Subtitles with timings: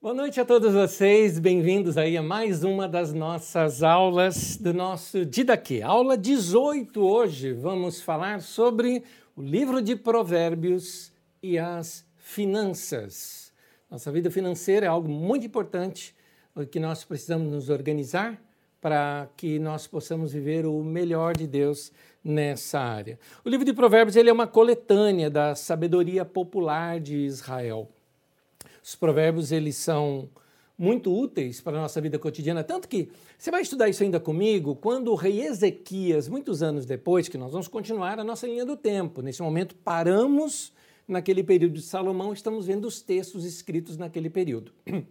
[0.00, 5.26] Boa noite a todos vocês, bem-vindos aí a mais uma das nossas aulas do nosso
[5.26, 5.82] Didaquê.
[5.82, 9.02] Aula 18 hoje, vamos falar sobre
[9.34, 13.52] o livro de Provérbios e as finanças.
[13.90, 16.14] Nossa vida financeira é algo muito importante,
[16.70, 18.40] que nós precisamos nos organizar
[18.80, 21.90] para que nós possamos viver o melhor de Deus
[22.22, 23.18] nessa área.
[23.44, 27.90] O livro de Provérbios ele é uma coletânea da sabedoria popular de Israel.
[28.82, 30.28] Os provérbios eles são
[30.78, 34.76] muito úteis para a nossa vida cotidiana, tanto que você vai estudar isso ainda comigo
[34.76, 38.76] quando o rei Ezequias, muitos anos depois, que nós vamos continuar a nossa linha do
[38.76, 39.20] tempo.
[39.20, 40.72] Nesse momento paramos
[41.06, 44.72] naquele período de Salomão, estamos vendo os textos escritos naquele período.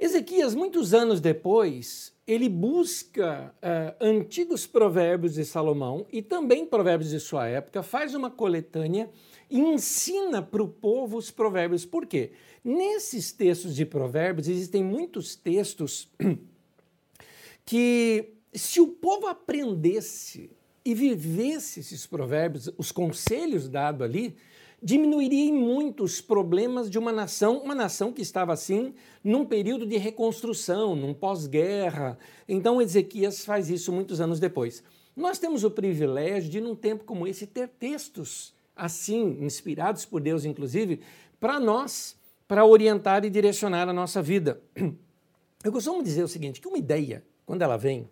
[0.00, 7.18] Ezequias, muitos anos depois, ele busca uh, antigos provérbios de Salomão e também provérbios de
[7.18, 9.10] sua época, faz uma coletânea
[9.50, 11.84] ensina para o povo os provérbios.
[11.84, 12.32] Por quê?
[12.62, 16.08] Nesses textos de provérbios existem muitos textos
[17.64, 20.50] que, se o povo aprendesse
[20.84, 24.36] e vivesse esses provérbios, os conselhos dados ali,
[24.82, 29.96] diminuiria muito os problemas de uma nação, uma nação que estava assim num período de
[29.96, 32.18] reconstrução, num pós-guerra.
[32.48, 34.82] Então Ezequias faz isso muitos anos depois.
[35.16, 40.44] Nós temos o privilégio de, num tempo como esse, ter textos assim, inspirados por Deus,
[40.44, 41.00] inclusive,
[41.40, 44.60] para nós, para orientar e direcionar a nossa vida.
[45.62, 48.08] Eu costumo dizer o seguinte: que uma ideia, quando ela vem,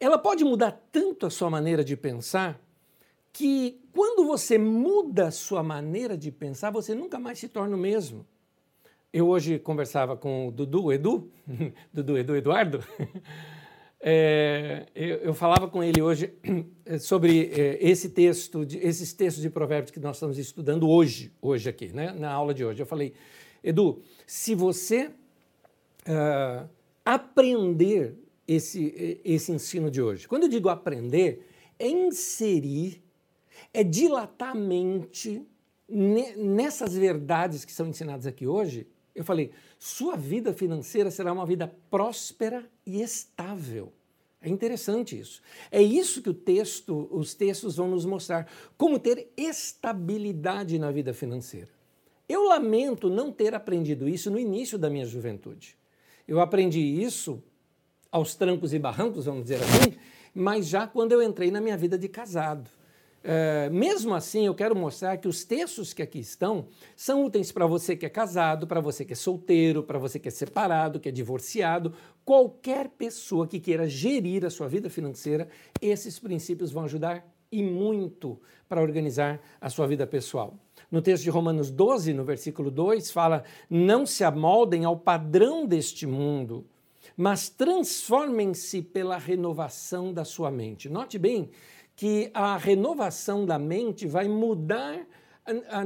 [0.00, 2.60] ela pode mudar tanto a sua maneira de pensar
[3.32, 7.78] que quando você muda a sua maneira de pensar, você nunca mais se torna o
[7.78, 8.26] mesmo.
[9.12, 11.30] Eu hoje conversava com o Dudu, Edu,
[11.92, 12.84] Dudu, Edu, Eduardo,
[14.06, 16.34] É, eu, eu, falava com ele hoje
[17.00, 21.70] sobre é, esse texto, de, esses textos de provérbios que nós estamos estudando hoje, hoje
[21.70, 22.82] aqui, né, na aula de hoje.
[22.82, 23.14] Eu falei,
[23.62, 26.68] Edu, se você uh,
[27.02, 28.14] aprender
[28.46, 33.02] esse, esse ensino de hoje, quando eu digo aprender, é inserir,
[33.72, 35.42] é dilatar a mente
[35.88, 41.74] nessas verdades que são ensinadas aqui hoje, eu falei, sua vida financeira será uma vida
[41.90, 43.92] próspera e estável.
[44.40, 45.40] É interessante isso.
[45.70, 48.46] É isso que o texto, os textos vão nos mostrar,
[48.76, 51.70] como ter estabilidade na vida financeira.
[52.28, 55.76] Eu lamento não ter aprendido isso no início da minha juventude.
[56.28, 57.42] Eu aprendi isso
[58.10, 59.96] aos trancos e barrancos, vamos dizer assim,
[60.34, 62.68] mas já quando eu entrei na minha vida de casado.
[63.26, 67.66] É, mesmo assim, eu quero mostrar que os textos que aqui estão são úteis para
[67.66, 71.08] você que é casado, para você que é solteiro, para você que é separado, que
[71.08, 75.48] é divorciado, qualquer pessoa que queira gerir a sua vida financeira,
[75.80, 80.58] esses princípios vão ajudar e muito para organizar a sua vida pessoal.
[80.90, 86.06] No texto de Romanos 12, no versículo 2, fala: Não se amoldem ao padrão deste
[86.06, 86.66] mundo,
[87.16, 90.90] mas transformem-se pela renovação da sua mente.
[90.90, 91.48] Note bem
[91.96, 95.06] que a renovação da mente vai mudar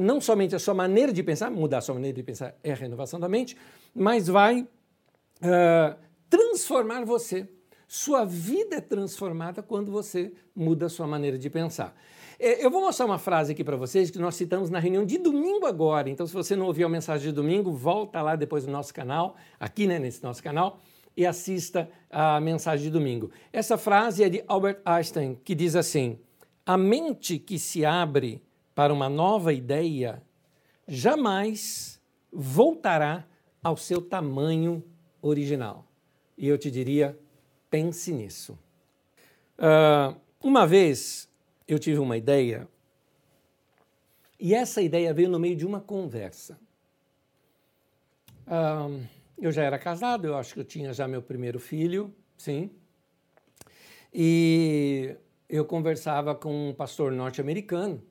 [0.01, 2.77] não somente a sua maneira de pensar, mudar a sua maneira de pensar é a
[2.77, 3.57] renovação da mente,
[3.95, 5.99] mas vai uh,
[6.31, 7.49] transformar você.
[7.87, 11.97] Sua vida é transformada quando você muda a sua maneira de pensar.
[12.39, 15.19] É, eu vou mostrar uma frase aqui para vocês que nós citamos na reunião de
[15.19, 16.09] domingo agora.
[16.09, 19.37] Então, se você não ouviu a mensagem de domingo, volta lá depois no nosso canal,
[19.59, 20.79] aqui né, nesse nosso canal,
[21.19, 23.33] e assista a mensagem de domingo.
[23.53, 26.17] Essa frase é de Albert Einstein, que diz assim:
[26.65, 28.41] A mente que se abre
[28.73, 30.23] para uma nova ideia
[30.87, 32.01] jamais
[32.33, 33.27] voltará
[33.61, 34.81] ao seu tamanho
[35.21, 35.85] original.
[36.37, 37.19] E eu te diria:
[37.69, 38.57] pense nisso.
[39.59, 41.29] Uh, uma vez
[41.67, 42.69] eu tive uma ideia,
[44.39, 46.57] e essa ideia veio no meio de uma conversa.
[48.47, 52.71] Uh, eu já era casado, eu acho que eu tinha já meu primeiro filho, sim.
[54.13, 55.15] E
[55.49, 58.03] eu conversava com um pastor norte-americano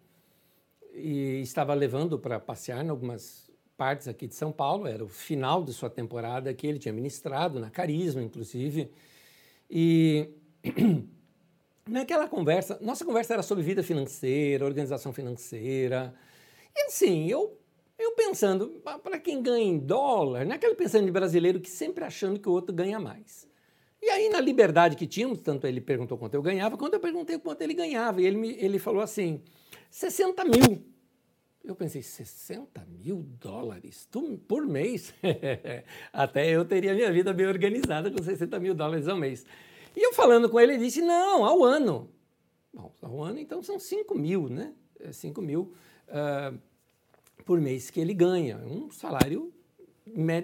[0.94, 4.88] e estava levando para passear em algumas partes aqui de São Paulo.
[4.88, 8.92] Era o final de sua temporada que ele tinha ministrado na Carisma, inclusive.
[9.70, 10.30] E
[11.88, 16.14] naquela conversa, nossa conversa era sobre vida financeira, organização financeira.
[16.76, 17.58] E assim, eu
[17.98, 22.04] eu pensando, para quem ganha em dólar, não é aquele pensando de brasileiro que sempre
[22.04, 23.48] achando que o outro ganha mais.
[24.02, 27.40] E aí, na liberdade que tínhamos, tanto ele perguntou quanto eu ganhava, quando eu perguntei
[27.40, 29.42] quanto ele ganhava, e ele, me, ele falou assim:
[29.90, 30.86] 60 mil.
[31.64, 34.08] Eu pensei, 60 mil dólares
[34.48, 35.14] por mês?
[36.14, 39.46] Até eu teria minha vida bem organizada com 60 mil dólares ao mês.
[39.96, 42.10] E eu falando com ele, ele disse: não, ao ano.
[42.72, 44.74] Bom, ao ano então são 5 mil, né?
[45.12, 45.74] 5 é mil.
[46.08, 46.58] Uh,
[47.46, 48.58] por mês que ele ganha.
[48.58, 49.54] Um salário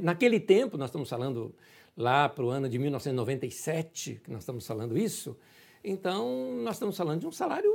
[0.01, 1.53] naquele tempo, nós estamos falando
[1.95, 5.37] lá para o ano de 1997, que nós estamos falando isso,
[5.83, 7.71] então nós estamos falando de um salário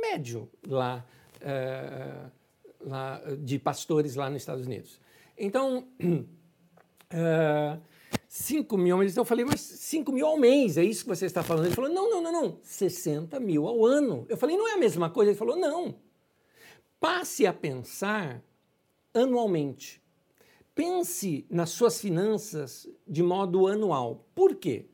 [0.00, 1.04] médio lá,
[1.40, 2.26] é,
[2.80, 5.00] lá de pastores lá nos Estados Unidos.
[5.38, 5.86] Então,
[7.10, 7.78] é,
[8.28, 9.16] 5 mil ao mês.
[9.16, 11.66] Eu falei, mas 5 mil ao mês, é isso que você está falando?
[11.66, 14.26] Ele falou, não, não, não, não, 60 mil ao ano.
[14.28, 15.30] Eu falei, não é a mesma coisa?
[15.30, 15.94] Ele falou, não.
[16.98, 18.42] Passe a pensar
[19.14, 20.02] anualmente.
[20.74, 24.26] Pense nas suas finanças de modo anual.
[24.34, 24.86] Por quê?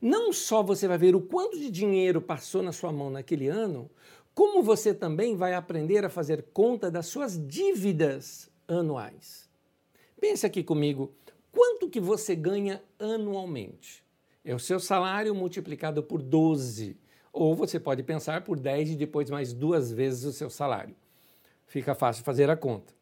[0.00, 3.90] Não só você vai ver o quanto de dinheiro passou na sua mão naquele ano,
[4.34, 9.48] como você também vai aprender a fazer conta das suas dívidas anuais.
[10.20, 11.14] Pense aqui comigo,
[11.50, 14.04] quanto que você ganha anualmente?
[14.44, 16.96] É o seu salário multiplicado por 12.
[17.32, 20.96] Ou você pode pensar por 10 e depois mais duas vezes o seu salário.
[21.66, 22.95] Fica fácil fazer a conta.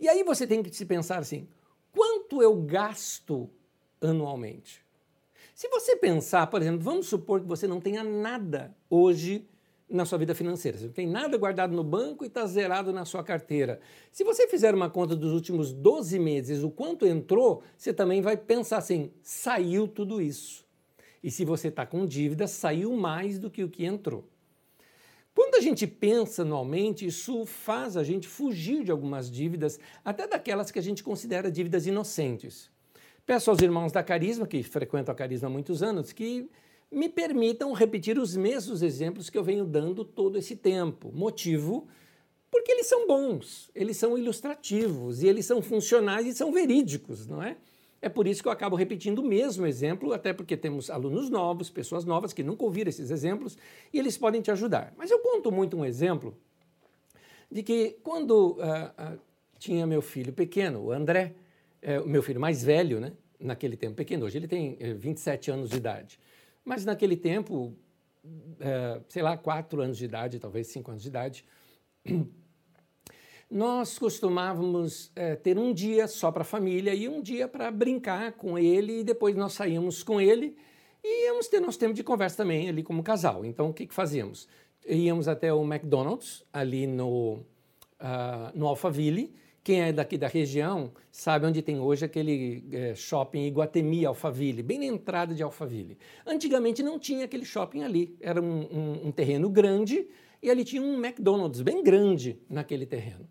[0.00, 1.46] E aí você tem que se pensar assim:
[1.92, 3.50] quanto eu gasto
[4.00, 4.84] anualmente?
[5.54, 9.46] Se você pensar, por exemplo, vamos supor que você não tenha nada hoje
[9.90, 10.78] na sua vida financeira.
[10.78, 13.80] Você não tem nada guardado no banco e está zerado na sua carteira.
[14.10, 18.36] Se você fizer uma conta dos últimos 12 meses, o quanto entrou, você também vai
[18.36, 20.64] pensar assim: saiu tudo isso.
[21.22, 24.26] E se você está com dívida, saiu mais do que o que entrou.
[25.34, 30.70] Quando a gente pensa anualmente, isso faz a gente fugir de algumas dívidas, até daquelas
[30.70, 32.70] que a gente considera dívidas inocentes.
[33.24, 36.50] Peço aos irmãos da Carisma, que frequentam a Carisma há muitos anos, que
[36.90, 41.12] me permitam repetir os mesmos exemplos que eu venho dando todo esse tempo.
[41.12, 41.86] Motivo
[42.50, 47.40] porque eles são bons, eles são ilustrativos e eles são funcionais e são verídicos, não
[47.40, 47.56] é?
[48.02, 51.68] É por isso que eu acabo repetindo o mesmo exemplo, até porque temos alunos novos,
[51.68, 53.58] pessoas novas que nunca ouviram esses exemplos
[53.92, 54.94] e eles podem te ajudar.
[54.96, 56.34] Mas eu conto muito um exemplo
[57.50, 59.20] de que quando uh, uh,
[59.58, 61.34] tinha meu filho pequeno, o André,
[61.82, 63.12] uh, o meu filho mais velho, né?
[63.38, 66.20] Naquele tempo pequeno, hoje ele tem 27 anos de idade.
[66.62, 67.74] Mas naquele tempo,
[69.08, 71.44] sei lá, 4 anos de idade, talvez 5 anos de idade,
[73.50, 78.32] nós costumávamos é, ter um dia só para a família e um dia para brincar
[78.32, 80.56] com ele, e depois nós saímos com ele
[81.02, 83.44] e íamos ter nosso tempo de conversa também ali como casal.
[83.44, 84.46] Então, o que, que fazíamos?
[84.86, 87.40] Íamos até o McDonald's, ali no,
[88.00, 89.34] uh, no Alphaville.
[89.62, 94.78] Quem é daqui da região sabe onde tem hoje aquele é, shopping Iguatemi Alphaville, bem
[94.78, 95.98] na entrada de Alphaville.
[96.26, 100.08] Antigamente não tinha aquele shopping ali, era um, um, um terreno grande
[100.42, 103.28] e ali tinha um McDonald's bem grande naquele terreno.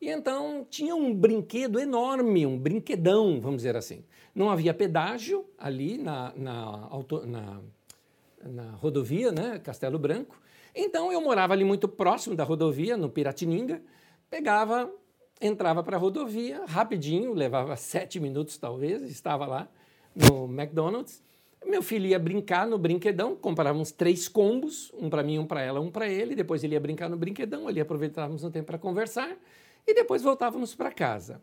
[0.00, 4.04] E então tinha um brinquedo enorme, um brinquedão, vamos dizer assim.
[4.34, 6.90] Não havia pedágio ali na, na,
[7.26, 7.60] na,
[8.44, 10.38] na rodovia, né, Castelo Branco.
[10.74, 13.80] Então eu morava ali muito próximo da rodovia, no Piratininga,
[14.28, 14.92] pegava,
[15.40, 19.68] entrava para a rodovia rapidinho, levava sete minutos talvez, estava lá
[20.14, 21.22] no McDonald's.
[21.64, 25.62] Meu filho ia brincar no brinquedão, comprava uns três combos, um para mim, um para
[25.62, 26.36] ela, um para ele.
[26.36, 29.36] Depois ele ia brincar no brinquedão, ali aproveitávamos um tempo para conversar
[29.86, 31.40] e depois voltávamos para casa.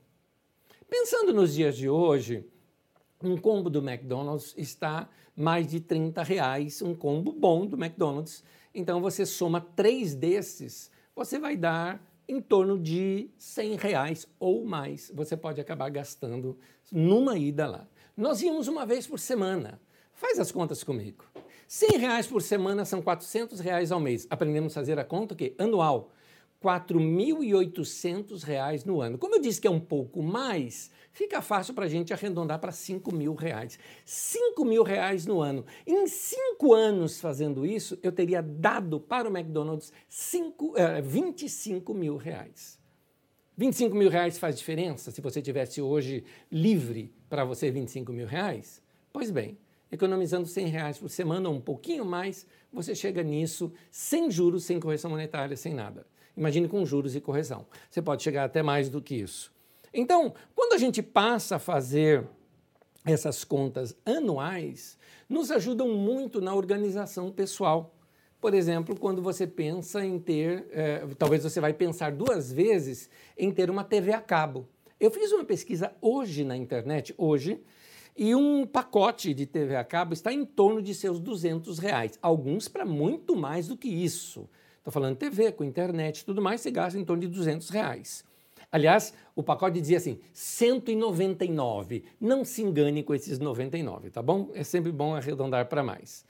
[0.90, 2.46] Pensando nos dias de hoje,
[3.24, 8.44] um combo do McDonald's está mais de 30 reais, um combo bom do McDonald's.
[8.76, 15.12] Então você soma três desses, você vai dar em torno de 100 reais ou mais.
[15.14, 16.58] Você pode acabar gastando
[16.92, 17.88] numa ida lá.
[18.16, 19.82] Nós íamos uma vez por semana.
[20.14, 21.26] Faz as contas comigo.
[21.68, 24.28] 100 reais por semana são 400 reais ao mês.
[24.30, 25.56] Aprendemos a fazer a conta o quê?
[25.58, 26.12] Anual.
[26.64, 29.18] 4.800 reais no ano.
[29.18, 32.72] Como eu disse que é um pouco mais, fica fácil para a gente arredondar para
[32.72, 33.78] 5 mil reais.
[34.06, 35.66] 5 mil reais no ano.
[35.86, 42.16] Em cinco anos fazendo isso, eu teria dado para o McDonald's cinco, eh, 25 mil
[42.16, 42.80] reais.
[43.58, 48.82] 25 mil reais faz diferença se você tivesse hoje livre para você 25 mil reais?
[49.12, 49.58] Pois bem,
[49.92, 54.80] economizando 100 reais por semana ou um pouquinho mais, você chega nisso sem juros, sem
[54.80, 56.08] correção monetária, sem nada.
[56.36, 57.66] Imagine com juros e correção.
[57.90, 59.54] Você pode chegar até mais do que isso.
[59.94, 62.28] Então, quando a gente passa a fazer
[63.06, 64.98] essas contas anuais,
[65.30, 67.94] nos ajudam muito na organização pessoal.
[68.42, 73.52] Por exemplo, quando você pensa em ter, é, talvez você vai pensar duas vezes em
[73.52, 74.68] ter uma TV a cabo.
[75.00, 77.62] Eu fiz uma pesquisa hoje na internet, hoje,
[78.16, 82.18] e um pacote de TV a cabo está em torno de seus 200 reais.
[82.22, 84.50] Alguns para muito mais do que isso.
[84.84, 88.26] Estou falando TV, com internet e tudo mais, você gasta em torno de 200 reais.
[88.70, 92.04] Aliás, o pacote dizia assim, 199.
[92.20, 94.52] Não se engane com esses 99, tá bom?
[94.54, 96.26] É sempre bom arredondar para mais.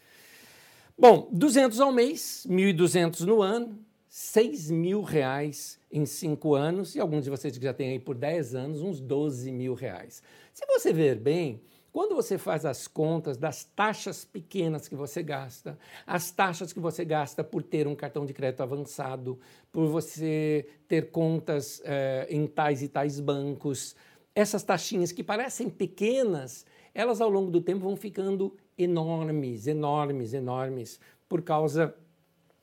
[0.95, 7.23] Bom, 200 ao mês, 1.200 no ano, 6 mil reais em cinco anos, e alguns
[7.23, 10.21] de vocês que já têm aí por 10 anos, uns 12 mil reais.
[10.53, 11.59] Se você ver bem,
[11.93, 17.05] quando você faz as contas das taxas pequenas que você gasta, as taxas que você
[17.05, 19.39] gasta por ter um cartão de crédito avançado,
[19.71, 23.95] por você ter contas eh, em tais e tais bancos,
[24.33, 30.99] essas taxinhas que parecem pequenas, elas ao longo do tempo vão ficando enormes, enormes, enormes,
[31.29, 31.93] por causa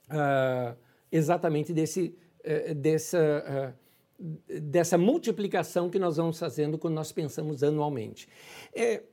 [0.08, 0.76] uh,
[1.10, 3.74] exatamente desse, uh, dessa,
[4.18, 8.28] uh, dessa multiplicação que nós vamos fazendo quando nós pensamos anualmente.
[8.74, 9.04] É,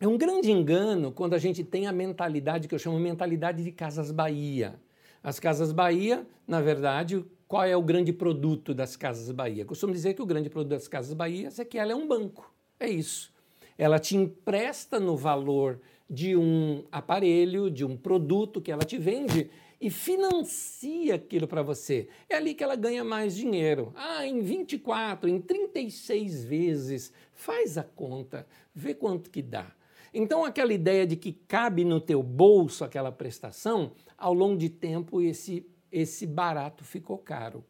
[0.00, 3.72] é um grande engano quando a gente tem a mentalidade que eu chamo mentalidade de
[3.72, 4.78] Casas Bahia.
[5.22, 9.64] As Casas Bahia, na verdade, qual é o grande produto das Casas Bahia?
[9.64, 12.52] costumo dizer que o grande produto das Casas Bahia é que ela é um banco.
[12.78, 13.32] É isso.
[13.76, 19.50] Ela te empresta no valor de um aparelho, de um produto que ela te vende
[19.80, 22.08] e financia aquilo para você.
[22.28, 23.92] É ali que ela ganha mais dinheiro.
[23.96, 27.12] Ah, em 24, em 36 vezes.
[27.32, 29.72] Faz a conta, vê quanto que dá.
[30.12, 35.20] Então, aquela ideia de que cabe no teu bolso aquela prestação, ao longo de tempo
[35.20, 37.64] esse, esse barato ficou caro.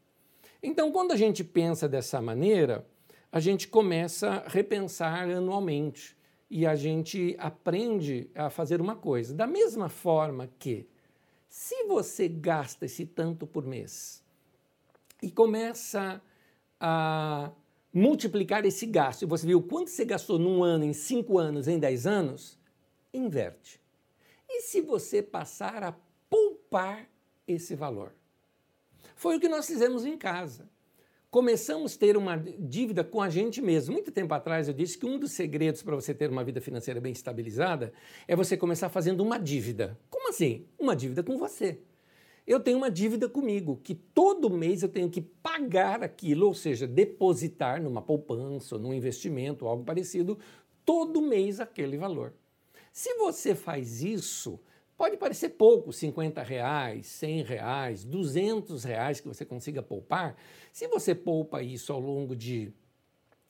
[0.62, 2.86] Então, quando a gente pensa dessa maneira,
[3.30, 6.16] a gente começa a repensar anualmente
[6.50, 9.34] e a gente aprende a fazer uma coisa.
[9.34, 10.88] Da mesma forma que,
[11.48, 14.24] se você gasta esse tanto por mês
[15.22, 16.20] e começa
[16.80, 17.50] a
[17.98, 21.78] multiplicar esse gasto, e você viu quanto você gastou num ano, em cinco anos, em
[21.78, 22.58] dez anos,
[23.12, 23.80] inverte.
[24.48, 25.94] E se você passar a
[26.30, 27.08] poupar
[27.46, 28.14] esse valor?
[29.16, 30.68] Foi o que nós fizemos em casa.
[31.30, 33.92] Começamos a ter uma dívida com a gente mesmo.
[33.92, 37.00] Muito tempo atrás eu disse que um dos segredos para você ter uma vida financeira
[37.00, 37.92] bem estabilizada
[38.26, 39.98] é você começar fazendo uma dívida.
[40.08, 40.66] Como assim?
[40.78, 41.80] Uma dívida com você
[42.48, 46.86] eu tenho uma dívida comigo, que todo mês eu tenho que pagar aquilo, ou seja,
[46.86, 50.38] depositar numa poupança, ou num investimento, algo parecido,
[50.82, 52.32] todo mês aquele valor.
[52.90, 54.58] Se você faz isso,
[54.96, 60.34] pode parecer pouco, 50 reais, 100 reais, 200 reais que você consiga poupar.
[60.72, 62.72] Se você poupa isso ao longo de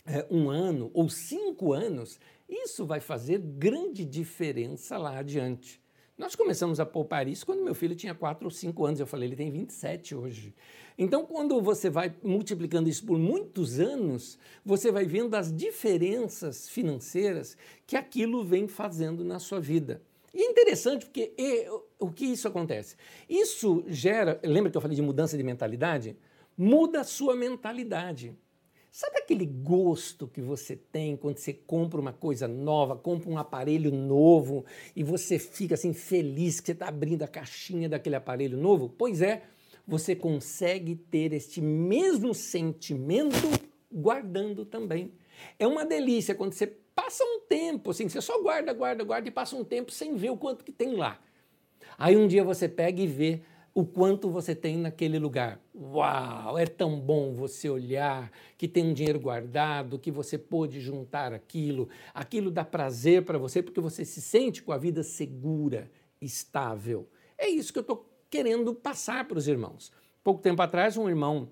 [0.05, 5.81] é, um ano ou cinco anos, isso vai fazer grande diferença lá adiante.
[6.18, 8.98] Nós começamos a poupar isso quando meu filho tinha 4 ou 5 anos.
[8.98, 10.52] Eu falei, ele tem 27 hoje.
[10.98, 17.56] Então, quando você vai multiplicando isso por muitos anos, você vai vendo as diferenças financeiras
[17.87, 20.02] que aquilo vem fazendo na sua vida.
[20.34, 21.68] E é interessante porque e,
[22.00, 22.96] o que isso acontece?
[23.28, 26.16] Isso gera, lembra que eu falei de mudança de mentalidade?
[26.56, 28.37] Muda a sua mentalidade.
[28.90, 33.92] Sabe aquele gosto que você tem quando você compra uma coisa nova, compra um aparelho
[33.92, 34.64] novo
[34.97, 38.88] e você fica assim feliz que você está abrindo a caixinha daquele aparelho novo?
[38.88, 39.42] Pois é,
[39.87, 43.49] você consegue ter este mesmo sentimento
[43.92, 45.12] guardando também.
[45.59, 49.30] É uma delícia quando você passa um tempo, assim, você só guarda, guarda, guarda e
[49.30, 51.21] passa um tempo sem ver o quanto que tem lá.
[51.97, 53.42] Aí um dia você pega e vê
[53.78, 55.61] o quanto você tem naquele lugar.
[55.73, 61.32] Uau, é tão bom você olhar que tem um dinheiro guardado, que você pôde juntar
[61.32, 61.88] aquilo.
[62.12, 65.88] Aquilo dá prazer para você porque você se sente com a vida segura,
[66.20, 67.08] estável.
[67.38, 69.92] É isso que eu estou querendo passar para os irmãos.
[70.25, 71.49] Pouco tempo atrás, um irmão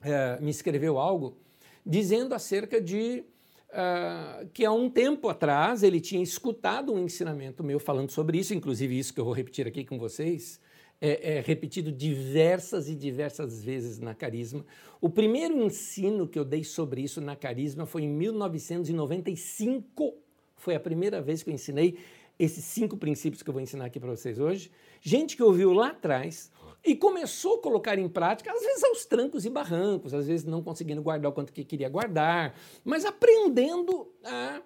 [0.00, 1.38] é, me escreveu algo
[1.86, 3.24] dizendo acerca de
[3.72, 8.52] Uh, que há um tempo atrás ele tinha escutado um ensinamento meu falando sobre isso,
[8.52, 10.60] inclusive isso que eu vou repetir aqui com vocês,
[11.04, 14.64] é, é, repetido diversas e diversas vezes na Carisma.
[15.00, 20.14] O primeiro ensino que eu dei sobre isso na Carisma foi em 1995.
[20.54, 21.98] Foi a primeira vez que eu ensinei
[22.38, 24.70] esses cinco princípios que eu vou ensinar aqui para vocês hoje.
[25.00, 26.52] Gente que ouviu lá atrás
[26.84, 30.62] e começou a colocar em prática, às vezes aos trancos e barrancos, às vezes não
[30.62, 32.54] conseguindo guardar o quanto que queria guardar,
[32.84, 34.62] mas aprendendo a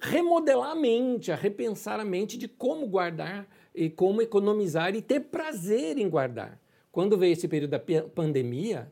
[0.00, 5.20] remodelar a mente, a repensar a mente de como guardar e como economizar e ter
[5.20, 6.58] prazer em guardar.
[6.90, 7.80] Quando veio esse período da
[8.14, 8.90] pandemia,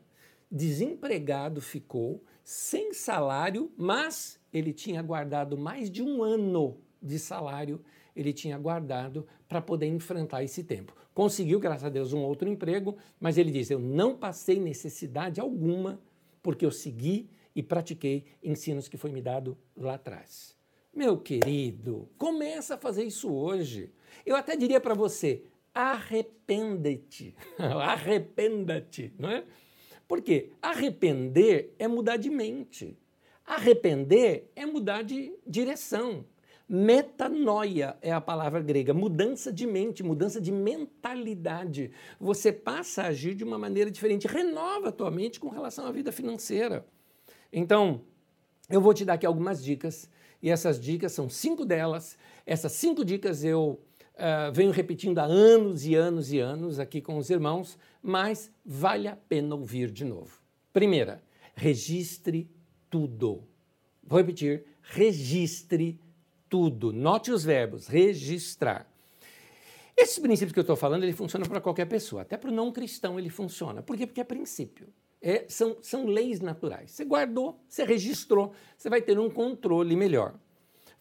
[0.51, 7.83] desempregado ficou, sem salário, mas ele tinha guardado mais de um ano de salário,
[8.15, 10.95] ele tinha guardado para poder enfrentar esse tempo.
[11.15, 15.99] Conseguiu, graças a Deus, um outro emprego, mas ele diz: Eu não passei necessidade alguma,
[16.43, 20.55] porque eu segui e pratiquei ensinos que foi me dado lá atrás.
[20.93, 23.91] Meu querido, começa a fazer isso hoje.
[24.25, 25.43] Eu até diria para você,
[25.73, 27.35] arrependa-te.
[27.57, 29.43] Arrependa-te, não é?
[30.07, 32.97] Porque arrepender é mudar de mente.
[33.45, 36.25] Arrepender é mudar de direção.
[36.67, 41.91] Metanoia é a palavra grega, mudança de mente, mudança de mentalidade.
[42.19, 45.91] Você passa a agir de uma maneira diferente, renova a tua mente com relação à
[45.91, 46.83] vida financeira.
[47.53, 48.01] Então,
[48.67, 50.09] eu vou te dar aqui algumas dicas,
[50.41, 52.17] e essas dicas são cinco delas.
[52.47, 53.79] Essas cinco dicas eu
[54.15, 59.07] uh, venho repetindo há anos e anos e anos aqui com os irmãos, mas vale
[59.07, 60.39] a pena ouvir de novo.
[60.73, 61.23] Primeira,
[61.55, 62.49] registre
[62.89, 63.43] tudo.
[64.03, 65.99] Vou repetir, registre
[66.49, 66.91] tudo.
[66.91, 68.87] Note os verbos, registrar.
[69.97, 72.71] Esses princípios que eu estou falando, ele funciona para qualquer pessoa, até para o não
[72.71, 73.81] cristão ele funciona.
[73.81, 74.05] Por quê?
[74.05, 74.87] Porque é princípio.
[75.21, 76.91] É, são, são leis naturais.
[76.91, 80.35] Você guardou, você registrou, você vai ter um controle melhor.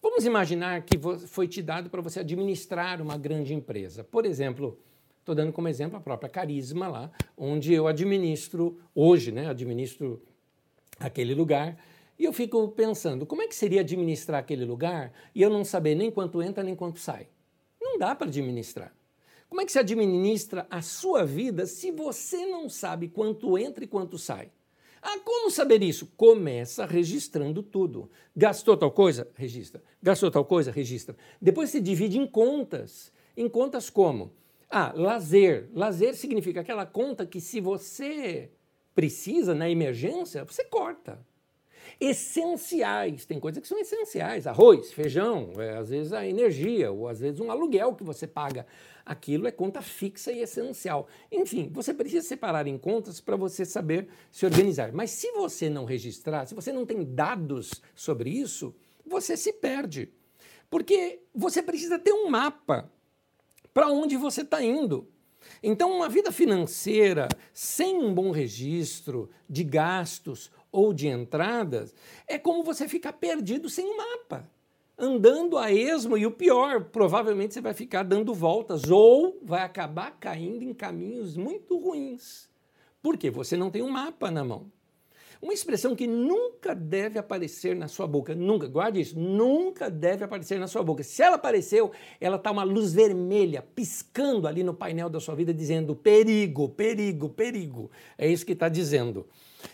[0.04, 4.04] Vamos imaginar que foi te dado para você administrar uma grande empresa.
[4.04, 4.78] Por exemplo,
[5.18, 10.23] estou dando como exemplo a própria Carisma lá, onde eu administro, hoje, né, administro
[11.00, 11.82] aquele lugar
[12.18, 15.94] e eu fico pensando, como é que seria administrar aquele lugar e eu não saber
[15.94, 17.26] nem quanto entra nem quanto sai?
[17.80, 18.94] Não dá para administrar.
[19.49, 23.87] Como é que se administra a sua vida se você não sabe quanto entra e
[23.87, 24.50] quanto sai?
[25.06, 26.06] Ah, como saber isso?
[26.16, 28.11] Começa registrando tudo.
[28.34, 29.28] Gastou tal coisa?
[29.34, 29.82] Registra.
[30.02, 30.70] Gastou tal coisa?
[30.73, 31.14] Registra.
[31.38, 33.12] Depois se divide em contas.
[33.37, 34.32] Em contas como?
[34.70, 35.68] Ah, lazer.
[35.75, 38.50] Lazer significa aquela conta que se você
[38.94, 41.18] precisa na emergência, você corta
[42.00, 43.24] essenciais.
[43.24, 47.40] Tem coisas que são essenciais: arroz, feijão, é, às vezes a energia, ou às vezes
[47.40, 48.66] um aluguel que você paga.
[49.04, 51.06] Aquilo é conta fixa e essencial.
[51.30, 54.92] Enfim, você precisa separar em contas para você saber se organizar.
[54.92, 58.74] Mas se você não registrar, se você não tem dados sobre isso,
[59.04, 60.10] você se perde.
[60.70, 62.90] Porque você precisa ter um mapa
[63.74, 65.08] para onde você está indo.
[65.62, 71.95] Então, uma vida financeira sem um bom registro de gastos ou de entradas,
[72.26, 74.50] é como você ficar perdido sem mapa,
[74.99, 80.19] andando a esmo e o pior, provavelmente você vai ficar dando voltas ou vai acabar
[80.19, 82.49] caindo em caminhos muito ruins.
[83.00, 84.66] Porque você não tem um mapa na mão.
[85.40, 90.59] Uma expressão que nunca deve aparecer na sua boca, nunca, guarde isso, nunca deve aparecer
[90.59, 91.04] na sua boca.
[91.04, 95.54] Se ela apareceu, ela está uma luz vermelha piscando ali no painel da sua vida,
[95.54, 97.91] dizendo perigo, perigo, perigo.
[98.19, 99.26] É isso que está dizendo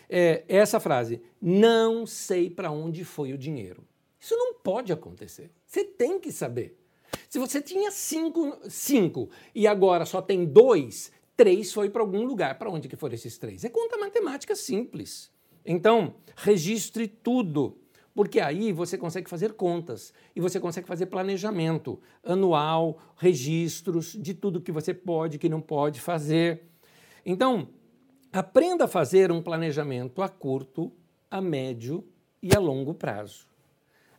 [0.08, 3.84] é essa frase: não sei para onde foi o dinheiro.
[4.18, 5.50] Isso não pode acontecer.
[5.66, 6.78] Você tem que saber.
[7.28, 12.58] Se você tinha cinco, cinco e agora só tem dois, três foi para algum lugar.
[12.58, 13.64] Para onde que foram esses três?
[13.64, 15.30] É conta matemática simples.
[15.64, 17.78] Então, registre tudo,
[18.14, 24.60] porque aí você consegue fazer contas e você consegue fazer planejamento anual, registros de tudo
[24.60, 26.64] que você pode, que não pode fazer.
[27.24, 27.68] Então,
[28.32, 30.92] Aprenda a fazer um planejamento a curto,
[31.28, 32.06] a médio
[32.40, 33.48] e a longo prazo.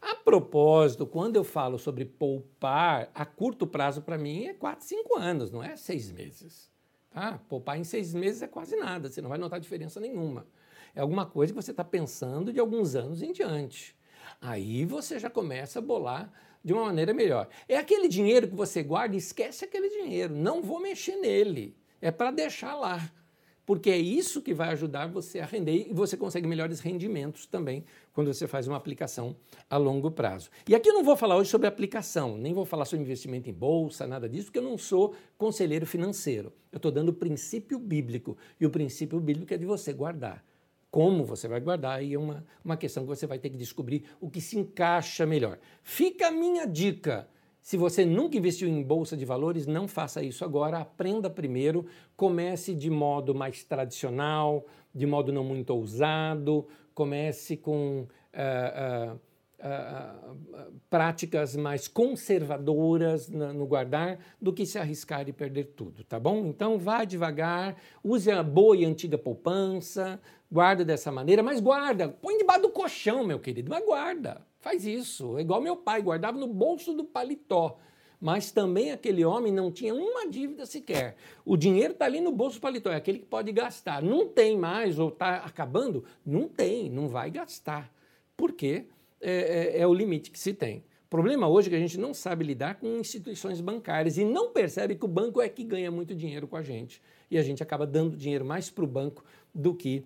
[0.02, 5.17] A propósito, quando eu falo sobre poupar, a curto prazo para mim é 4, 5
[5.17, 6.69] anos, não é seis meses.
[7.10, 7.39] Tá?
[7.47, 10.45] Poupar em seis meses é quase nada, você não vai notar diferença nenhuma.
[10.93, 13.95] É alguma coisa que você está pensando de alguns anos em diante.
[14.41, 16.30] Aí você já começa a bolar
[16.62, 17.47] de uma maneira melhor.
[17.65, 21.78] É aquele dinheiro que você guarda, esquece aquele dinheiro, não vou mexer nele.
[22.02, 23.10] É para deixar lá
[23.65, 27.84] porque é isso que vai ajudar você a render e você consegue melhores rendimentos também
[28.13, 29.36] quando você faz uma aplicação
[29.69, 30.50] a longo prazo.
[30.67, 33.54] E aqui eu não vou falar hoje sobre aplicação, nem vou falar sobre investimento em
[33.54, 36.52] bolsa, nada disso, porque eu não sou conselheiro financeiro.
[36.71, 40.43] Eu estou dando o princípio bíblico e o princípio bíblico é de você guardar.
[40.89, 44.04] Como você vai guardar aí é uma, uma questão que você vai ter que descobrir
[44.19, 45.58] o que se encaixa melhor.
[45.82, 47.30] Fica a minha dica
[47.62, 50.80] se você nunca investiu em bolsa de valores, não faça isso agora.
[50.80, 59.13] Aprenda primeiro, comece de modo mais tradicional, de modo não muito ousado, comece com uh,
[59.13, 66.19] uh, uh, práticas mais conservadoras no guardar do que se arriscar e perder tudo, tá
[66.19, 66.47] bom?
[66.47, 70.19] Então vá devagar, use a boa e antiga poupança,
[70.52, 74.51] guarda dessa maneira, mas guarda, põe debaixo do colchão, meu querido, mas guarda.
[74.62, 75.38] Faz isso.
[75.38, 77.78] É igual meu pai, guardava no bolso do paletó.
[78.19, 81.15] Mas também aquele homem não tinha uma dívida sequer.
[81.43, 84.04] O dinheiro está ali no bolso do paletó, é aquele que pode gastar.
[84.04, 86.06] Não tem mais ou está acabando?
[86.24, 87.91] Não tem, não vai gastar.
[88.38, 88.86] Porque
[89.19, 90.84] é, é, é o limite que se tem.
[91.06, 94.52] O problema hoje é que a gente não sabe lidar com instituições bancárias e não
[94.52, 97.02] percebe que o banco é que ganha muito dinheiro com a gente.
[97.30, 100.06] E a gente acaba dando dinheiro mais para o banco do que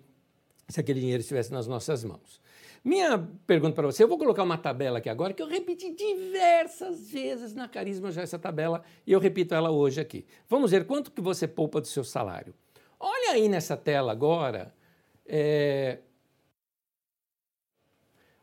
[0.68, 2.40] se aquele dinheiro estivesse nas nossas mãos.
[2.86, 3.18] Minha
[3.48, 7.52] pergunta para você, eu vou colocar uma tabela aqui agora que eu repeti diversas vezes
[7.52, 10.24] na Carisma já essa tabela e eu repito ela hoje aqui.
[10.48, 12.54] Vamos ver quanto que você poupa do seu salário.
[13.00, 14.72] Olha aí nessa tela agora.
[15.26, 15.98] É...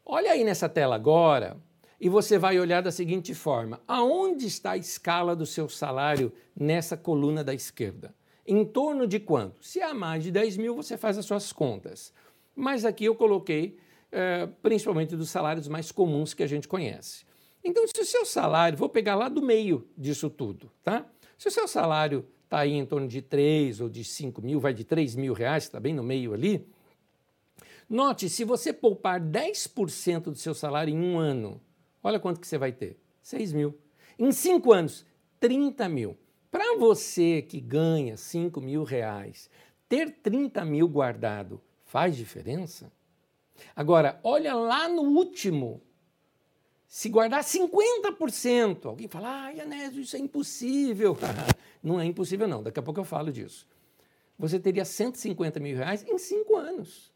[0.06, 1.56] Olha aí nessa tela agora
[1.98, 6.98] e você vai olhar da seguinte forma: aonde está a escala do seu salário nessa
[6.98, 8.14] coluna da esquerda?
[8.46, 9.66] Em torno de quanto?
[9.66, 12.14] Se há mais de 10 mil, você faz as suas contas.
[12.54, 13.78] Mas aqui eu coloquei
[14.14, 17.26] é, principalmente dos salários mais comuns que a gente conhece.
[17.64, 21.06] Então, se o seu salário, vou pegar lá do meio disso tudo, tá?
[21.36, 24.74] Se o seu salário está aí em torno de 3 ou de 5 mil, vai
[24.74, 26.68] de 3 mil reais, está bem no meio ali.
[27.90, 31.60] Note, se você poupar 10% do seu salário em um ano,
[32.04, 33.78] olha quanto que você vai ter: 6 mil.
[34.20, 35.06] Em cinco anos,
[35.40, 36.16] 30 mil.
[36.52, 39.50] Para você que ganha 5 mil reais,
[39.90, 42.92] ter 30 mil guardado faz diferença?
[43.76, 45.82] Agora, olha lá no último.
[46.88, 51.18] Se guardar 50%, alguém fala, ai, Anésio, isso é impossível.
[51.82, 52.62] não é impossível, não.
[52.62, 53.68] Daqui a pouco eu falo disso.
[54.38, 57.12] Você teria 150 mil reais em cinco anos.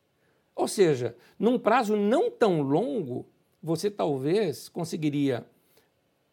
[0.56, 3.28] Ou seja, num prazo não tão longo,
[3.62, 5.46] você talvez conseguiria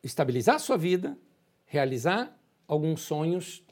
[0.03, 1.19] estabilizar sua vida,
[1.67, 3.64] realizar alguns sonhos,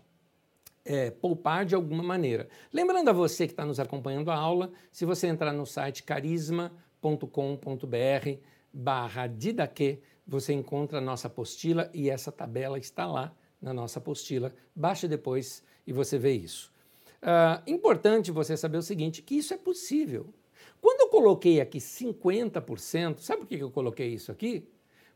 [0.84, 2.48] é, poupar de alguma maneira.
[2.72, 6.70] Lembrando a você que está nos acompanhando a aula, se você entrar no site carisma.com.br
[8.72, 14.52] barra Didaque, você encontra a nossa apostila e essa tabela está lá na nossa apostila.
[14.74, 16.72] Baixe depois e você vê isso.
[17.22, 20.32] Uh, importante você saber o seguinte, que isso é possível.
[20.80, 24.68] Quando eu coloquei aqui 50%, sabe por que eu coloquei isso aqui?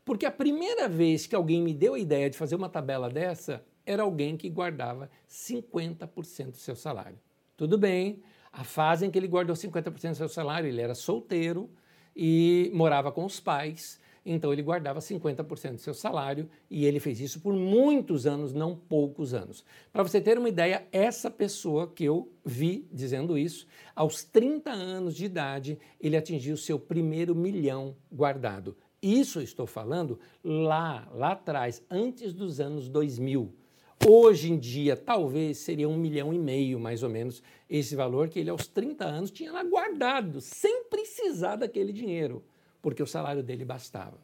[0.05, 3.65] Porque a primeira vez que alguém me deu a ideia de fazer uma tabela dessa,
[3.87, 7.17] era alguém que guardava 50% do seu salário.
[7.55, 8.21] Tudo bem,
[8.51, 11.69] a fase em que ele guardou 50% do seu salário, ele era solteiro
[12.15, 17.21] e morava com os pais, então ele guardava 50% do seu salário e ele fez
[17.21, 19.63] isso por muitos anos, não poucos anos.
[19.91, 25.15] Para você ter uma ideia, essa pessoa que eu vi dizendo isso, aos 30 anos
[25.15, 28.75] de idade, ele atingiu seu primeiro milhão guardado.
[29.01, 33.66] Isso estou falando lá, lá atrás, antes dos anos 2000.
[34.05, 38.39] Hoje em dia, talvez seria um milhão e meio, mais ou menos, esse valor que
[38.39, 42.43] ele, aos 30 anos, tinha lá guardado, sem precisar daquele dinheiro
[42.87, 44.17] porque o salário dele bastava.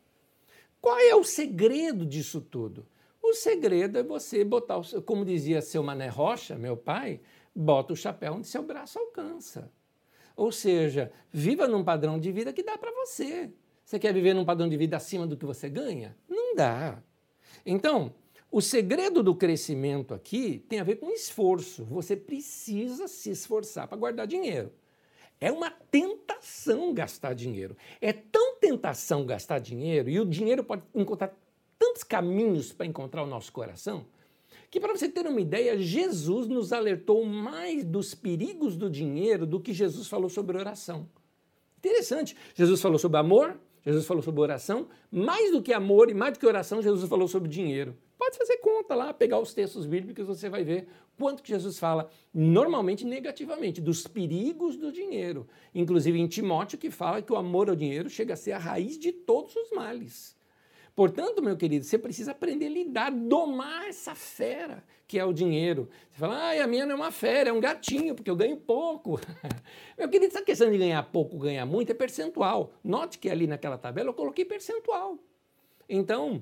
[0.79, 2.85] Qual é o segredo disso tudo?
[3.21, 7.19] O segredo é você botar, o, como dizia seu Mané Rocha, meu pai,
[7.55, 9.71] bota o chapéu onde seu braço alcança.
[10.35, 13.51] Ou seja, viva num padrão de vida que dá para você.
[13.83, 16.15] Você quer viver num padrão de vida acima do que você ganha?
[16.27, 17.03] Não dá.
[17.65, 18.13] Então,
[18.53, 21.83] o segredo do crescimento aqui tem a ver com esforço.
[21.85, 24.71] Você precisa se esforçar para guardar dinheiro.
[25.41, 27.75] É uma tentação gastar dinheiro.
[27.99, 31.35] É tão tentação gastar dinheiro, e o dinheiro pode encontrar
[31.79, 34.05] tantos caminhos para encontrar o nosso coração,
[34.69, 39.59] que para você ter uma ideia, Jesus nos alertou mais dos perigos do dinheiro do
[39.59, 41.09] que Jesus falou sobre oração.
[41.79, 42.37] Interessante.
[42.53, 46.39] Jesus falou sobre amor, Jesus falou sobre oração, mais do que amor e mais do
[46.39, 47.97] que oração, Jesus falou sobre dinheiro.
[48.23, 52.09] Pode fazer conta lá, pegar os textos bíblicos, você vai ver quanto que Jesus fala,
[52.33, 55.45] normalmente negativamente, dos perigos do dinheiro.
[55.75, 58.97] Inclusive em Timóteo, que fala que o amor ao dinheiro chega a ser a raiz
[58.97, 60.37] de todos os males.
[60.95, 65.89] Portanto, meu querido, você precisa aprender a lidar, domar essa fera que é o dinheiro.
[66.09, 68.55] Você fala, ah, a minha não é uma fera, é um gatinho, porque eu ganho
[68.55, 69.19] pouco.
[69.99, 72.71] meu querido, essa questão de ganhar pouco, ganhar muito é percentual.
[72.81, 75.19] Note que ali naquela tabela eu coloquei percentual.
[75.89, 76.41] Então,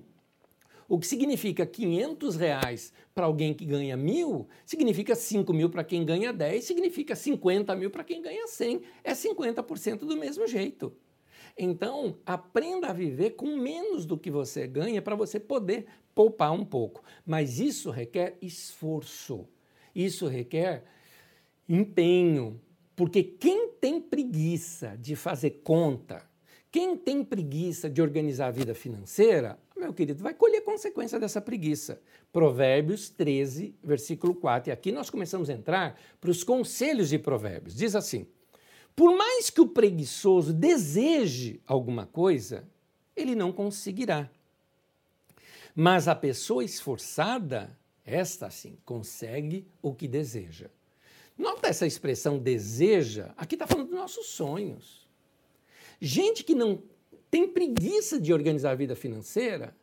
[0.92, 6.04] o que significa 500 reais para alguém que ganha mil, significa 5 mil para quem
[6.04, 8.82] ganha 10, significa 50 mil para quem ganha 100.
[9.02, 10.94] É 50% do mesmo jeito.
[11.58, 16.66] Então, aprenda a viver com menos do que você ganha para você poder poupar um
[16.66, 17.02] pouco.
[17.26, 19.48] Mas isso requer esforço,
[19.96, 20.84] isso requer
[21.70, 22.60] empenho,
[22.98, 26.30] porque quem tem preguiça de fazer conta,
[26.70, 32.00] quem tem preguiça de organizar a vida financeira, meu querido, vai colher consequência dessa preguiça.
[32.32, 34.70] Provérbios 13, versículo 4.
[34.70, 37.76] E aqui nós começamos a entrar para os conselhos de Provérbios.
[37.76, 38.28] Diz assim:
[38.96, 42.64] Por mais que o preguiçoso deseje alguma coisa,
[43.16, 44.30] ele não conseguirá.
[45.76, 50.70] Mas a pessoa esforçada, esta sim, consegue o que deseja.
[51.38, 55.08] Nota essa expressão deseja, aqui está falando dos nossos sonhos.
[56.00, 56.84] Gente que não
[57.32, 59.74] tem preguiça de organizar a vida financeira,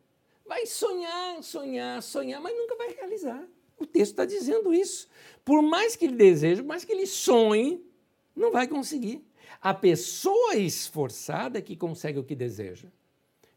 [0.46, 3.42] vai sonhar, sonhar, sonhar, mas nunca vai realizar.
[3.78, 5.08] O texto está dizendo isso.
[5.44, 7.82] Por mais que ele deseje, por mais que ele sonhe,
[8.36, 9.24] não vai conseguir.
[9.62, 12.88] A pessoa esforçada é que consegue o que deseja.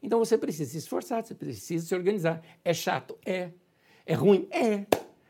[0.01, 2.41] Então você precisa se esforçar, você precisa se organizar.
[2.63, 3.17] É chato?
[3.25, 3.51] É.
[4.05, 4.47] É ruim?
[4.51, 4.85] É.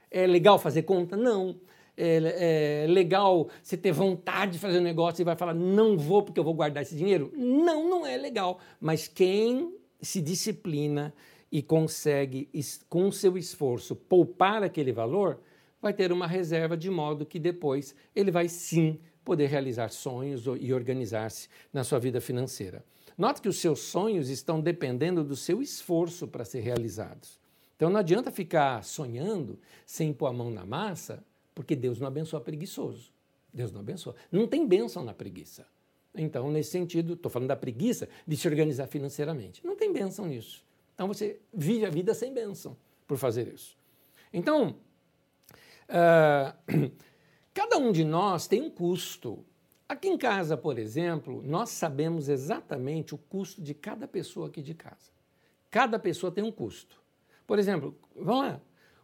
[0.09, 1.17] É legal fazer conta?
[1.17, 1.59] Não
[1.97, 6.23] é, é, legal você ter vontade de fazer um negócio e vai falar, não vou
[6.23, 7.31] porque eu vou guardar esse dinheiro?
[7.35, 8.59] Não, não é legal.
[8.79, 11.13] Mas quem se disciplina
[11.51, 12.49] e consegue,
[12.89, 15.39] com seu esforço, poupar aquele valor,
[15.81, 20.73] vai ter uma reserva de modo que depois ele vai sim poder realizar sonhos e
[20.73, 22.83] organizar-se na sua vida financeira.
[23.17, 27.39] Note que os seus sonhos estão dependendo do seu esforço para ser realizados.
[27.75, 32.41] Então não adianta ficar sonhando sem pôr a mão na massa, porque Deus não abençoa
[32.41, 33.11] preguiçoso.
[33.53, 34.15] Deus não abençoa.
[34.31, 35.65] Não tem bênção na preguiça.
[36.15, 39.65] Então, nesse sentido, estou falando da preguiça de se organizar financeiramente.
[39.65, 40.65] Não tem bênção nisso.
[40.93, 43.77] Então você vive a vida sem bênção por fazer isso.
[44.31, 44.75] Então,
[45.89, 46.91] uh,
[47.53, 49.43] cada um de nós tem um custo.
[49.87, 54.73] Aqui em casa, por exemplo, nós sabemos exatamente o custo de cada pessoa aqui de
[54.73, 55.11] casa.
[55.69, 57.01] Cada pessoa tem um custo.
[57.47, 58.61] Por exemplo, vamos lá.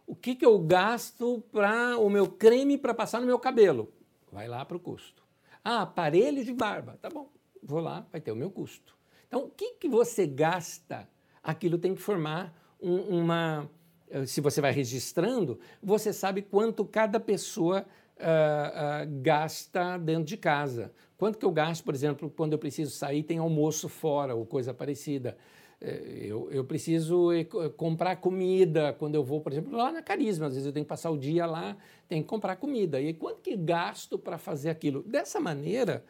[0.08, 3.92] O que, que eu gasto para o meu creme para passar no meu cabelo?
[4.32, 5.22] Vai lá para o custo.
[5.62, 6.98] Ah, aparelho de barba.
[7.02, 7.30] Tá bom,
[7.62, 8.96] vou lá, vai ter o meu custo.
[9.26, 11.06] Então, o que, que você gasta
[11.42, 13.70] aquilo tem que formar um, uma.
[14.08, 17.84] Eh, se você vai registrando, você sabe quanto cada pessoa
[18.16, 20.90] uh, uh, gasta dentro de casa.
[21.18, 24.72] Quanto que eu gasto, por exemplo, quando eu preciso sair, tem almoço fora ou coisa
[24.72, 25.36] parecida.
[25.80, 27.28] Eh, eu, eu, preciso
[27.76, 30.46] comprar comida quando eu vou, por exemplo, lá na Carisma.
[30.46, 31.76] Às vezes eu tenho que passar o dia lá,
[32.08, 33.00] tenho que comprar comida.
[33.00, 35.02] E quanto que gasto para fazer aquilo?
[35.02, 36.04] Dessa maneira,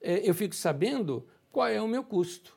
[0.00, 2.56] eu fico sabendo qual é o meu custo.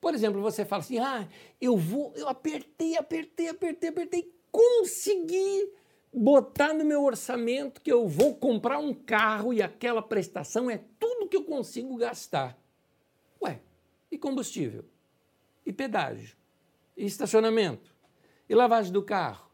[0.00, 1.28] Por exemplo, você fala assim: ah,
[1.60, 5.72] eu vou, eu apertei, apertei, apertei, apertei, consegui
[6.12, 11.28] botar no meu orçamento que eu vou comprar um carro e aquela prestação é tudo
[11.28, 12.58] que eu consigo gastar.
[13.42, 13.60] Ué,
[14.10, 14.84] e combustível?
[15.68, 16.34] E pedágio?
[16.96, 17.94] E estacionamento?
[18.48, 19.50] E lavagem do carro?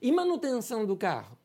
[0.00, 1.36] E manutenção do carro?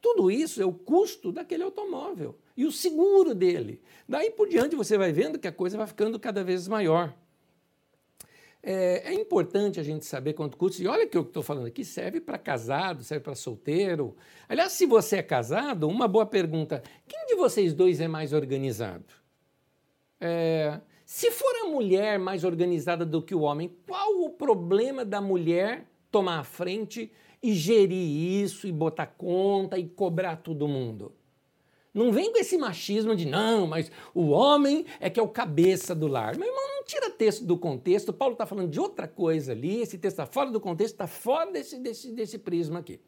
[0.00, 3.82] Tudo isso é o custo daquele automóvel e o seguro dele.
[4.08, 7.12] Daí por diante você vai vendo que a coisa vai ficando cada vez maior.
[8.62, 10.80] É, é, importante a gente saber quanto custa.
[10.80, 14.16] E olha que eu estou falando aqui serve para casado, serve para solteiro.
[14.48, 19.12] Aliás, se você é casado, uma boa pergunta: quem de vocês dois é mais organizado?
[20.20, 20.80] É,
[21.12, 25.84] se for a mulher mais organizada do que o homem, qual o problema da mulher
[26.08, 27.10] tomar a frente
[27.42, 31.12] e gerir isso, e botar conta e cobrar todo mundo?
[31.92, 35.96] Não vem com esse machismo de não, mas o homem é que é o cabeça
[35.96, 36.36] do lar.
[36.36, 38.12] Meu irmão, não tira texto do contexto.
[38.12, 39.80] Paulo está falando de outra coisa ali.
[39.80, 43.00] Esse texto está fora do contexto, está fora desse, desse, desse prisma aqui.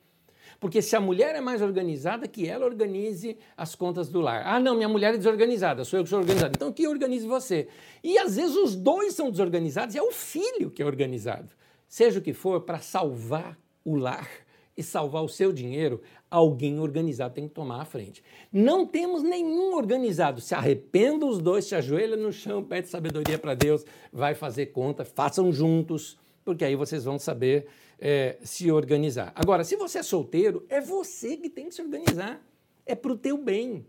[0.62, 4.44] Porque se a mulher é mais organizada, que ela organize as contas do lar.
[4.46, 6.52] Ah, não, minha mulher é desorganizada, sou eu que sou organizado.
[6.54, 7.66] Então que organize você.
[8.00, 11.48] E às vezes os dois são desorganizados e é o filho que é organizado.
[11.88, 14.30] Seja o que for, para salvar o lar
[14.76, 18.22] e salvar o seu dinheiro, alguém organizado tem que tomar a frente.
[18.52, 20.40] Não temos nenhum organizado.
[20.40, 25.04] Se arrependa os dois, se ajoelha no chão, pede sabedoria para Deus, vai fazer conta,
[25.04, 27.66] façam juntos, porque aí vocês vão saber
[27.98, 29.32] é, se organizar.
[29.34, 32.44] Agora, se você é solteiro, é você que tem que se organizar.
[32.84, 33.86] É para o teu bem.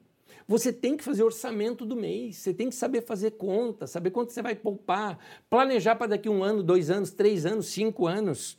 [0.47, 4.31] Você tem que fazer orçamento do mês, você tem que saber fazer conta, saber quanto
[4.31, 5.17] você vai poupar,
[5.49, 8.57] planejar para daqui um ano, dois anos, três anos, cinco anos.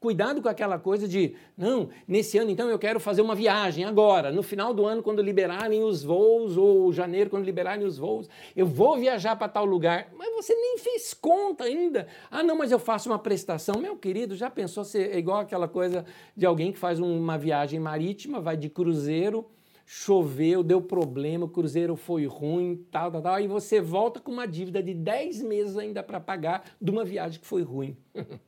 [0.00, 4.30] Cuidado com aquela coisa de, não, nesse ano então eu quero fazer uma viagem agora,
[4.30, 8.64] no final do ano, quando liberarem os voos, ou janeiro, quando liberarem os voos, eu
[8.64, 10.08] vou viajar para tal lugar.
[10.16, 12.06] Mas você nem fez conta ainda.
[12.30, 13.80] Ah, não, mas eu faço uma prestação.
[13.80, 16.04] Meu querido, já pensou ser é igual aquela coisa
[16.36, 19.46] de alguém que faz uma viagem marítima, vai de cruzeiro,
[19.84, 24.46] choveu, deu problema, o cruzeiro foi ruim, tal, tal, tal, aí você volta com uma
[24.46, 27.96] dívida de 10 meses ainda para pagar de uma viagem que foi ruim.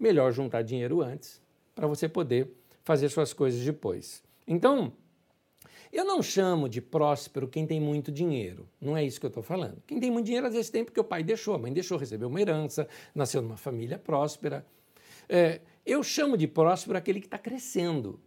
[0.00, 1.40] melhor juntar dinheiro antes
[1.74, 2.50] para você poder
[2.82, 4.22] fazer suas coisas depois.
[4.46, 4.92] Então,
[5.92, 9.42] eu não chamo de próspero quem tem muito dinheiro, não é isso que eu estou
[9.42, 9.82] falando.
[9.86, 12.28] Quem tem muito dinheiro, às vezes tem porque o pai deixou, a mãe deixou, recebeu
[12.28, 14.64] uma herança, nasceu numa família próspera.
[15.28, 18.20] É, eu chamo de próspero aquele que está crescendo,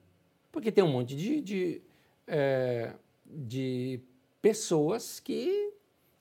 [0.52, 1.82] porque tem um monte de, de,
[2.28, 2.94] é,
[3.26, 4.02] de
[4.42, 5.74] pessoas que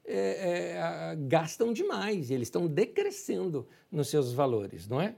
[0.04, 5.14] é, é gastam demais, eles estão decrescendo nos seus valores, não é?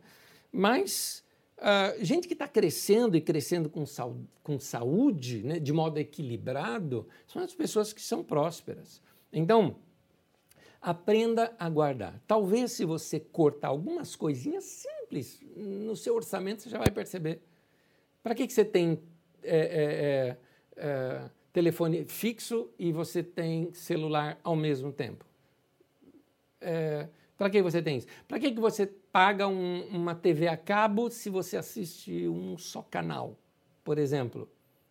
[0.56, 1.24] Mas
[1.58, 3.84] uh, gente que está crescendo e crescendo com,
[4.40, 9.02] com saúde, né, de modo equilibrado, são as pessoas que são prósperas.
[9.32, 9.74] Então,
[10.80, 12.22] aprenda a guardar.
[12.24, 17.42] Talvez se você cortar algumas coisinhas simples no seu orçamento, você já vai perceber.
[18.22, 19.02] Para que, que você tem
[19.42, 20.36] é, é,
[20.76, 25.24] é, telefone fixo e você tem celular ao mesmo tempo?
[26.60, 28.06] É, para que você tem isso?
[28.28, 32.83] Para que, que você paga um, uma TV a cabo se você assiste um só
[32.83, 33.38] canal,
[33.85, 34.50] por exemplo?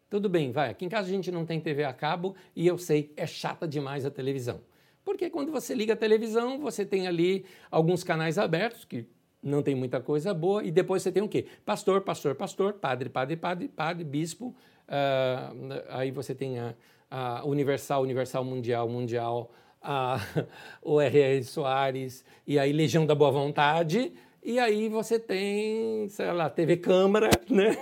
[0.10, 0.70] Tudo bem, vai.
[0.70, 3.68] Aqui em casa a gente não tem TV a cabo e eu sei, é chata
[3.68, 4.62] demais a televisão.
[5.04, 9.06] Porque quando você liga a televisão, você tem ali alguns canais abertos que
[9.44, 11.46] não tem muita coisa boa, e depois você tem o quê?
[11.66, 14.56] Pastor, pastor, pastor, padre, padre, padre, padre, bispo,
[14.88, 16.74] uh, aí você tem a,
[17.12, 19.52] a, Universal, Universal Mundial, Mundial,
[19.84, 20.17] a,
[20.82, 21.43] o R.R.
[21.43, 27.30] Soares, e aí Legião da Boa Vontade, e aí você tem, sei lá, TV Câmara,
[27.50, 27.78] né?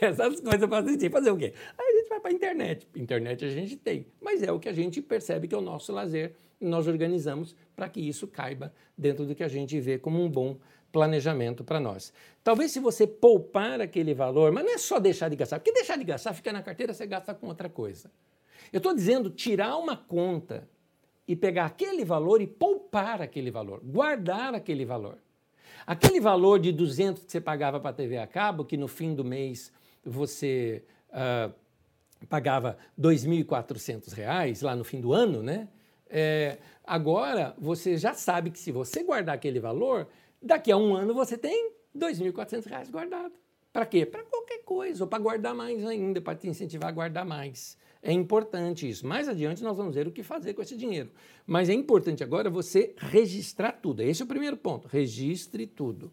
[0.00, 1.10] Essas coisas para assistir.
[1.10, 1.52] Fazer o quê?
[1.78, 2.88] Aí a gente vai para a internet.
[2.94, 5.92] Internet a gente tem, mas é o que a gente percebe que é o nosso
[5.92, 10.28] lazer nós organizamos para que isso caiba dentro do que a gente vê como um
[10.28, 10.58] bom
[10.92, 12.12] planejamento para nós.
[12.44, 15.96] Talvez se você poupar aquele valor, mas não é só deixar de gastar, porque deixar
[15.96, 18.10] de gastar, fica na carteira, você gasta com outra coisa.
[18.72, 20.68] Eu estou dizendo tirar uma conta
[21.26, 25.18] e pegar aquele valor e poupar aquele valor, guardar aquele valor.
[25.86, 29.14] Aquele valor de 200 que você pagava para a TV a cabo, que no fim
[29.14, 29.72] do mês
[30.04, 31.52] você uh,
[32.28, 35.68] pagava R$ 2.400 lá no fim do ano, né?
[36.08, 40.08] É, agora você já sabe que se você guardar aquele valor,
[40.42, 43.32] daqui a um ano você tem R$ 2.400 guardado.
[43.72, 44.04] Para quê?
[44.04, 47.78] Para qualquer coisa, ou para guardar mais ainda, para te incentivar a guardar mais.
[48.02, 49.06] É importante isso.
[49.06, 51.10] Mais adiante nós vamos ver o que fazer com esse dinheiro.
[51.46, 54.02] Mas é importante agora você registrar tudo.
[54.02, 54.88] Esse é o primeiro ponto.
[54.88, 56.10] Registre tudo.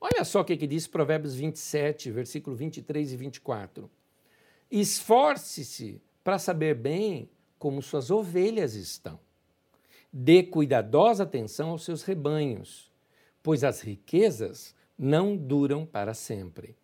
[0.00, 3.90] Olha só o que, que diz Provérbios 27, versículo 23 e 24.
[4.70, 9.18] Esforce-se para saber bem como suas ovelhas estão.
[10.12, 12.90] Dê cuidadosa atenção aos seus rebanhos,
[13.42, 16.76] pois as riquezas não duram para sempre.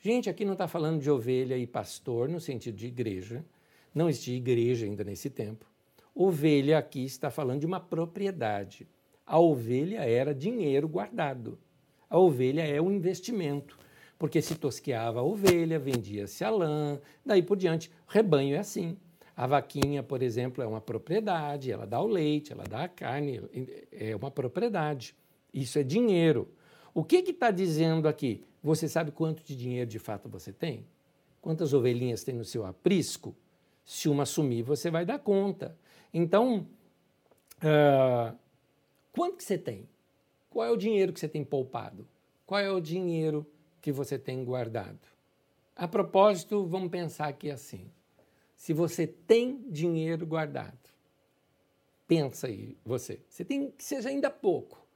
[0.00, 3.44] Gente, aqui não está falando de ovelha e pastor no sentido de igreja,
[3.94, 5.64] não existia igreja ainda nesse tempo.
[6.14, 8.88] Ovelha aqui está falando de uma propriedade.
[9.26, 11.58] A ovelha era dinheiro guardado.
[12.10, 13.78] A ovelha é um investimento,
[14.18, 17.90] porque se tosqueava a ovelha, vendia-se a lã, daí por diante.
[18.06, 18.96] Rebanho é assim.
[19.36, 23.42] A vaquinha, por exemplo, é uma propriedade, ela dá o leite, ela dá a carne,
[23.90, 25.16] é uma propriedade.
[25.52, 26.48] Isso é dinheiro.
[26.92, 28.44] O que está dizendo aqui?
[28.62, 30.86] Você sabe quanto de dinheiro de fato você tem?
[31.40, 33.34] Quantas ovelhinhas tem no seu aprisco?
[33.84, 35.76] Se uma sumir, você vai dar conta.
[36.12, 36.66] Então,
[37.58, 38.36] uh,
[39.12, 39.88] quanto que você tem?
[40.48, 42.06] Qual é o dinheiro que você tem poupado?
[42.46, 43.46] Qual é o dinheiro
[43.80, 45.00] que você tem guardado?
[45.76, 47.90] A propósito, vamos pensar aqui assim.
[48.56, 50.78] Se você tem dinheiro guardado,
[52.06, 53.20] pensa aí você.
[53.28, 54.86] Você tem que seja ainda pouco.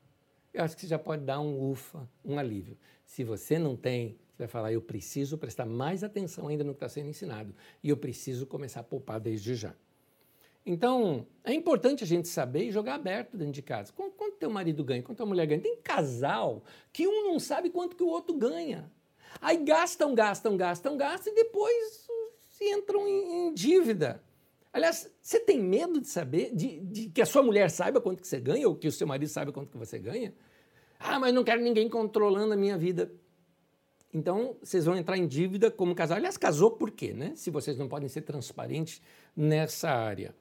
[0.54, 2.78] Eu acho que você já pode dar um ufa, um alívio.
[3.04, 6.76] Se você não tem, você vai falar, eu preciso prestar mais atenção ainda no que
[6.76, 9.74] está sendo ensinado e eu preciso começar a poupar desde já.
[10.64, 13.92] Então, é importante a gente saber e jogar aberto dentro de casa.
[13.92, 15.60] Quanto, quanto teu marido ganha, quanto tua mulher ganha?
[15.60, 18.88] Tem casal que um não sabe quanto que o outro ganha.
[19.40, 22.06] Aí gastam, gastam, gastam, gastam e depois
[22.48, 24.22] se entram em, em dívida.
[24.72, 28.28] Aliás, você tem medo de saber, de, de, que a sua mulher saiba quanto que
[28.28, 30.32] você ganha ou que o seu marido saiba quanto que você ganha?
[31.00, 33.10] Ah, mas não quero ninguém controlando a minha vida.
[34.12, 36.16] Então, vocês vão entrar em dívida como casal.
[36.16, 37.32] Aliás, casou por quê, né?
[37.36, 39.02] Se vocês não podem ser transparentes
[39.36, 40.34] nessa área.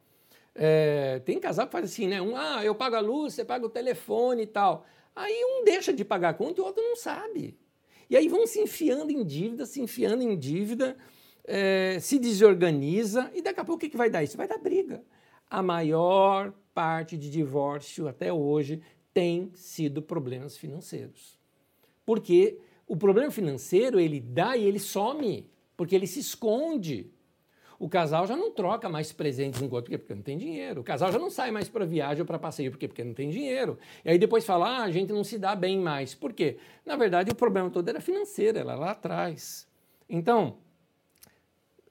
[0.55, 2.21] É, tem casal que faz assim, né?
[2.21, 4.85] Um, ah, eu pago a luz, você paga o telefone e tal.
[5.15, 7.57] Aí um deixa de pagar a conta e o outro não sabe.
[8.09, 10.97] E aí vão se enfiando em dívida, se enfiando em dívida,
[11.43, 14.23] é, se desorganiza e daqui a pouco o que, que vai dar?
[14.23, 15.03] Isso vai dar briga.
[15.49, 18.81] A maior parte de divórcio até hoje
[19.13, 21.37] tem sido problemas financeiros.
[22.05, 27.11] Porque o problema financeiro, ele dá e ele some, porque ele se esconde.
[27.79, 30.81] O casal já não troca mais presentes um com o outro, porque não tem dinheiro.
[30.81, 33.29] O casal já não sai mais para viagem ou para passeio, porque, porque não tem
[33.29, 33.77] dinheiro.
[34.03, 36.15] E aí depois fala, ah, a gente não se dá bem mais.
[36.15, 36.57] Por quê?
[36.83, 39.67] Na verdade, o problema todo era financeiro, era lá atrás.
[40.09, 40.57] Então,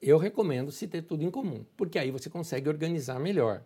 [0.03, 3.63] eu recomendo se ter tudo em comum, porque aí você consegue organizar melhor.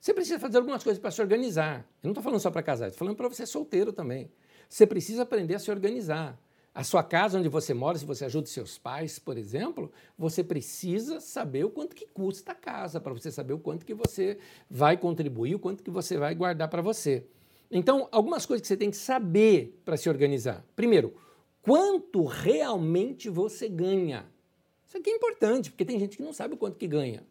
[0.00, 1.86] Você precisa fazer algumas coisas para se organizar.
[2.02, 4.30] Eu não estou falando só para casar, estou falando para você solteiro também.
[4.68, 6.40] Você precisa aprender a se organizar.
[6.72, 11.20] A sua casa onde você mora, se você ajuda seus pais, por exemplo, você precisa
[11.20, 14.38] saber o quanto que custa a casa, para você saber o quanto que você
[14.70, 17.26] vai contribuir, o quanto que você vai guardar para você.
[17.70, 20.64] Então, algumas coisas que você tem que saber para se organizar.
[20.76, 21.14] Primeiro,
[21.60, 24.26] quanto realmente você ganha.
[24.86, 27.24] Isso aqui é importante, porque tem gente que não sabe o quanto que ganha.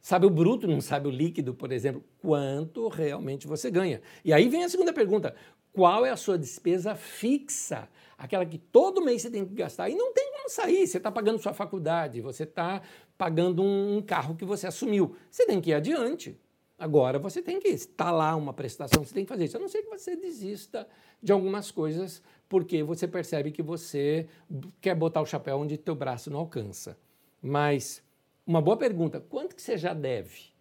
[0.00, 2.02] Sabe o bruto, não sabe o líquido, por exemplo.
[2.20, 4.02] Quanto realmente você ganha?
[4.24, 5.32] E aí vem a segunda pergunta:
[5.72, 7.88] qual é a sua despesa fixa?
[8.22, 10.86] aquela que todo mês você tem que gastar e não tem como sair.
[10.86, 12.80] Você está pagando sua faculdade, você está
[13.18, 15.16] pagando um carro que você assumiu.
[15.28, 16.38] Você tem que ir adiante.
[16.78, 19.56] Agora você tem que estar lá uma prestação, você tem que fazer isso.
[19.56, 20.86] A não ser que você desista
[21.20, 24.28] de algumas coisas, porque você percebe que você
[24.80, 26.96] quer botar o chapéu onde teu braço não alcança.
[27.42, 28.00] Mas
[28.46, 30.52] uma boa pergunta: quanto que você já deve?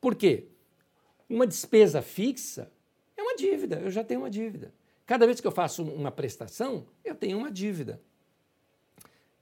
[0.00, 0.48] Por quê?
[1.28, 2.70] Uma despesa fixa
[3.36, 4.72] dívida, eu já tenho uma dívida.
[5.06, 8.00] Cada vez que eu faço uma prestação, eu tenho uma dívida.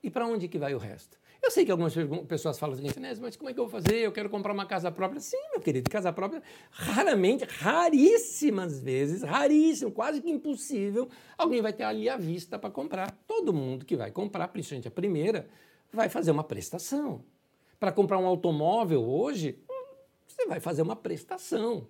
[0.01, 1.17] E para onde que vai o resto?
[1.41, 1.93] Eu sei que algumas
[2.25, 2.87] pessoas falam assim,
[3.21, 3.97] mas como é que eu vou fazer?
[3.97, 5.19] Eu quero comprar uma casa própria.
[5.19, 6.41] Sim, meu querido, casa própria,
[6.71, 13.11] raramente, raríssimas vezes, raríssimo, quase que impossível, alguém vai ter ali a vista para comprar.
[13.27, 15.49] Todo mundo que vai comprar, principalmente a primeira,
[15.91, 17.25] vai fazer uma prestação.
[17.77, 19.59] Para comprar um automóvel hoje,
[20.25, 21.87] você vai fazer uma prestação.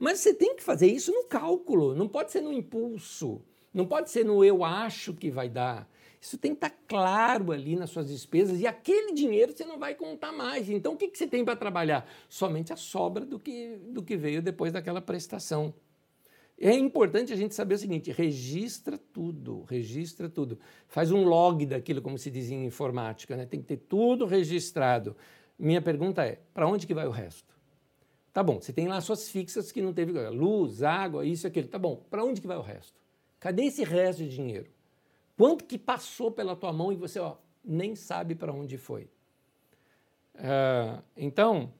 [0.00, 3.42] Mas você tem que fazer isso no cálculo, não pode ser no impulso,
[3.72, 5.86] não pode ser no eu acho que vai dar.
[6.18, 9.94] Isso tem que estar claro ali nas suas despesas e aquele dinheiro você não vai
[9.94, 10.70] contar mais.
[10.70, 12.08] Então o que, que você tem para trabalhar?
[12.30, 15.74] Somente a sobra do que, do que veio depois daquela prestação.
[16.58, 20.58] É importante a gente saber o seguinte: registra tudo, registra tudo.
[20.88, 23.44] Faz um log daquilo, como se diz em informática, né?
[23.44, 25.14] tem que ter tudo registrado.
[25.58, 27.59] Minha pergunta é: para onde que vai o resto?
[28.32, 31.68] Tá bom, você tem lá suas fixas que não teve luz, água, isso e aquilo.
[31.68, 33.00] Tá bom, para onde que vai o resto?
[33.40, 34.70] Cadê esse resto de dinheiro?
[35.36, 39.08] Quanto que passou pela tua mão e você ó, nem sabe para onde foi?
[40.34, 41.72] Uh, então,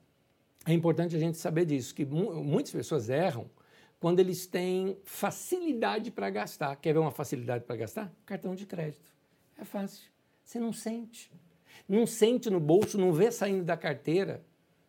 [0.65, 3.49] é importante a gente saber disso, que mu muitas pessoas erram
[3.99, 6.75] quando eles têm facilidade para gastar.
[6.75, 8.11] Quer ver uma facilidade para gastar?
[8.25, 9.11] Cartão de crédito.
[9.59, 10.09] É fácil.
[10.43, 11.31] Você não sente.
[11.87, 14.43] Não sente no bolso, não vê saindo da carteira.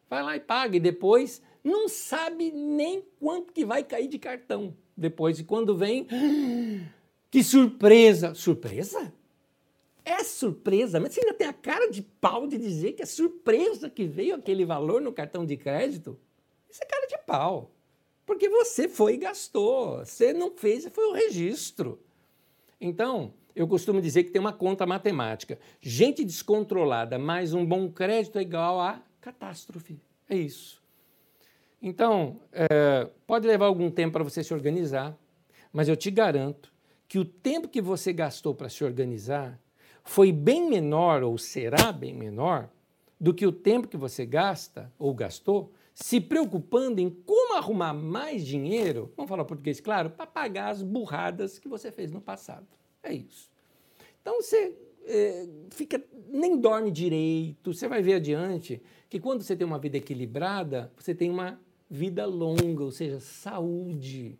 [0.08, 0.76] Vai lá e paga.
[0.76, 4.76] E depois não sabe nem quanto que vai cair de cartão.
[4.96, 6.06] Depois, e quando vem,
[7.30, 8.34] que surpresa!
[8.34, 9.12] Surpresa?
[10.04, 13.88] É surpresa, mas você ainda tem a cara de pau de dizer que é surpresa
[13.88, 16.18] que veio aquele valor no cartão de crédito?
[16.68, 17.70] Isso é cara de pau.
[18.26, 19.98] Porque você foi e gastou.
[19.98, 22.00] Você não fez, foi o registro.
[22.80, 25.58] Então, eu costumo dizer que tem uma conta matemática.
[25.80, 30.00] Gente descontrolada mais um bom crédito é igual a catástrofe.
[30.28, 30.82] É isso.
[31.83, 35.18] Então, é, pode levar algum tempo para você se organizar,
[35.72, 36.72] mas eu te garanto
[37.09, 39.61] que o tempo que você gastou para se organizar
[40.05, 42.70] foi bem menor, ou será bem menor,
[43.20, 48.47] do que o tempo que você gasta ou gastou se preocupando em como arrumar mais
[48.47, 52.66] dinheiro, vamos falar português claro, para pagar as burradas que você fez no passado.
[53.03, 53.51] É isso.
[54.20, 54.72] Então você
[55.05, 58.80] é, fica, nem dorme direito, você vai ver adiante
[59.11, 61.61] que quando você tem uma vida equilibrada, você tem uma
[61.93, 64.38] vida longa, ou seja, saúde.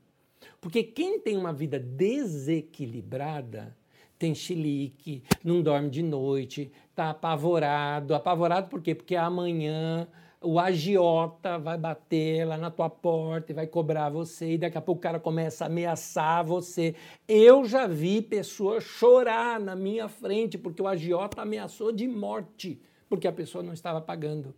[0.59, 3.76] Porque quem tem uma vida desequilibrada
[4.18, 8.14] tem chilique, não dorme de noite, está apavorado.
[8.14, 8.94] Apavorado por quê?
[8.94, 10.09] Porque amanhã
[10.40, 14.80] o agiota vai bater lá na tua porta e vai cobrar você, e daqui a
[14.80, 16.94] pouco o cara começa a ameaçar você.
[17.28, 22.80] Eu já vi pessoas chorar na minha frente porque o agiota ameaçou de morte,
[23.11, 24.55] porque a pessoa não estava pagando.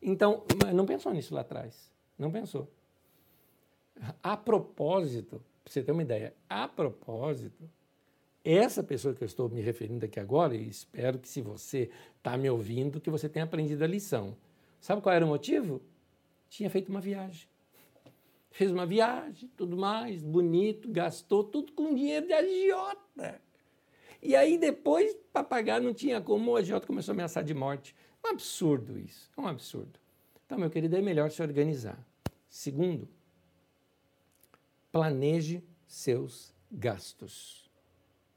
[0.00, 1.95] Então, não pensou nisso lá atrás.
[2.18, 2.70] Não pensou.
[4.22, 7.68] A propósito, para você ter uma ideia, a propósito,
[8.44, 12.36] essa pessoa que eu estou me referindo aqui agora, e espero que se você está
[12.36, 14.36] me ouvindo, que você tenha aprendido a lição.
[14.80, 15.82] Sabe qual era o motivo?
[16.48, 17.48] Tinha feito uma viagem.
[18.50, 23.40] Fez uma viagem, tudo mais, bonito, gastou tudo com dinheiro de agiota.
[24.22, 27.94] E aí depois, para pagar, não tinha como, o agiota começou a ameaçar de morte.
[28.24, 29.98] Um absurdo isso, é um absurdo.
[30.46, 31.98] Então, meu querido, é melhor se organizar.
[32.48, 33.08] Segundo,
[34.92, 37.68] planeje seus gastos.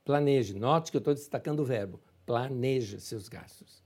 [0.03, 0.55] Planeje.
[0.55, 2.01] Note que eu estou destacando o verbo.
[2.26, 3.84] Planeje seus gastos.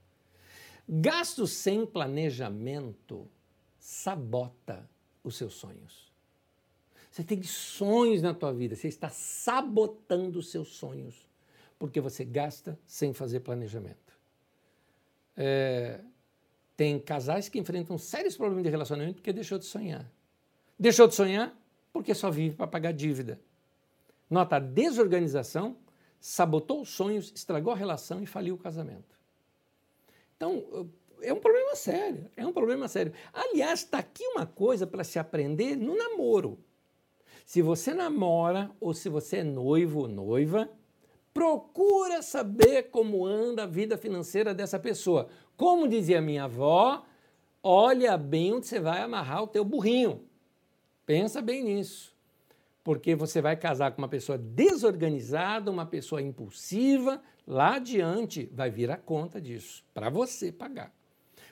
[0.88, 3.30] Gasto sem planejamento
[3.78, 4.90] sabota
[5.24, 6.12] os seus sonhos.
[7.12, 11.28] Você tem sonhos na tua vida, você está sabotando os seus sonhos,
[11.78, 14.18] porque você gasta sem fazer planejamento.
[15.38, 16.04] É,
[16.76, 20.10] tem casais que enfrentam sérios problemas de relacionamento porque deixou de sonhar.
[20.78, 21.56] Deixou de sonhar
[21.92, 23.40] porque só vive para pagar dívida.
[24.30, 25.78] Nota, a desorganização
[26.20, 29.18] sabotou os sonhos, estragou a relação e faliu o casamento.
[30.36, 30.90] Então,
[31.22, 33.14] é um problema sério, é um problema sério.
[33.32, 36.58] Aliás, está aqui uma coisa para se aprender no namoro.
[37.46, 40.70] Se você namora ou se você é noivo ou noiva,
[41.34, 45.28] procura saber como anda a vida financeira dessa pessoa.
[45.56, 47.06] Como dizia minha avó,
[47.62, 50.22] olha bem onde você vai amarrar o teu burrinho.
[51.06, 52.14] Pensa bem nisso.
[52.84, 58.92] Porque você vai casar com uma pessoa desorganizada, uma pessoa impulsiva, lá adiante vai vir
[58.92, 60.94] a conta disso, para você pagar.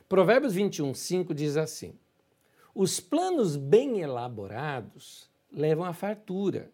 [0.09, 1.93] Provérbios 21, 5 diz assim:
[2.75, 6.69] Os planos bem elaborados levam à fartura,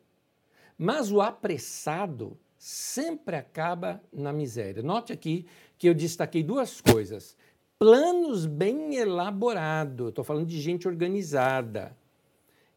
[0.75, 4.81] mas o apressado sempre acaba na miséria.
[4.81, 5.45] Note aqui
[5.77, 7.37] que eu destaquei duas coisas.
[7.79, 11.95] Planos bem elaborados, estou falando de gente organizada.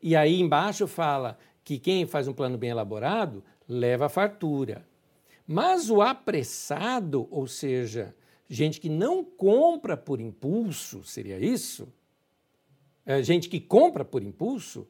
[0.02, 4.86] E aí embaixo fala que quem faz um plano bem elaborado leva a fartura.
[5.46, 8.14] Mas o apressado, ou seja,
[8.48, 11.88] gente que não compra por impulso, seria isso?
[13.04, 14.86] É, gente que compra por impulso,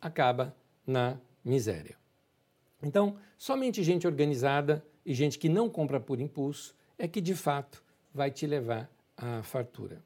[0.00, 0.56] acaba
[0.86, 1.96] na miséria.
[2.82, 7.82] Então, somente gente organizada e gente que não compra por impulso é que de fato
[8.14, 10.02] vai te levar à fartura.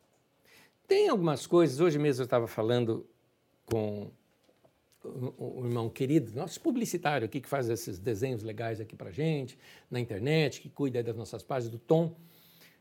[0.86, 3.04] Tem algumas coisas, hoje mesmo eu estava falando
[3.66, 4.10] com
[5.04, 9.58] um irmão querido, nosso publicitário aqui, que faz esses desenhos legais aqui para gente,
[9.90, 12.14] na internet, que cuida das nossas páginas, do Tom.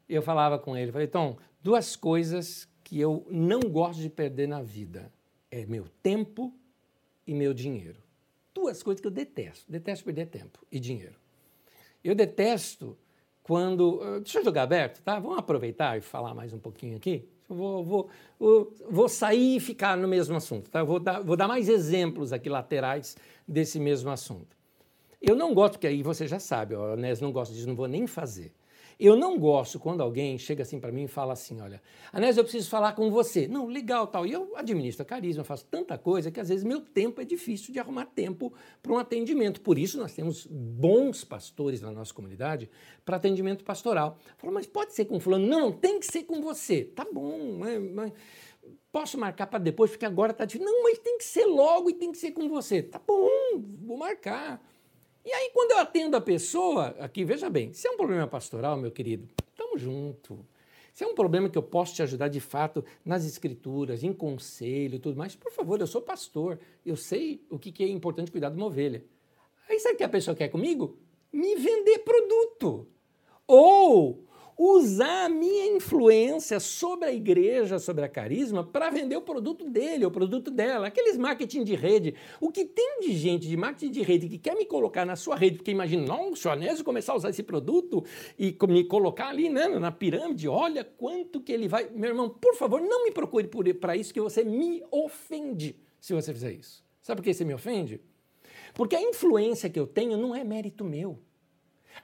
[0.08, 4.62] Eu falava com ele, falei, Tom, duas coisas que eu não gosto de perder na
[4.62, 5.12] vida.
[5.50, 6.54] É meu tempo
[7.26, 8.02] e meu dinheiro.
[8.54, 9.72] Duas coisas que eu detesto.
[9.72, 11.16] Detesto perder tempo e dinheiro.
[12.04, 12.98] Eu detesto
[13.44, 14.00] quando...
[14.02, 15.20] Ah, deixa eu jogar aberto, tá?
[15.20, 17.28] Vamos aproveitar e falar mais um pouquinho aqui.
[17.48, 20.70] Vou, vou, vou, vou, sair e ficar no mesmo assunto.
[20.70, 20.84] Tá?
[20.84, 23.18] Vou, dar, vou dar mais exemplos aqui laterais
[23.48, 24.56] desse mesmo assunto.
[25.22, 27.88] Eu não gosto, porque aí você já sabe, ó, Nes não gosta disso, não vou
[27.88, 28.52] nem fazer.
[29.00, 31.82] Eu não gosto quando alguém chega assim para mim e fala assim: olha,
[32.12, 33.48] Anésio, eu preciso falar com você.
[33.48, 34.26] Não, legal, tal.
[34.26, 37.80] E eu administro carisma, faço tanta coisa que às vezes meu tempo é difícil de
[37.80, 39.62] arrumar tempo para um atendimento.
[39.62, 42.70] Por isso nós temos bons pastores na nossa comunidade
[43.04, 44.18] para atendimento pastoral.
[44.38, 45.46] Falo, mas pode ser com fulano?
[45.46, 46.84] Não, tem que ser com você.
[46.84, 47.58] Tá bom,
[47.94, 48.14] mas
[48.92, 50.72] posso marcar para depois, porque agora está difícil.
[50.72, 52.82] Não, mas tem que ser logo e tem que ser com você.
[52.84, 53.30] Tá bom,
[53.82, 54.64] vou marcar.
[55.26, 58.76] E aí, quando eu atendo a pessoa, aqui, veja bem, se é um problema pastoral,
[58.76, 60.46] meu querido, estamos junto.
[60.94, 64.96] Se é um problema que eu posso te ajudar de fato nas escrituras, em conselho
[64.96, 68.50] e tudo mais, por favor, eu sou pastor, eu sei o que é importante cuidar
[68.50, 69.04] de uma ovelha.
[69.70, 70.98] Aí sabe o que a pessoa quer comigo?
[71.32, 72.86] Me vender produto.
[73.48, 74.23] Ou
[74.58, 80.06] usar a minha influência sobre a igreja, sobre a carisma, para vender o produto dele,
[80.06, 80.88] o produto dela.
[80.88, 82.16] Aqueles marketing de rede.
[82.40, 85.36] O que tem de gente de marketing de rede que quer me colocar na sua
[85.36, 88.04] rede, porque imagina, não, o Anésio começar a usar esse produto
[88.38, 91.90] e me colocar ali né, na pirâmide, olha quanto que ele vai.
[91.90, 96.34] Meu irmão, por favor, não me procure para isso, que você me ofende se você
[96.34, 96.84] fizer isso.
[97.02, 98.02] Sabe por que você me ofende?
[98.74, 101.20] Porque a influência que eu tenho não é mérito meu.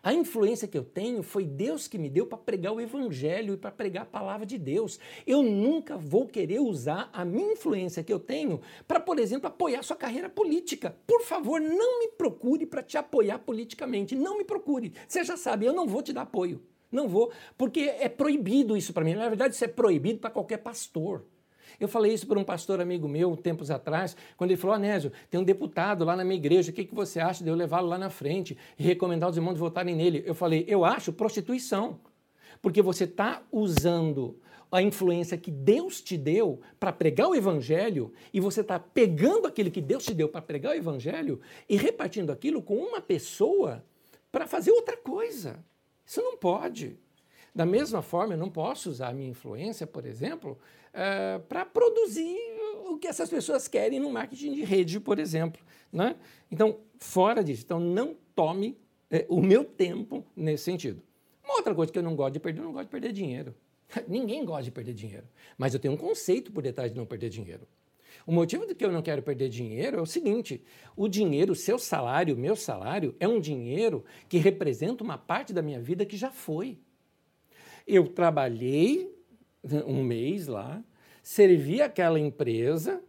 [0.01, 3.57] A influência que eu tenho foi Deus que me deu para pregar o Evangelho e
[3.57, 4.99] para pregar a palavra de Deus.
[5.25, 9.83] Eu nunca vou querer usar a minha influência que eu tenho para, por exemplo, apoiar
[9.83, 10.95] sua carreira política.
[11.05, 14.15] Por favor, não me procure para te apoiar politicamente.
[14.15, 14.93] Não me procure.
[15.07, 16.61] Você já sabe, eu não vou te dar apoio.
[16.91, 19.13] Não vou, porque é proibido isso para mim.
[19.13, 21.23] Na verdade, isso é proibido para qualquer pastor.
[21.79, 25.39] Eu falei isso para um pastor amigo meu, tempos atrás, quando ele falou: Anésio, tem
[25.39, 27.97] um deputado lá na minha igreja, o que, que você acha de eu levá-lo lá
[27.97, 30.23] na frente e recomendar os irmãos votarem nele?
[30.25, 31.99] Eu falei: eu acho prostituição,
[32.61, 34.37] porque você está usando
[34.71, 39.71] a influência que Deus te deu para pregar o evangelho e você está pegando aquilo
[39.71, 43.83] que Deus te deu para pregar o evangelho e repartindo aquilo com uma pessoa
[44.31, 45.59] para fazer outra coisa.
[46.05, 46.97] Isso não pode.
[47.53, 50.57] Da mesma forma, eu não posso usar a minha influência, por exemplo,
[50.93, 52.37] uh, para produzir
[52.89, 55.61] o que essas pessoas querem no marketing de rede, por exemplo.
[55.91, 56.15] Né?
[56.51, 57.63] Então, fora disso.
[57.65, 58.77] Então, não tome
[59.09, 61.01] é, o meu tempo nesse sentido.
[61.43, 63.55] Uma outra coisa que eu não gosto de perder, eu não gosto de perder dinheiro.
[64.07, 65.27] Ninguém gosta de perder dinheiro.
[65.57, 67.67] Mas eu tenho um conceito por detrás de não perder dinheiro.
[68.25, 70.63] O motivo de que eu não quero perder dinheiro é o seguinte:
[70.95, 75.53] o dinheiro, o seu salário, o meu salário, é um dinheiro que representa uma parte
[75.53, 76.77] da minha vida que já foi.
[77.87, 79.18] Eu trabalhei
[79.63, 80.83] um mês lá,
[81.21, 83.01] servi aquela empresa,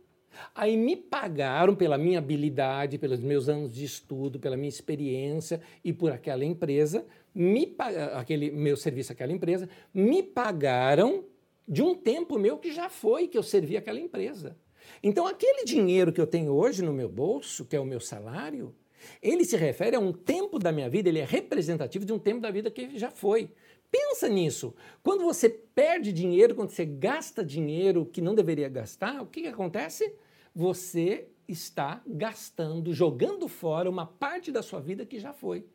[0.54, 5.92] aí me pagaram pela minha habilidade, pelos meus anos de estudo, pela minha experiência e
[5.92, 7.74] por aquela empresa, me
[8.14, 11.24] aquele meu serviço àquela empresa, me pagaram
[11.66, 14.56] de um tempo meu que já foi que eu servi aquela empresa.
[15.02, 18.74] Então, aquele dinheiro que eu tenho hoje no meu bolso, que é o meu salário,
[19.22, 22.40] ele se refere a um tempo da minha vida, ele é representativo de um tempo
[22.40, 23.50] da vida que já foi.
[23.90, 24.74] Pensa nisso.
[25.02, 29.48] Quando você perde dinheiro, quando você gasta dinheiro que não deveria gastar, o que, que
[29.48, 30.14] acontece?
[30.54, 35.66] Você está gastando, jogando fora uma parte da sua vida que já foi.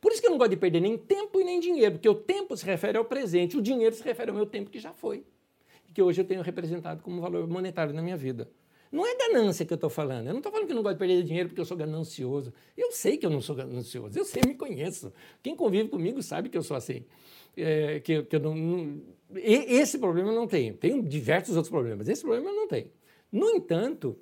[0.00, 2.14] Por isso que eu não gosto de perder nem tempo e nem dinheiro, porque o
[2.14, 5.24] tempo se refere ao presente, o dinheiro se refere ao meu tempo que já foi,
[5.92, 8.50] que hoje eu tenho representado como valor monetário na minha vida.
[8.90, 10.28] Não é ganância que eu estou falando.
[10.28, 12.52] Eu não estou falando que eu não gosto de perder dinheiro porque eu sou ganancioso.
[12.76, 14.16] Eu sei que eu não sou ganancioso.
[14.16, 15.12] Eu sei, eu me conheço.
[15.42, 17.04] Quem convive comigo sabe que eu sou assim
[17.56, 19.02] é, que, que eu não, não,
[19.34, 20.74] Esse problema eu não tenho.
[20.74, 22.08] Tenho diversos outros problemas.
[22.08, 22.90] Esse problema eu não tenho.
[23.32, 24.18] No entanto,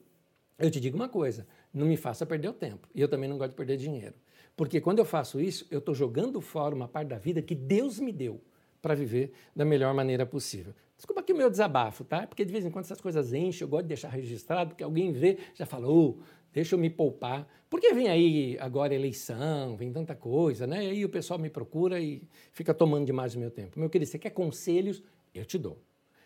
[0.59, 2.89] eu te digo uma coisa: não me faça perder o tempo.
[2.95, 4.15] E eu também não gosto de perder dinheiro.
[4.57, 7.99] Porque quando eu faço isso, eu estou jogando fora uma parte da vida que Deus
[7.99, 8.41] me deu
[8.81, 10.73] para viver da melhor maneira possível.
[10.97, 12.27] Desculpa aqui o meu desabafo, tá?
[12.27, 15.13] Porque de vez em quando essas coisas enchem, eu gosto de deixar registrado, porque alguém
[15.13, 16.19] vê, já fala, oh,
[16.55, 17.47] deixa eu me poupar.
[17.69, 20.85] Porque vem aí agora eleição, vem tanta coisa, né?
[20.85, 23.79] E aí o pessoal me procura e fica tomando demais o meu tempo.
[23.79, 25.03] Meu querido, você quer conselhos?
[25.35, 25.83] Eu te dou.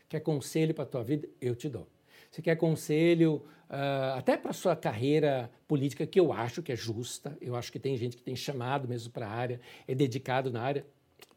[0.08, 1.26] Quer conselho para a tua vida?
[1.40, 1.88] Eu te dou.
[2.30, 6.76] Você quer conselho uh, até para a sua carreira política, que eu acho que é
[6.76, 10.52] justa, eu acho que tem gente que tem chamado mesmo para a área, é dedicado
[10.52, 10.86] na área.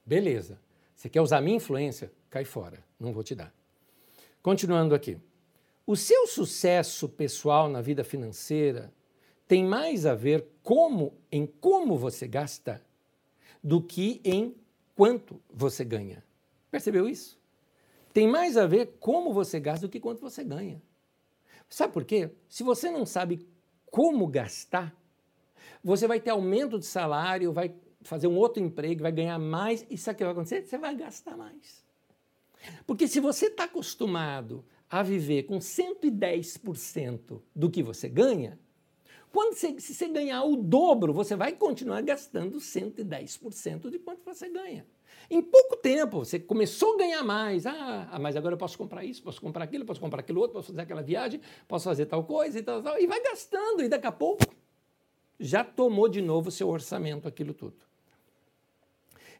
[0.05, 0.59] Beleza.
[0.93, 2.11] Você quer usar minha influência?
[2.29, 3.53] Cai fora, não vou te dar.
[4.41, 5.17] Continuando aqui.
[5.85, 8.93] O seu sucesso pessoal na vida financeira
[9.47, 12.81] tem mais a ver como em como você gasta
[13.63, 14.55] do que em
[14.95, 16.23] quanto você ganha.
[16.69, 17.39] Percebeu isso?
[18.13, 20.81] Tem mais a ver como você gasta do que quanto você ganha.
[21.69, 22.31] Sabe por quê?
[22.47, 23.47] Se você não sabe
[23.89, 24.95] como gastar,
[25.83, 29.97] você vai ter aumento de salário, vai fazer um outro emprego, vai ganhar mais, e
[29.97, 30.65] sabe o que vai acontecer?
[30.65, 31.83] Você vai gastar mais.
[32.85, 38.59] Porque se você está acostumado a viver com 110% do que você ganha,
[39.31, 44.49] quando você, se você ganhar o dobro, você vai continuar gastando 110% de quanto você
[44.49, 44.85] ganha.
[45.29, 47.65] Em pouco tempo, você começou a ganhar mais.
[47.65, 50.55] Ah, ah, mas agora eu posso comprar isso, posso comprar aquilo, posso comprar aquilo outro,
[50.55, 51.39] posso fazer aquela viagem,
[51.69, 52.99] posso fazer tal coisa e tal, tal.
[52.99, 54.43] E vai gastando, e daqui a pouco
[55.39, 57.77] já tomou de novo o seu orçamento aquilo tudo.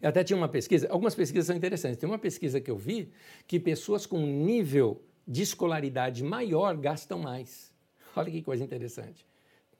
[0.02, 1.98] Eu até tinha uma pesquisa, algumas pesquisas são interessantes.
[1.98, 3.12] Tem uma pesquisa que eu vi
[3.46, 7.72] que pessoas com nível de escolaridade maior gastam mais.
[8.16, 9.26] Olha que coisa interessante.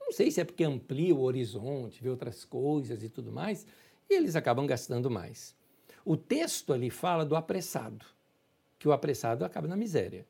[0.00, 3.66] Não sei se é porque amplia o horizonte, vê outras coisas e tudo mais,
[4.08, 5.54] e eles acabam gastando mais.
[6.04, 8.04] O texto ali fala do apressado,
[8.78, 10.26] que o apressado acaba na miséria.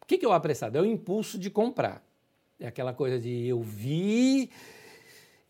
[0.00, 0.78] O que é o apressado?
[0.78, 2.02] É o impulso de comprar.
[2.58, 4.50] É aquela coisa de eu vi,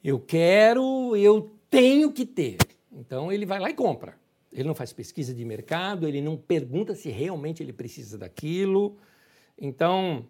[0.03, 2.57] eu quero, eu tenho que ter.
[2.93, 4.19] Então ele vai lá e compra.
[4.53, 8.96] Ele não faz pesquisa de mercado, ele não pergunta se realmente ele precisa daquilo.
[9.59, 10.26] Então,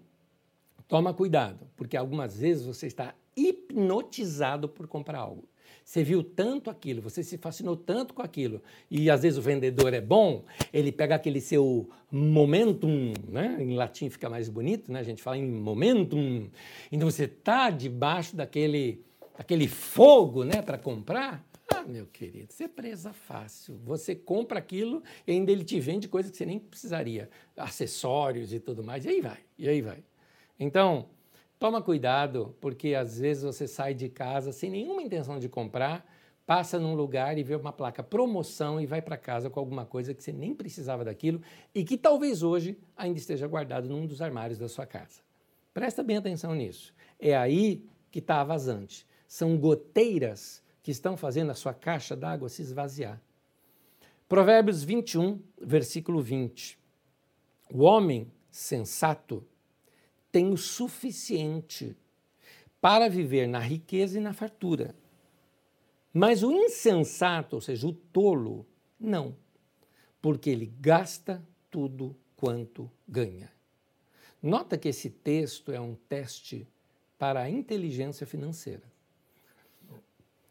[0.89, 5.49] toma cuidado, porque algumas vezes você está hipnotizado por comprar algo.
[5.85, 9.95] Você viu tanto aquilo, você se fascinou tanto com aquilo, e às vezes o vendedor
[9.95, 13.57] é bom, ele pega aquele seu momentum, né?
[13.59, 15.01] em latim fica mais bonito, né?
[15.01, 16.49] a gente fala em momentum,
[16.93, 19.03] então você está debaixo daquele,
[19.37, 20.61] daquele fogo né?
[20.61, 21.43] para comprar,
[21.75, 23.79] ah, meu querido, você é presa fácil.
[23.85, 28.61] Você compra aquilo e ainda ele te vende coisas que você nem precisaria, acessórios e
[28.61, 30.03] tudo mais, e aí vai, e aí vai.
[30.59, 31.09] Então,
[31.59, 36.07] toma cuidado, porque às vezes você sai de casa sem nenhuma intenção de comprar,
[36.47, 40.15] passa num lugar e vê uma placa promoção e vai para casa com alguma coisa
[40.15, 41.43] que você nem precisava daquilo
[41.75, 45.21] e que talvez hoje ainda esteja guardado num dos armários da sua casa.
[45.75, 46.95] Presta bem atenção nisso.
[47.21, 49.07] É aí que está a vazante.
[49.27, 53.21] São goteiras que estão fazendo a sua caixa d'água se esvaziar.
[54.27, 56.79] Provérbios 21, versículo 20.
[57.71, 59.47] O homem sensato
[60.33, 61.95] tem o suficiente
[62.81, 64.95] para viver na riqueza e na fartura.
[66.11, 68.67] Mas o insensato, ou seja, o tolo,
[68.99, 69.37] não,
[70.23, 73.53] porque ele gasta tudo quanto ganha.
[74.43, 76.67] Nota que esse texto é um teste
[77.19, 78.97] para a inteligência financeira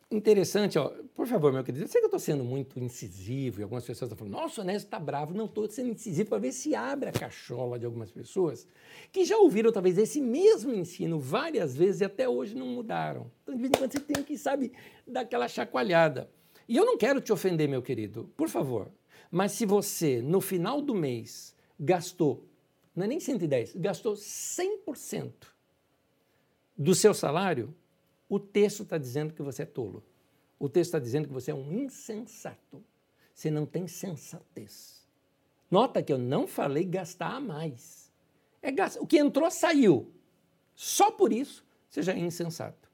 [0.09, 3.63] interessante, ó, por favor, meu querido, eu sei que eu estou sendo muito incisivo e
[3.63, 5.33] algumas pessoas estão falando, nossa, o Onésio está bravo.
[5.33, 8.67] Não, estou sendo incisivo para ver se abre a cachola de algumas pessoas
[9.11, 13.31] que já ouviram talvez esse mesmo ensino várias vezes e até hoje não mudaram.
[13.43, 14.71] Então, de vez em quando você tem que, sabe,
[15.05, 16.29] dar aquela chacoalhada.
[16.67, 18.91] E eu não quero te ofender, meu querido, por favor,
[19.31, 22.45] mas se você, no final do mês, gastou,
[22.95, 25.31] não é nem 110, gastou 100%
[26.77, 27.73] do seu salário,
[28.29, 30.03] o texto está dizendo que você é tolo.
[30.59, 32.83] O texto está dizendo que você é um insensato.
[33.33, 35.05] Você não tem sensatez.
[35.69, 38.11] Nota que eu não falei gastar a mais.
[38.61, 39.01] É gastar.
[39.01, 40.11] O que entrou saiu.
[40.75, 42.89] Só por isso você já é insensato.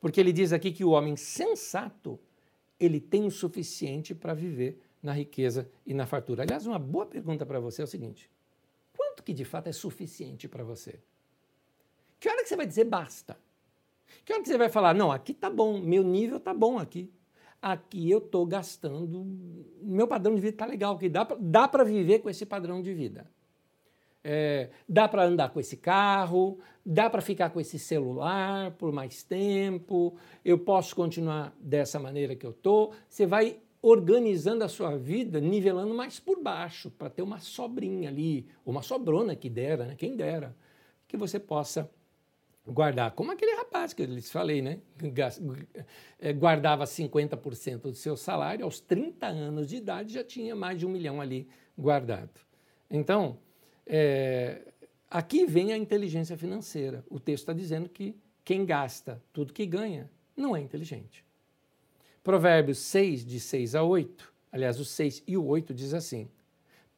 [0.00, 2.18] Porque ele diz aqui que o homem sensato
[2.78, 6.42] ele tem o suficiente para viver na riqueza e na fartura.
[6.42, 8.30] Aliás, uma boa pergunta para você é o seguinte:
[8.96, 10.98] quanto que de fato é suficiente para você?
[12.18, 13.38] Que hora que você vai dizer basta?
[14.24, 17.12] Que hora que você vai falar, não, aqui tá bom, meu nível tá bom aqui.
[17.60, 19.26] Aqui eu estou gastando,
[19.82, 23.28] meu padrão de vida está legal, aqui dá para viver com esse padrão de vida.
[24.22, 29.22] É, dá para andar com esse carro, dá para ficar com esse celular por mais
[29.22, 32.92] tempo, eu posso continuar dessa maneira que eu estou.
[33.08, 38.48] Você vai organizando a sua vida, nivelando mais por baixo, para ter uma sobrinha ali,
[38.64, 39.94] uma sobrona que dera, né?
[39.96, 40.56] quem dera,
[41.06, 41.88] que você possa
[42.66, 44.80] guardar, como aquele rapaz que eu lhes falei, né?
[46.18, 50.86] Eh, guardava 50% do seu salário, aos 30 anos de idade já tinha mais de
[50.86, 51.48] um milhão ali
[51.78, 52.40] guardado.
[52.90, 53.38] Então,
[53.86, 54.62] é,
[55.10, 57.04] aqui vem a inteligência financeira.
[57.08, 61.24] O texto está dizendo que quem gasta tudo que ganha não é inteligente.
[62.22, 66.28] Provérbios 6, de 6 a 8, aliás, o 6 e o 8 diz assim: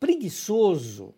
[0.01, 1.15] Preguiçoso,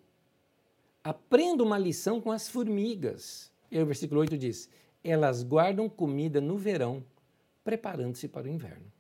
[1.05, 3.53] aprenda uma lição com as formigas.
[3.71, 4.69] E o versículo 8 diz:
[5.03, 7.05] Elas guardam comida no verão,
[7.63, 8.91] preparando-se para o inverno.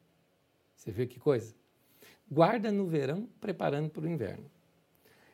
[0.74, 1.54] Você viu que coisa?
[2.30, 4.50] Guarda no verão, preparando para o inverno.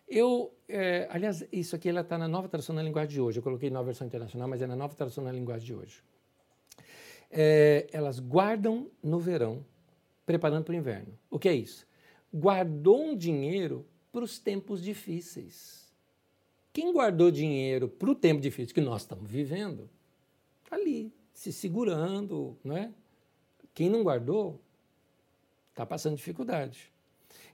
[0.09, 3.39] Eu, é, aliás, isso aqui ela está na nova tradução na linguagem de hoje.
[3.39, 6.03] Eu coloquei nova versão internacional, mas é na nova tradução na linguagem de hoje.
[7.30, 9.64] É, elas guardam no verão,
[10.24, 11.18] preparando para o inverno.
[11.28, 11.87] O que é isso?
[12.32, 15.86] Guardou um dinheiro para os tempos difíceis.
[16.77, 19.89] Quem guardou dinheiro para o tempo difícil que nós estamos vivendo,
[20.62, 22.93] está ali, se segurando, não é?
[23.72, 24.61] Quem não guardou,
[25.70, 26.93] está passando dificuldade.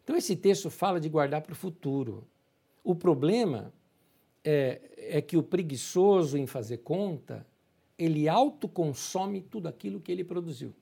[0.02, 2.26] Então, esse texto fala de guardar para o futuro.
[2.82, 3.72] O problema
[4.42, 7.46] é, é que o preguiçoso em fazer conta,
[7.96, 10.74] ele autoconsome tudo aquilo que ele produziu,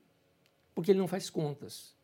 [0.74, 1.94] porque ele não faz contas.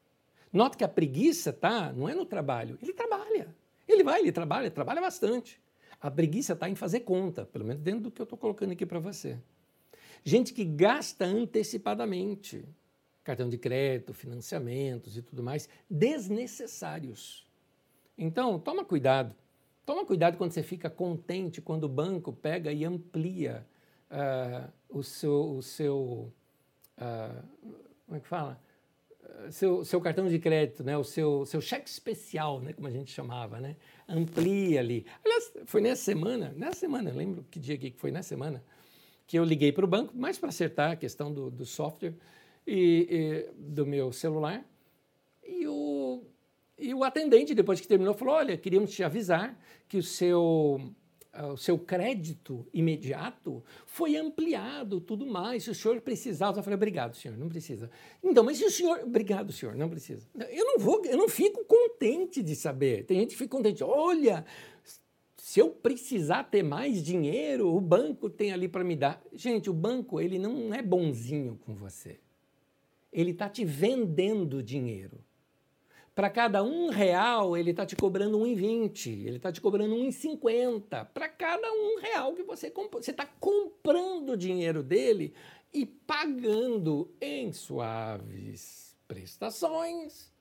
[0.52, 3.56] Nota que a preguiça tá, não é no trabalho, ele trabalha.
[3.88, 5.64] Ele vai, ele trabalha, trabalha bastante.
[6.00, 8.84] A preguiça está em fazer conta, pelo menos dentro do que eu estou colocando aqui
[8.84, 9.38] para você.
[10.24, 12.64] Gente que gasta antecipadamente,
[13.22, 17.46] cartão de crédito, financiamentos e tudo mais, desnecessários.
[18.16, 19.34] Então, toma cuidado.
[19.84, 23.66] Toma cuidado quando você fica contente quando o banco pega e amplia
[24.10, 26.32] uh, o seu, o seu
[26.98, 27.42] uh,
[28.06, 28.60] como é que fala?
[29.50, 30.96] Seu, seu cartão de crédito, né?
[30.96, 32.72] o seu, seu cheque especial, né?
[32.72, 33.76] como a gente chamava, né?
[34.08, 35.06] amplia ali.
[35.24, 38.62] Aliás, foi nessa semana, nessa semana, lembro que dia que foi nessa semana,
[39.26, 42.14] que eu liguei para o banco, mais para acertar a questão do, do software
[42.66, 44.64] e, e, do meu celular,
[45.44, 46.24] e o
[46.78, 49.58] e o atendente, depois que terminou, falou: Olha, queríamos te avisar
[49.88, 50.80] que o seu,
[51.44, 55.64] o seu crédito imediato foi ampliado, tudo mais.
[55.64, 57.90] Se o senhor precisar, eu falei: Obrigado, senhor, não precisa.
[58.22, 59.00] Então, mas se o senhor.
[59.04, 60.26] Obrigado, senhor, não precisa.
[60.50, 63.04] Eu não vou, eu não fico contente de saber.
[63.04, 64.44] Tem gente que fica contente: Olha,
[65.36, 69.22] se eu precisar ter mais dinheiro, o banco tem ali para me dar.
[69.32, 72.18] Gente, o banco, ele não é bonzinho com você.
[73.12, 75.24] Ele está te vendendo dinheiro.
[76.16, 81.08] Para cada um real, ele está te cobrando 1,20, ele está te cobrando 1,50.
[81.12, 83.02] Para cada um real que você comprou.
[83.02, 85.34] Você está comprando o dinheiro dele
[85.74, 90.32] e pagando em suaves prestações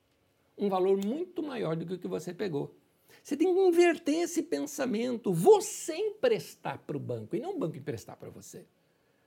[0.58, 2.74] um valor muito maior do que o que você pegou.
[3.22, 5.34] Você tem que inverter esse pensamento.
[5.34, 8.66] Você emprestar para o banco e não o banco emprestar para você.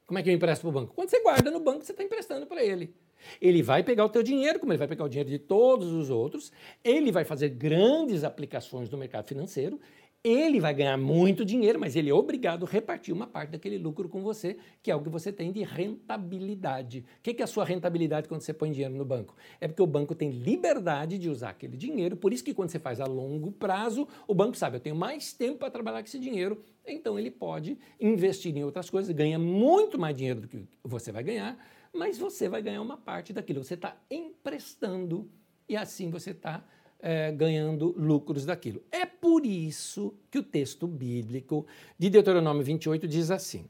[0.06, 0.94] Como é que eu empresto para o banco?
[0.94, 2.94] Quando você guarda no banco, você está emprestando para ele.
[3.40, 6.10] Ele vai pegar o teu dinheiro, como ele vai pegar o dinheiro de todos os
[6.10, 6.52] outros,
[6.84, 9.80] ele vai fazer grandes aplicações no mercado financeiro,
[10.22, 14.08] ele vai ganhar muito dinheiro, mas ele é obrigado a repartir uma parte daquele lucro
[14.08, 17.04] com você, que é o que você tem de rentabilidade.
[17.18, 19.36] O que é a sua rentabilidade quando você põe dinheiro no banco?
[19.60, 22.80] É porque o banco tem liberdade de usar aquele dinheiro, por isso que quando você
[22.80, 26.18] faz a longo prazo, o banco sabe, eu tenho mais tempo para trabalhar com esse
[26.18, 31.12] dinheiro, então ele pode investir em outras coisas, ganha muito mais dinheiro do que você
[31.12, 31.56] vai ganhar,
[31.92, 33.62] mas você vai ganhar uma parte daquilo.
[33.62, 35.30] Você está emprestando
[35.68, 36.64] e assim você está
[37.00, 38.82] é, ganhando lucros daquilo.
[38.90, 41.66] É por isso que o texto bíblico
[41.98, 43.66] de Deuteronômio 28 diz assim: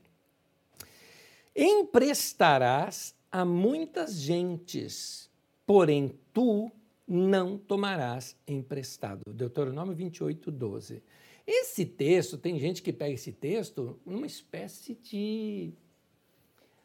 [1.55, 5.31] Emprestarás a muitas gentes,
[5.67, 6.71] porém tu
[7.07, 9.23] não tomarás emprestado.
[9.33, 11.03] Deuteronômio 28, 12.
[11.47, 15.73] Esse texto, tem gente que pega esse texto numa espécie de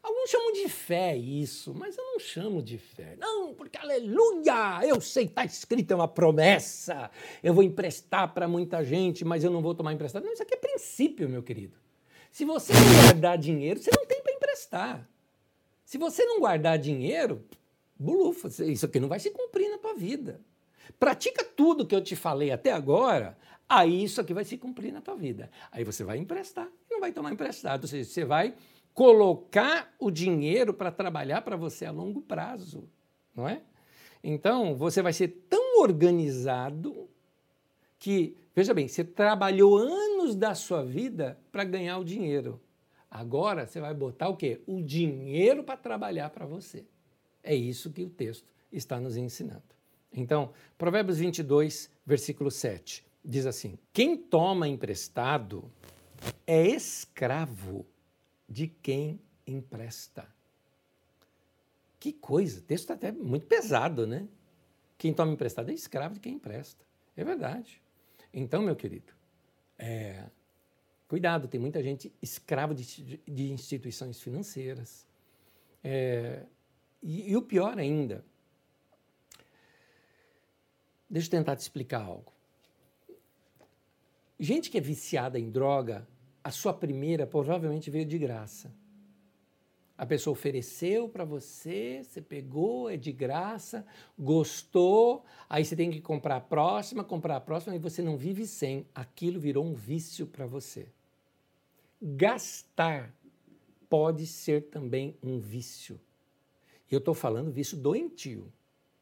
[0.03, 3.15] Alguns chamam de fé isso, mas eu não chamo de fé.
[3.17, 4.85] Não, porque aleluia!
[4.85, 7.09] Eu sei, está escrito, é uma promessa.
[7.41, 10.25] Eu vou emprestar para muita gente, mas eu não vou tomar emprestado.
[10.25, 11.77] Não, isso aqui é princípio, meu querido.
[12.29, 15.09] Se você não guardar dinheiro, você não tem para emprestar.
[15.85, 17.45] Se você não guardar dinheiro,
[17.97, 20.41] bulufa, isso aqui não vai se cumprir na tua vida.
[20.99, 23.37] Pratica tudo que eu te falei até agora,
[23.69, 25.49] aí isso aqui vai se cumprir na tua vida.
[25.71, 27.83] Aí você vai emprestar, não vai tomar emprestado.
[27.83, 28.53] Ou seja, você vai
[28.93, 32.87] colocar o dinheiro para trabalhar para você a longo prazo,
[33.35, 33.61] não é?
[34.23, 37.09] Então, você vai ser tão organizado
[37.99, 42.61] que, veja bem, você trabalhou anos da sua vida para ganhar o dinheiro.
[43.09, 44.61] Agora você vai botar o quê?
[44.65, 46.85] O dinheiro para trabalhar para você.
[47.43, 49.61] É isso que o texto está nos ensinando.
[50.11, 55.69] Então, Provérbios 22, versículo 7, diz assim: Quem toma emprestado
[56.47, 57.85] é escravo
[58.47, 60.27] de quem empresta.
[61.99, 64.27] Que coisa, o texto está até muito pesado, né?
[64.97, 66.85] Quem toma emprestado é escravo de quem empresta.
[67.15, 67.81] É verdade.
[68.33, 69.13] Então, meu querido,
[69.77, 70.29] É,
[71.07, 75.05] cuidado, tem muita gente escrava de, de instituições financeiras.
[75.83, 76.45] É,
[77.01, 78.23] e, e o pior ainda,
[81.09, 82.31] deixa eu tentar te explicar algo.
[84.39, 86.07] Gente que é viciada em droga,
[86.43, 88.73] a sua primeira provavelmente veio de graça.
[89.95, 93.85] A pessoa ofereceu para você, você pegou, é de graça,
[94.17, 98.45] gostou, aí você tem que comprar a próxima, comprar a próxima e você não vive
[98.45, 98.87] sem.
[98.93, 100.87] Aquilo virou um vício para você.
[102.01, 103.15] Gastar
[103.87, 106.01] pode ser também um vício.
[106.89, 108.51] Eu estou falando vício doentio.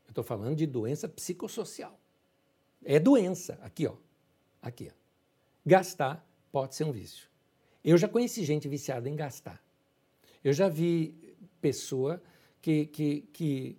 [0.06, 1.98] Eu estou falando de doença psicossocial.
[2.84, 3.96] É doença, aqui ó,
[4.62, 4.96] aqui ó.
[5.66, 7.31] Gastar pode ser um vício.
[7.84, 9.62] Eu já conheci gente viciada em gastar.
[10.44, 11.16] Eu já vi
[11.60, 12.22] pessoa
[12.62, 13.78] que, que, que,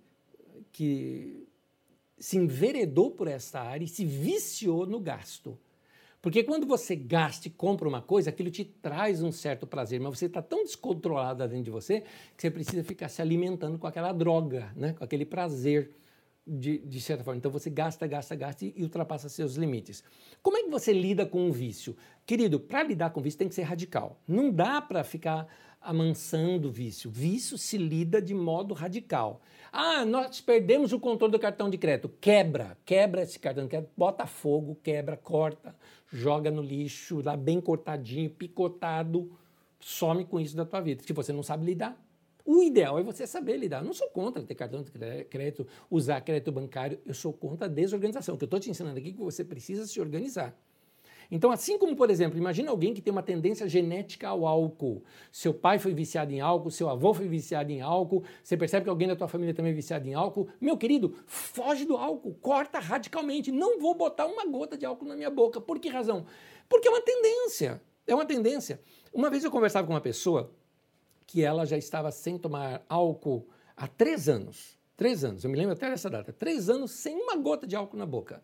[0.71, 1.47] que
[2.17, 5.57] se enveredou por essa área e se viciou no gasto.
[6.21, 10.17] Porque quando você gasta e compra uma coisa, aquilo te traz um certo prazer, mas
[10.17, 12.01] você está tão descontrolado dentro de você
[12.35, 14.93] que você precisa ficar se alimentando com aquela droga, né?
[14.93, 15.91] com aquele prazer
[16.45, 17.37] de, de, certa forma.
[17.37, 20.03] Então você gasta, gasta, gasta e, ultrapassa seus limites.
[20.41, 21.95] Como é que você lida com um vício?
[22.25, 24.21] Querido, para lidar com vício tem que ser radical.
[24.27, 25.47] Não dá para ficar
[25.81, 27.09] amansando o vício.
[27.09, 29.41] Vício se lida de modo radical.
[29.71, 32.09] Ah, nós perdemos o controle do cartão de crédito.
[32.21, 35.75] Quebra, quebra esse cartão de crédito, bota fogo, quebra, corta,
[36.11, 39.31] joga no lixo, lá bem cortadinho, picotado,
[39.79, 41.03] some com isso da tua vida.
[41.03, 41.97] Se você não sabe lidar,
[42.45, 43.79] o ideal é você saber lidar.
[43.79, 44.91] Eu não sou contra ter cartão de
[45.25, 48.35] crédito, usar crédito bancário, eu sou contra a desorganização.
[48.35, 50.57] O que eu estou te ensinando aqui é que você precisa se organizar.
[51.31, 55.03] Então, assim como, por exemplo, imagina alguém que tem uma tendência genética ao álcool.
[55.31, 58.89] Seu pai foi viciado em álcool, seu avô foi viciado em álcool, você percebe que
[58.89, 60.47] alguém da tua família também é viciado em álcool.
[60.59, 63.51] Meu querido, foge do álcool, corta radicalmente.
[63.51, 65.61] Não vou botar uma gota de álcool na minha boca.
[65.61, 66.25] Por que razão?
[66.69, 67.81] Porque é uma tendência.
[68.05, 68.81] É uma tendência.
[69.13, 70.53] Uma vez eu conversava com uma pessoa
[71.33, 74.77] que ela já estava sem tomar álcool há três anos.
[74.95, 76.31] Três anos, eu me lembro até dessa data.
[76.31, 78.43] Três anos sem uma gota de álcool na boca.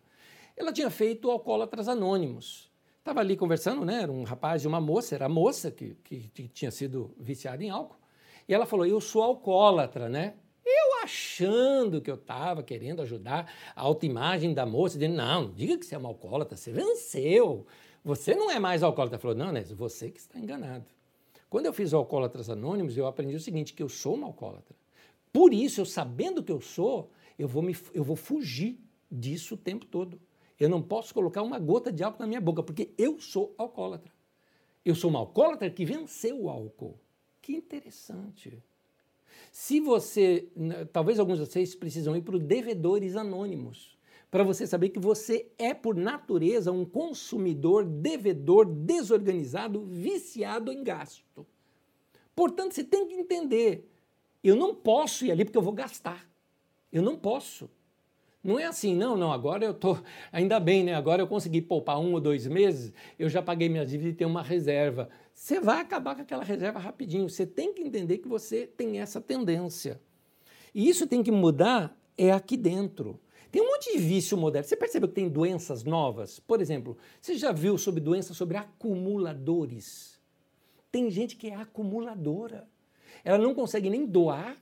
[0.56, 2.68] Ela tinha feito Alcoólatras Anônimos.
[2.98, 4.02] Estava ali conversando, né?
[4.02, 7.62] Era um rapaz e uma moça, era a moça que, que, que tinha sido viciada
[7.62, 7.96] em álcool.
[8.48, 10.34] E ela falou: Eu sou alcoólatra, né?
[10.66, 15.86] Eu achando que eu estava querendo ajudar a autoimagem da moça, dizendo: Não, diga que
[15.86, 17.64] você é uma alcoólatra, você venceu.
[18.02, 19.14] Você não é mais alcoólatra.
[19.14, 19.62] Ela falou: Não, né?
[19.62, 20.86] Você que está enganado.
[21.50, 24.76] Quando eu fiz o Alcoólatras Anônimos, eu aprendi o seguinte, que eu sou uma alcoólatra.
[25.32, 28.78] Por isso, eu sabendo que eu sou, eu vou, me, eu vou fugir
[29.10, 30.20] disso o tempo todo.
[30.58, 34.12] Eu não posso colocar uma gota de álcool na minha boca, porque eu sou alcoólatra.
[34.84, 36.96] Eu sou uma alcoólatra que venceu o álcool.
[37.42, 38.62] Que interessante.
[39.50, 40.48] Se você,
[40.92, 43.98] talvez alguns de vocês precisam ir para os devedores anônimos
[44.30, 51.46] para você saber que você é, por natureza, um consumidor, devedor, desorganizado, viciado em gasto.
[52.34, 53.90] Portanto, você tem que entender:
[54.42, 56.30] eu não posso ir ali porque eu vou gastar.
[56.92, 57.68] Eu não posso.
[58.42, 59.98] Não é assim, não, não, agora eu estou,
[60.32, 60.94] ainda bem, né?
[60.94, 64.30] Agora eu consegui poupar um ou dois meses, eu já paguei minha dívida e tenho
[64.30, 65.10] uma reserva.
[65.34, 67.28] Você vai acabar com aquela reserva rapidinho.
[67.28, 70.00] Você tem que entender que você tem essa tendência.
[70.74, 73.20] E isso tem que mudar é aqui dentro.
[73.50, 74.66] Tem um monte de vício moderno.
[74.66, 76.38] Você percebeu que tem doenças novas?
[76.38, 80.20] Por exemplo, você já viu sobre doenças sobre acumuladores?
[80.90, 82.68] Tem gente que é acumuladora.
[83.24, 84.56] Ela não consegue nem doar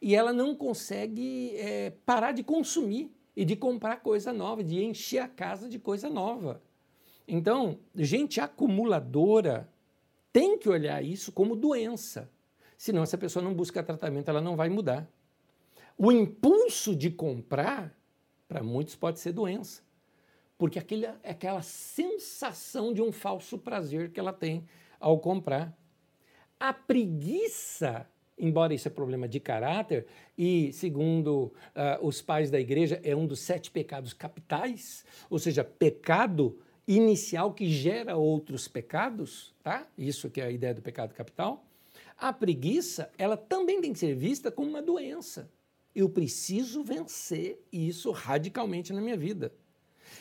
[0.00, 5.18] e ela não consegue é, parar de consumir e de comprar coisa nova, de encher
[5.18, 6.62] a casa de coisa nova.
[7.28, 9.68] Então, gente acumuladora
[10.32, 12.30] tem que olhar isso como doença.
[12.76, 15.10] Senão, essa pessoa não busca tratamento, ela não vai mudar.
[15.96, 17.95] O impulso de comprar,
[18.48, 19.82] para muitos, pode ser doença.
[20.58, 24.64] Porque é aquela sensação de um falso prazer que ela tem
[24.98, 25.76] ao comprar.
[26.58, 33.00] A preguiça, embora isso é problema de caráter, e segundo uh, os pais da igreja,
[33.04, 39.86] é um dos sete pecados capitais, ou seja, pecado inicial que gera outros pecados, tá?
[39.98, 41.64] Isso que é a ideia do pecado capital.
[42.16, 45.50] A preguiça, ela também tem que ser vista como uma doença.
[45.96, 49.50] Eu preciso vencer isso radicalmente na minha vida.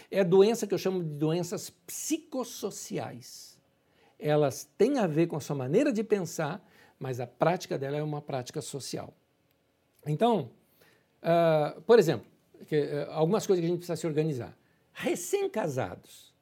[0.09, 3.59] É doença que eu chamo de doenças psicossociais.
[4.17, 6.65] Elas têm a ver com a sua maneira de pensar,
[6.97, 9.13] mas a prática dela é uma prática social.
[10.07, 10.49] Então,
[11.21, 12.25] uh, por exemplo,
[12.67, 14.57] que, uh, algumas coisas que a gente precisa se organizar.
[14.93, 16.33] Recém-casados,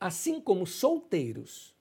[0.00, 1.73] assim como solteiros,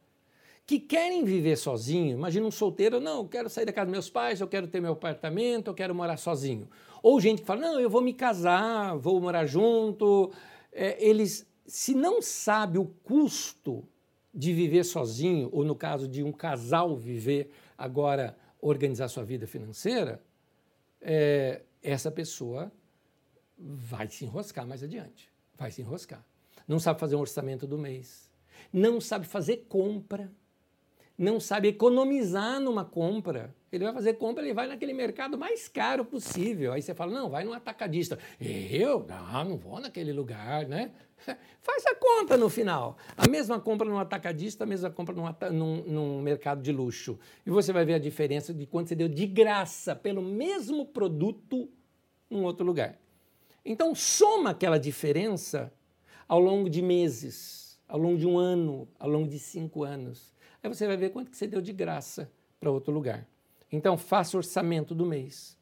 [0.66, 2.18] que querem viver sozinho.
[2.18, 4.82] Imagina um solteiro, não, eu quero sair da casa dos meus pais, eu quero ter
[4.82, 6.70] meu apartamento, eu quero morar sozinho.
[7.02, 10.32] Ou gente que fala, não, eu vou me casar, vou morar junto.
[10.72, 13.86] É, eles, se não sabe o custo
[14.34, 20.24] de viver sozinho, ou no caso de um casal viver agora, organizar sua vida financeira,
[21.02, 22.72] é, essa pessoa
[23.58, 25.30] vai se enroscar mais adiante.
[25.58, 26.26] Vai se enroscar.
[26.68, 28.32] Não sabe fazer um orçamento do mês.
[28.72, 30.32] Não sabe fazer compra.
[31.18, 33.56] Não sabe economizar numa compra.
[33.72, 36.74] Ele vai fazer compra, ele vai naquele mercado mais caro possível.
[36.74, 38.18] Aí você fala, não, vai no atacadista.
[38.40, 39.06] Eu?
[39.08, 40.92] Não, não vou naquele lugar, né?
[41.62, 42.98] Faz a conta no final.
[43.18, 47.18] A mesma compra no atacadista, a mesma compra num, num, num, mercado de luxo.
[47.46, 51.70] E você vai ver a diferença de quanto você deu de graça pelo mesmo produto
[52.30, 53.00] num outro lugar.
[53.64, 55.72] Então, soma aquela diferença
[56.28, 60.33] ao longo de meses, ao longo de um ano, ao longo de cinco anos.
[60.64, 63.28] Aí você vai ver quanto que você deu de graça para outro lugar.
[63.70, 65.58] Então, faça orçamento do mês.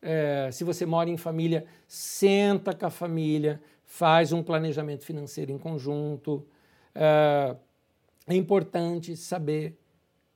[0.00, 5.58] É, se você mora em família, senta com a família, faz um planejamento financeiro em
[5.58, 6.46] conjunto.
[6.94, 7.54] É,
[8.26, 9.78] é importante saber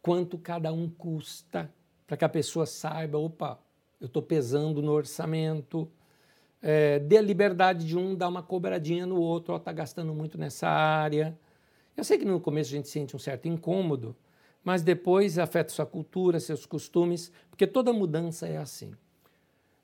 [0.02, 1.72] quanto cada um custa,
[2.06, 3.58] para que a pessoa saiba, opa,
[3.98, 5.90] eu estou pesando no orçamento.
[6.60, 10.68] É, dê a liberdade de um dar uma cobradinha no outro, está gastando muito nessa
[10.68, 11.36] área.
[11.96, 14.14] Eu sei que no começo a gente sente um certo incômodo,
[14.62, 18.92] mas depois afeta sua cultura, seus costumes, porque toda mudança é assim.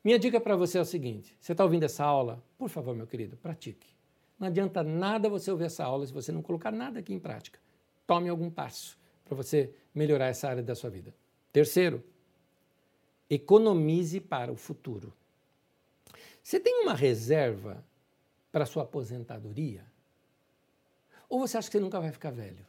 [0.04, 2.42] Minha dica para você é o seguinte: você está ouvindo essa aula?
[2.58, 3.86] Por favor, meu querido, pratique.
[4.38, 7.60] Não adianta nada você ouvir essa aula se você não colocar nada aqui em prática.
[8.06, 11.14] Tome algum passo para você melhorar essa área da sua vida.
[11.52, 12.02] Terceiro,
[13.30, 15.12] economize para o futuro.
[16.42, 17.84] Você tem uma reserva
[18.50, 19.91] para sua aposentadoria?
[21.32, 22.62] Ou você acha que você nunca vai ficar velho?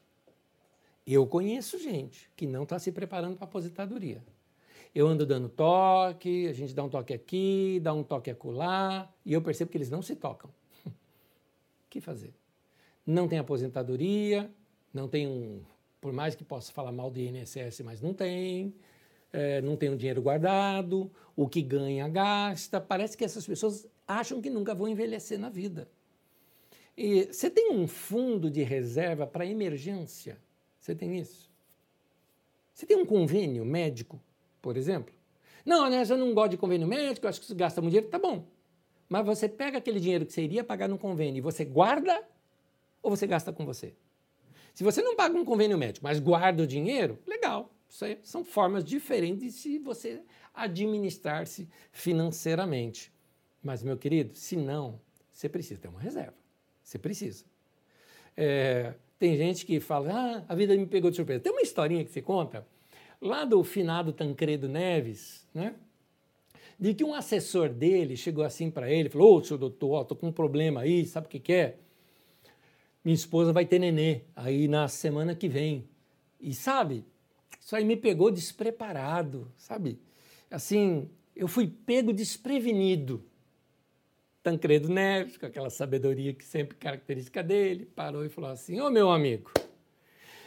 [1.05, 4.23] Eu conheço gente que não está se preparando para a aposentadoria.
[4.95, 9.33] Eu ando dando toque, a gente dá um toque aqui, dá um toque acolá, e
[9.33, 10.49] eu percebo que eles não se tocam.
[10.85, 10.91] o
[11.89, 12.33] que fazer?
[13.05, 14.49] Não tem aposentadoria,
[14.93, 15.61] não tem um.
[15.99, 18.73] Por mais que possa falar mal do INSS, mas não tem,
[19.33, 22.79] é, não tem um dinheiro guardado, o que ganha gasta.
[22.79, 25.85] Parece que essas pessoas acham que nunca vão envelhecer na vida.
[26.95, 30.37] E você tem um fundo de reserva para emergência?
[30.79, 31.51] Você tem isso?
[32.73, 34.21] Você tem um convênio médico
[34.63, 35.13] por exemplo.
[35.65, 38.17] Não, né, eu não gosto de convênio médico, acho que você gasta muito dinheiro, tá
[38.17, 38.47] bom.
[39.09, 42.25] Mas você pega aquele dinheiro que você iria pagar no convênio e você guarda
[43.01, 43.93] ou você gasta com você?
[44.73, 47.69] Se você não paga um convênio médico, mas guarda o dinheiro, legal.
[48.01, 50.23] Aí são formas diferentes de você
[50.53, 53.13] administrar-se financeiramente.
[53.61, 54.99] Mas, meu querido, se não,
[55.31, 56.33] você precisa ter uma reserva.
[56.93, 57.43] Você precisa.
[58.37, 61.39] É, tem gente que fala, ah, a vida me pegou de surpresa.
[61.39, 62.67] Tem uma historinha que se conta
[63.19, 65.73] lá do finado Tancredo Neves, né?
[66.79, 70.15] De que um assessor dele chegou assim para ele, falou: Ô, oh, senhor doutor, estou
[70.15, 71.77] com um problema aí, sabe o que, que é?
[73.03, 75.87] Minha esposa vai ter nenê aí na semana que vem.
[76.39, 77.03] E sabe,
[77.59, 79.99] isso aí me pegou despreparado, sabe?
[80.51, 83.23] Assim, eu fui pego desprevenido.
[84.43, 88.91] Tancredo Neves, com aquela sabedoria que sempre característica dele, parou e falou assim: Ô oh,
[88.91, 89.49] meu amigo,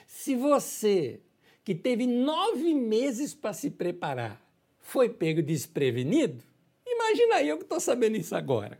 [0.07, 1.21] se você
[1.65, 4.47] que teve nove meses para se preparar,
[4.79, 6.45] foi pego desprevenido?
[6.87, 8.79] Imagina eu que estou sabendo isso agora.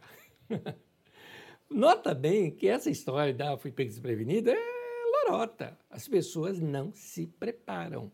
[1.69, 4.59] Nota bem que essa história da fui pego desprevenido é
[5.25, 5.77] lorota.
[5.91, 8.13] As pessoas não se preparam.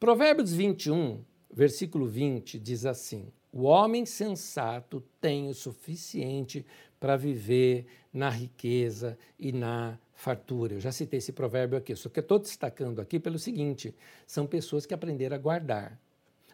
[0.00, 6.66] Provérbios 21, versículo 20, diz assim: O homem sensato tem o suficiente
[7.00, 10.74] para viver na riqueza e na fartura.
[10.74, 13.94] Eu já citei esse provérbio aqui, só que eu estou destacando aqui pelo seguinte:
[14.26, 15.98] são pessoas que aprenderam a guardar.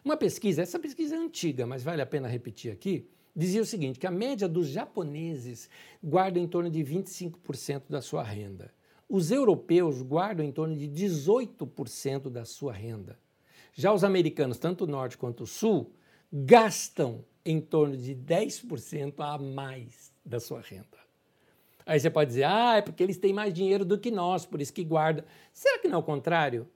[0.03, 3.99] Uma pesquisa, essa pesquisa é antiga, mas vale a pena repetir aqui, dizia o seguinte:
[3.99, 5.69] que a média dos japoneses
[6.01, 8.71] guarda em torno de 25% da sua renda.
[9.09, 13.19] Os europeus guardam em torno de 18% da sua renda.
[13.73, 15.91] Já os americanos, tanto o norte quanto o sul,
[16.31, 20.97] gastam em torno de 10% a mais da sua renda.
[21.85, 24.59] Aí você pode dizer, ah, é porque eles têm mais dinheiro do que nós, por
[24.59, 25.23] isso que guardam.
[25.53, 26.67] Será que não é o contrário?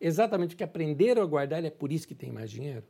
[0.00, 2.84] Exatamente porque aprenderam a guardar, é por isso que tem mais dinheiro?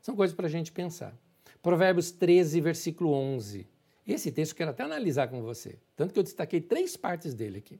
[0.00, 1.14] São coisas para a gente pensar.
[1.62, 3.66] Provérbios 13, versículo 11.
[4.06, 7.58] Esse texto eu quero até analisar com você, tanto que eu destaquei três partes dele
[7.58, 7.78] aqui.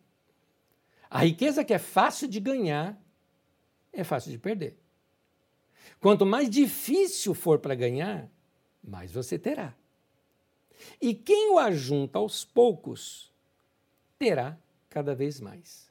[1.09, 3.01] A riqueza que é fácil de ganhar
[3.91, 4.77] é fácil de perder.
[6.01, 8.29] Quanto mais difícil for para ganhar,
[8.83, 9.75] mais você terá.
[11.01, 13.33] E quem o ajunta aos poucos
[14.19, 14.57] terá
[14.89, 15.89] cada vez mais.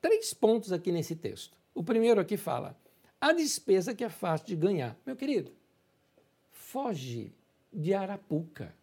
[0.00, 1.56] Três pontos aqui nesse texto.
[1.74, 2.76] O primeiro aqui fala:
[3.20, 4.96] a despesa que é fácil de ganhar.
[5.04, 5.52] Meu querido,
[6.50, 7.32] foge
[7.72, 8.74] de arapuca.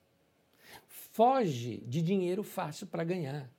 [0.87, 3.49] Foge de dinheiro fácil para ganhar.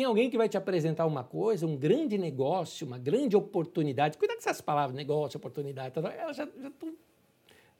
[0.00, 4.16] Tem alguém que vai te apresentar uma coisa, um grande negócio, uma grande oportunidade.
[4.16, 6.72] Cuidado com essas palavras, negócio, oportunidade, elas já, já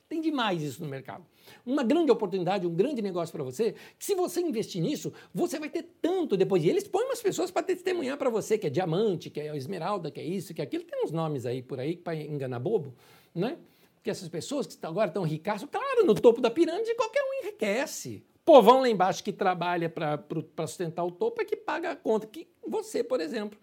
[0.07, 1.25] tem demais isso no mercado.
[1.65, 5.67] Uma grande oportunidade, um grande negócio para você, que se você investir nisso, você vai
[5.67, 6.63] ter tanto depois.
[6.63, 10.11] E eles põem umas pessoas para testemunhar para você, que é diamante, que é esmeralda,
[10.11, 10.83] que é isso, que é aquilo.
[10.83, 12.93] Tem uns nomes aí por aí para enganar bobo,
[13.33, 13.57] né?
[13.95, 18.23] Porque essas pessoas que agora estão ricaço, claro, no topo da pirâmide qualquer um enriquece.
[18.43, 22.27] Povão lá embaixo que trabalha para sustentar o topo é que paga a conta.
[22.27, 23.59] Que você, por exemplo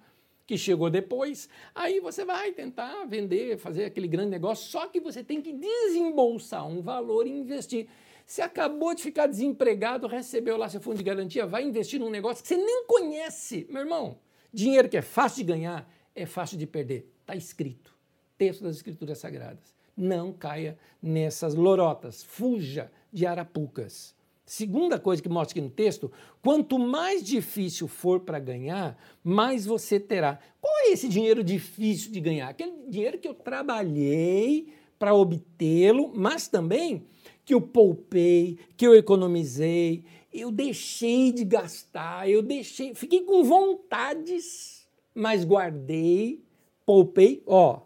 [0.49, 5.23] que chegou depois, aí você vai tentar vender, fazer aquele grande negócio, só que você
[5.23, 7.87] tem que desembolsar um valor e investir.
[8.25, 12.43] Você acabou de ficar desempregado, recebeu lá seu fundo de garantia, vai investir num negócio
[12.43, 13.67] que você nem conhece.
[13.69, 14.19] Meu irmão,
[14.51, 17.13] dinheiro que é fácil de ganhar, é fácil de perder.
[17.21, 17.95] Está escrito.
[18.39, 19.75] Texto das Escrituras Sagradas.
[19.95, 22.23] Não caia nessas lorotas.
[22.23, 24.15] Fuja de arapucas.
[24.49, 30.01] Segunda coisa que mostra aqui no texto: quanto mais difícil for para ganhar, mais você
[30.01, 30.39] terá.
[30.59, 32.49] Qual é esse dinheiro difícil de ganhar?
[32.49, 37.05] Aquele dinheiro que eu trabalhei para obtê-lo, mas também
[37.45, 44.89] que eu poupei, que eu economizei, eu deixei de gastar, eu deixei, fiquei com vontades,
[45.15, 46.43] mas guardei,
[46.87, 47.83] poupei, ó,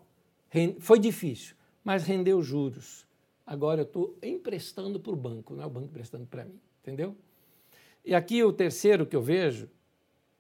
[0.79, 3.05] foi difícil, mas rendeu juros
[3.47, 7.17] agora eu estou emprestando para o banco, não é o banco emprestando para mim, entendeu?
[8.05, 9.69] E aqui o terceiro que eu vejo,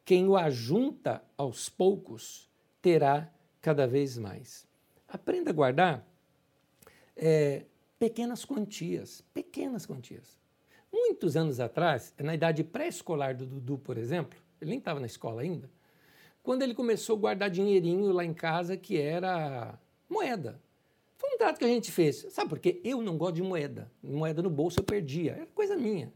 [0.05, 2.51] quem o ajunta aos poucos
[2.81, 4.67] terá cada vez mais.
[5.07, 6.07] Aprenda a guardar
[7.17, 7.65] é,
[7.99, 10.41] pequenas quantias, pequenas quantias.
[10.93, 15.43] Muitos anos atrás, na idade pré-escolar do Dudu, por exemplo, ele nem estava na escola
[15.43, 15.71] ainda,
[16.43, 19.79] quando ele começou a guardar dinheirinho lá em casa que era
[20.09, 20.61] moeda,
[21.43, 22.27] foi um trato que a gente fez.
[22.31, 22.81] Sabe por quê?
[22.85, 23.91] Eu não gosto de moeda.
[24.03, 25.33] Moeda no bolso eu perdia.
[25.33, 26.13] Era coisa minha.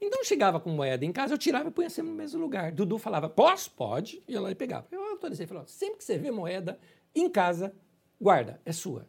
[0.00, 2.70] Então chegava com moeda em casa, eu tirava e punha sempre no mesmo lugar.
[2.70, 3.70] Dudu falava, posso?
[3.72, 4.22] Pode.
[4.28, 4.86] E ela pegava.
[4.92, 6.78] Eu autorizei, falou, sempre que você vê moeda
[7.14, 7.74] em casa,
[8.20, 9.08] guarda, é sua.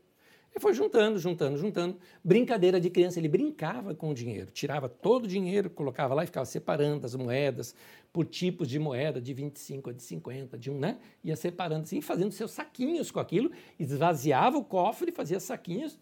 [0.51, 1.97] Ele foi juntando, juntando, juntando.
[2.23, 6.27] Brincadeira de criança, ele brincava com o dinheiro, tirava todo o dinheiro, colocava lá e
[6.27, 7.75] ficava separando as moedas
[8.11, 10.99] por tipos de moeda, de 25, de 50, de um, né?
[11.23, 15.99] Ia separando assim, fazendo seus saquinhos com aquilo, esvaziava o cofre, fazia saquinhos,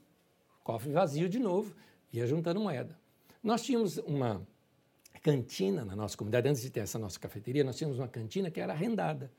[0.64, 1.76] cofre vazio de novo,
[2.12, 2.98] ia juntando moeda.
[3.44, 4.48] Nós tínhamos uma
[5.22, 8.62] cantina na nossa comunidade, antes de ter essa nossa cafeteria, nós tínhamos uma cantina que
[8.62, 9.32] era arrendada.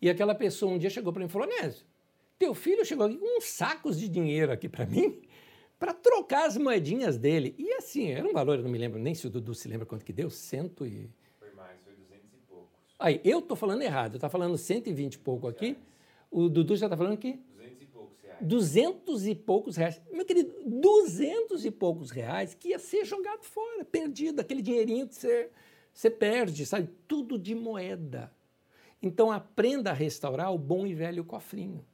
[0.00, 1.86] E aquela pessoa um dia chegou para mim e falou: Nésio,
[2.38, 5.22] teu filho chegou aqui com uns sacos de dinheiro aqui para mim,
[5.78, 7.54] para trocar as moedinhas dele.
[7.58, 9.86] E assim, era um valor, eu não me lembro nem se o Dudu se lembra
[9.86, 11.10] quanto que deu, cento e...
[11.38, 12.70] Foi mais, foi duzentos e poucos.
[12.98, 15.76] Aí, eu estou falando errado, está falando cento e vinte e pouco aqui,
[16.30, 17.38] o Dudu já está falando que...
[17.38, 18.38] Duzentos e poucos reais.
[18.40, 20.02] Duzentos e poucos reais.
[20.12, 25.14] Meu querido, duzentos e poucos reais que ia ser jogado fora, perdido, aquele dinheirinho que
[25.14, 25.50] você,
[25.92, 26.88] você perde, sabe?
[27.06, 28.32] Tudo de moeda.
[29.00, 31.84] Então aprenda a restaurar o bom e velho cofrinho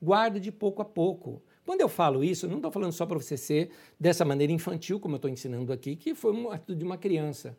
[0.00, 1.42] guarde de pouco a pouco.
[1.64, 5.14] Quando eu falo isso, não estou falando só para você ser dessa maneira infantil, como
[5.14, 7.56] eu estou ensinando aqui, que foi uma atitude de uma criança.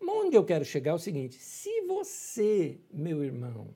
[0.00, 3.68] Onde eu quero chegar é o seguinte: se você, meu irmão,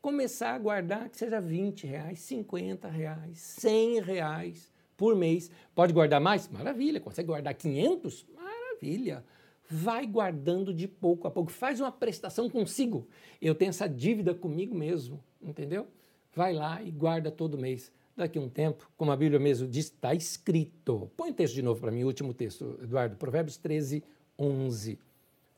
[0.00, 6.20] começar a guardar que seja 20 reais, 50 reais, 100 reais por mês, pode guardar
[6.20, 6.48] mais?
[6.48, 7.00] Maravilha.
[7.00, 8.26] Consegue guardar 500?
[8.34, 9.24] Maravilha.
[9.68, 11.50] Vai guardando de pouco a pouco.
[11.50, 13.08] Faz uma prestação consigo.
[13.40, 15.88] Eu tenho essa dívida comigo mesmo, entendeu?
[16.34, 17.92] Vai lá e guarda todo mês.
[18.16, 21.10] Daqui a um tempo, como a Bíblia mesmo diz, está escrito.
[21.16, 24.04] Põe o texto de novo para mim, o último texto, Eduardo, Provérbios 13,
[24.38, 24.98] 11.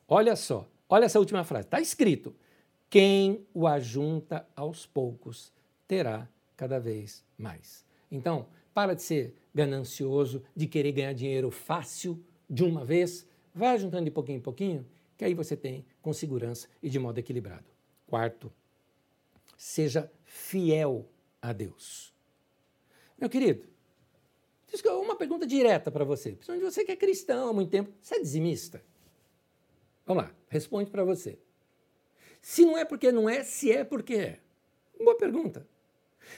[0.07, 1.67] Olha só, olha essa última frase.
[1.67, 2.35] Está escrito:
[2.89, 5.51] quem o ajunta aos poucos
[5.87, 7.85] terá cada vez mais.
[8.11, 14.05] Então, para de ser ganancioso, de querer ganhar dinheiro fácil de uma vez, vai juntando
[14.05, 14.85] de pouquinho em pouquinho,
[15.17, 17.65] que aí você tem com segurança e de modo equilibrado.
[18.07, 18.51] Quarto,
[19.57, 21.09] seja fiel
[21.41, 22.13] a Deus.
[23.17, 23.65] Meu querido,
[25.01, 28.19] uma pergunta direta para você, principalmente você que é cristão há muito tempo, você é
[28.19, 28.83] dizimista?
[30.05, 31.39] Vamos lá, responde para você.
[32.41, 34.39] Se não é porque não é, se é porque é.
[34.99, 35.67] Boa pergunta.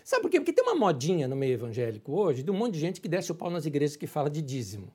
[0.04, 0.40] Sabe por quê?
[0.40, 3.32] Porque tem uma modinha no meio evangélico hoje de um monte de gente que desce
[3.32, 4.94] o pau nas igrejas que fala de dízimo.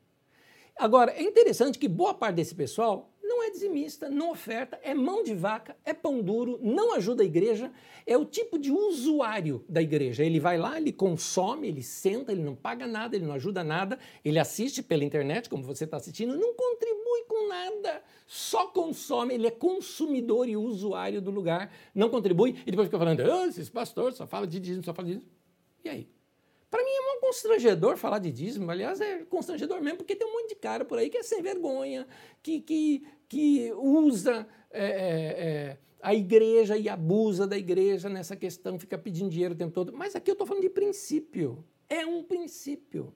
[0.77, 3.13] Agora, é interessante que boa parte desse pessoal
[3.45, 7.71] é dizimista, não oferta, é mão de vaca, é pão duro, não ajuda a igreja,
[8.07, 10.25] é o tipo de usuário da igreja.
[10.25, 13.99] Ele vai lá, ele consome, ele senta, ele não paga nada, ele não ajuda nada,
[14.25, 19.47] ele assiste pela internet, como você está assistindo, não contribui com nada, só consome, ele
[19.47, 24.17] é consumidor e usuário do lugar, não contribui, e depois fica falando, oh, esses pastores
[24.17, 25.33] só falam de dízimo, só falam de dízimo.
[25.85, 26.09] E aí?
[26.75, 28.69] Para mim é um constrangedor falar de dízimo.
[28.69, 31.41] Aliás, é constrangedor mesmo, porque tem um monte de cara por aí que é sem
[31.41, 32.05] vergonha,
[32.43, 38.77] que, que, que usa é, é, é a igreja e abusa da igreja nessa questão,
[38.77, 39.93] fica pedindo dinheiro o tempo todo.
[39.93, 41.65] Mas aqui eu estou falando de princípio.
[41.89, 43.15] É um princípio.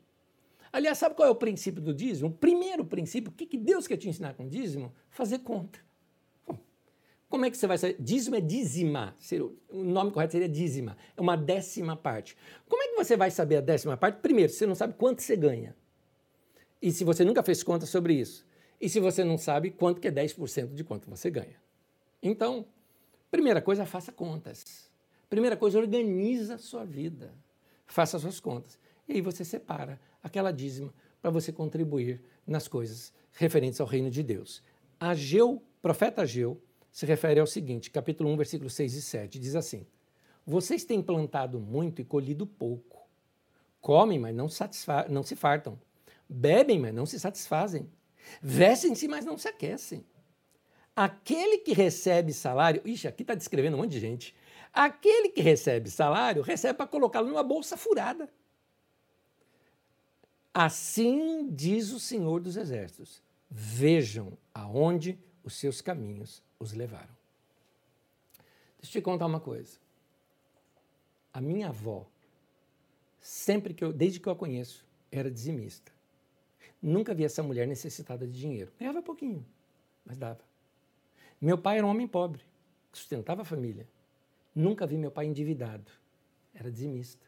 [0.73, 2.29] Aliás, sabe qual é o princípio do dízimo?
[2.29, 4.95] O primeiro princípio, o que, que Deus quer te ensinar com dízimo?
[5.11, 5.81] Fazer conta.
[7.29, 7.97] Como é que você vai saber?
[8.01, 9.15] Dízimo é dizimar.
[9.69, 10.97] O nome correto seria dízima.
[11.17, 12.37] É uma décima parte.
[12.69, 14.21] Como é que você vai saber a décima parte?
[14.21, 15.77] Primeiro, você não sabe quanto você ganha.
[16.81, 18.47] E se você nunca fez conta sobre isso.
[18.81, 21.57] E se você não sabe quanto que é 10% de quanto você ganha.
[22.23, 22.65] Então,
[23.31, 24.89] primeira coisa, faça contas.
[25.29, 27.35] Primeira coisa, organiza a sua vida.
[27.87, 28.79] Faça suas contas.
[29.07, 34.23] E aí você separa aquela dízima para você contribuir nas coisas referentes ao reino de
[34.23, 34.63] Deus.
[34.99, 36.61] Ageu, profeta Ageu,
[36.99, 39.87] se refere ao seguinte, capítulo 1, versículos 6 e 7, diz assim:
[40.45, 43.07] Vocês têm plantado muito e colhido pouco.
[43.81, 44.49] Comem, mas não,
[45.09, 45.79] não se fartam.
[46.29, 47.89] Bebem, mas não se satisfazem.
[48.43, 50.05] Vestem-se, mas não se aquecem.
[50.97, 54.35] Aquele que recebe salário, ixi, aqui está descrevendo um monte de gente.
[54.73, 58.29] Aquele que recebe salário, recebe para colocá-lo numa bolsa furada.
[60.53, 67.17] Assim diz o Senhor dos Exércitos: vejam aonde os seus caminhos os levaram.
[68.81, 69.79] Deixa eu te contar uma coisa.
[71.33, 72.07] A minha avó,
[73.21, 75.93] sempre que eu, desde que eu a conheço, era dizimista.
[76.81, 78.73] Nunca vi essa mulher necessitada de dinheiro.
[78.79, 79.45] Ganhava pouquinho,
[80.05, 80.41] mas dava.
[81.41, 82.43] Meu pai era um homem pobre,
[82.93, 83.87] sustentava a família.
[84.55, 85.91] Nunca vi meu pai endividado.
[86.55, 87.27] Era dizimista.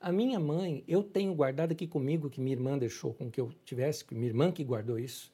[0.00, 3.52] A minha mãe, eu tenho guardado aqui comigo, que minha irmã deixou com que eu
[3.64, 5.32] tivesse, que minha irmã que guardou isso.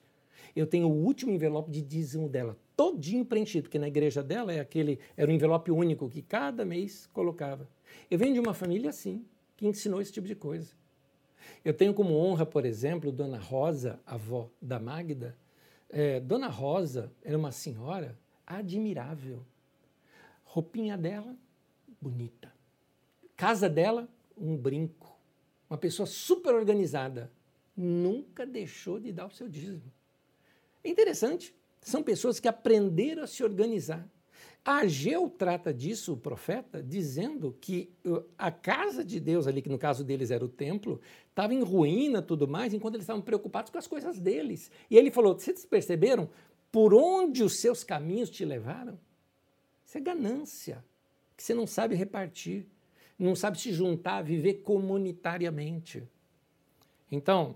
[0.55, 4.59] Eu tenho o último envelope de dízimo dela, todinho preenchido, porque na igreja dela é
[4.59, 7.67] aquele, era um envelope único que cada mês colocava.
[8.09, 9.25] Eu venho de uma família assim,
[9.55, 10.73] que ensinou esse tipo de coisa.
[11.63, 15.37] Eu tenho como honra, por exemplo, Dona Rosa, avó da Magda.
[15.89, 19.45] É, Dona Rosa era uma senhora admirável.
[20.43, 21.35] Roupinha dela,
[22.01, 22.53] bonita.
[23.35, 24.07] Casa dela,
[24.37, 25.17] um brinco.
[25.69, 27.31] Uma pessoa super organizada.
[27.75, 29.91] Nunca deixou de dar o seu dízimo.
[30.83, 31.53] É interessante.
[31.85, 34.09] São pessoas que aprenderam a se organizar.
[34.65, 39.77] Ageu trata disso, o profeta, dizendo que uh, a casa de Deus, ali, que no
[39.77, 40.99] caso deles era o templo,
[41.29, 44.71] estava em ruína tudo mais, enquanto eles estavam preocupados com as coisas deles.
[44.89, 46.27] E ele falou: vocês perceberam
[46.71, 48.99] por onde os seus caminhos te levaram?
[49.85, 50.83] Isso é ganância,
[51.37, 52.65] que você não sabe repartir,
[53.19, 56.01] não sabe se juntar, viver comunitariamente.
[57.11, 57.55] Então,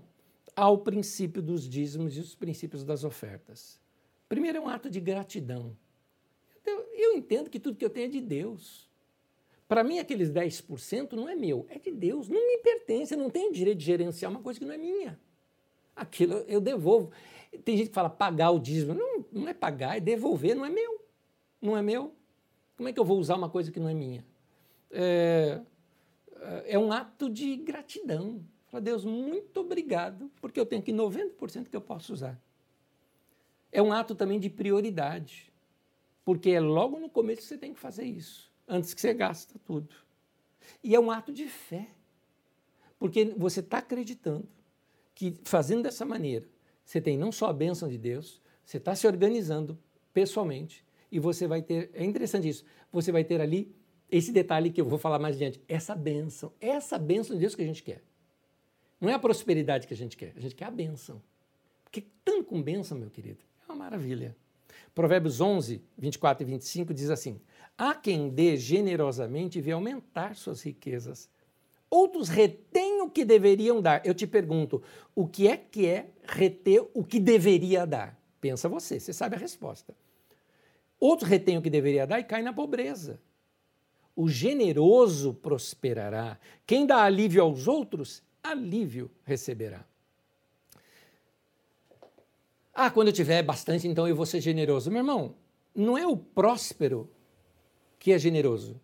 [0.54, 3.79] há o princípio dos dízimos e os princípios das ofertas.
[4.30, 5.76] Primeiro é um ato de gratidão.
[6.64, 8.88] Eu, eu entendo que tudo que eu tenho é de Deus.
[9.66, 12.28] Para mim, aqueles 10% não é meu, é de Deus.
[12.28, 15.18] Não me pertence, eu não tenho direito de gerenciar uma coisa que não é minha.
[15.96, 17.10] Aquilo eu devolvo.
[17.64, 18.94] Tem gente que fala pagar o dízimo.
[18.94, 21.04] Não, não é pagar, é devolver, não é meu.
[21.60, 22.14] Não é meu.
[22.76, 24.24] Como é que eu vou usar uma coisa que não é minha?
[24.92, 25.60] É,
[26.66, 28.44] é um ato de gratidão.
[28.68, 32.40] Fala, Deus, muito obrigado, porque eu tenho aqui 90% que eu posso usar.
[33.72, 35.52] É um ato também de prioridade,
[36.24, 39.58] porque é logo no começo que você tem que fazer isso, antes que você gasta
[39.64, 39.94] tudo.
[40.82, 41.88] E é um ato de fé,
[42.98, 44.48] porque você está acreditando
[45.14, 46.46] que fazendo dessa maneira,
[46.84, 49.78] você tem não só a bênção de Deus, você está se organizando
[50.12, 53.74] pessoalmente e você vai ter, é interessante isso, você vai ter ali
[54.10, 57.62] esse detalhe que eu vou falar mais adiante, essa bênção, essa bênção de Deus que
[57.62, 58.02] a gente quer.
[59.00, 61.22] Não é a prosperidade que a gente quer, a gente quer a bênção.
[61.84, 63.42] Porque tanto com bênção, meu querido,
[63.90, 64.36] maravilha.
[64.94, 67.40] Provérbios 11, 24 e 25 diz assim:
[67.76, 71.28] Há quem dê generosamente e vê aumentar suas riquezas.
[71.88, 74.06] Outros retêm o que deveriam dar.
[74.06, 74.80] Eu te pergunto,
[75.12, 78.16] o que é que é reter o que deveria dar?
[78.40, 79.94] Pensa você, você sabe a resposta.
[81.00, 83.20] Outros retêm o que deveria dar e caem na pobreza.
[84.14, 86.38] O generoso prosperará.
[86.64, 89.84] Quem dá alívio aos outros, alívio receberá.
[92.74, 94.90] Ah, quando eu tiver bastante, então eu vou ser generoso.
[94.90, 95.34] Meu irmão,
[95.74, 97.10] não é o próspero
[97.98, 98.80] que é generoso,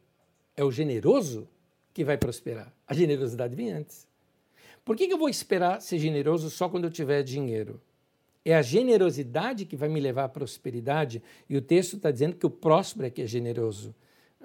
[0.57, 1.49] é o generoso
[1.95, 2.73] que vai prosperar.
[2.87, 4.07] A generosidade vem antes.
[4.85, 7.81] Por que, que eu vou esperar ser generoso só quando eu tiver dinheiro?
[8.45, 12.47] É a generosidade que vai me levar à prosperidade, e o texto está dizendo que
[12.47, 13.93] o próspero é que é generoso,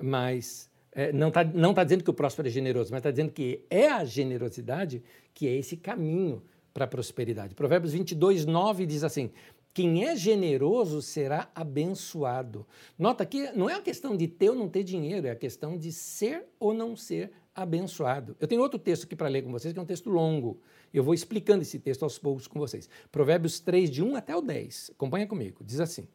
[0.02, 3.32] mas é, não está não tá dizendo que o próspero é generoso, mas está dizendo
[3.32, 5.04] que é a generosidade
[5.34, 6.42] que é esse caminho
[6.73, 7.56] para a prosperidade.
[7.56, 9.31] Provérbios 22, 9 diz assim:
[9.73, 12.68] quem é generoso será abençoado.
[12.99, 15.77] Nota que não é a questão de ter ou não ter dinheiro, é a questão
[15.77, 18.35] de ser ou não ser abençoado.
[18.39, 20.60] Eu tenho outro texto aqui para ler com vocês, que é um texto longo.
[20.93, 22.89] Eu vou explicando esse texto aos poucos com vocês.
[23.11, 24.91] Provérbios 3, de 1 até o 10.
[24.93, 25.64] Acompanha comigo.
[25.64, 26.06] Diz assim: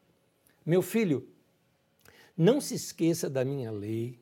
[0.64, 1.26] Meu filho,
[2.36, 4.18] não se esqueça da minha lei,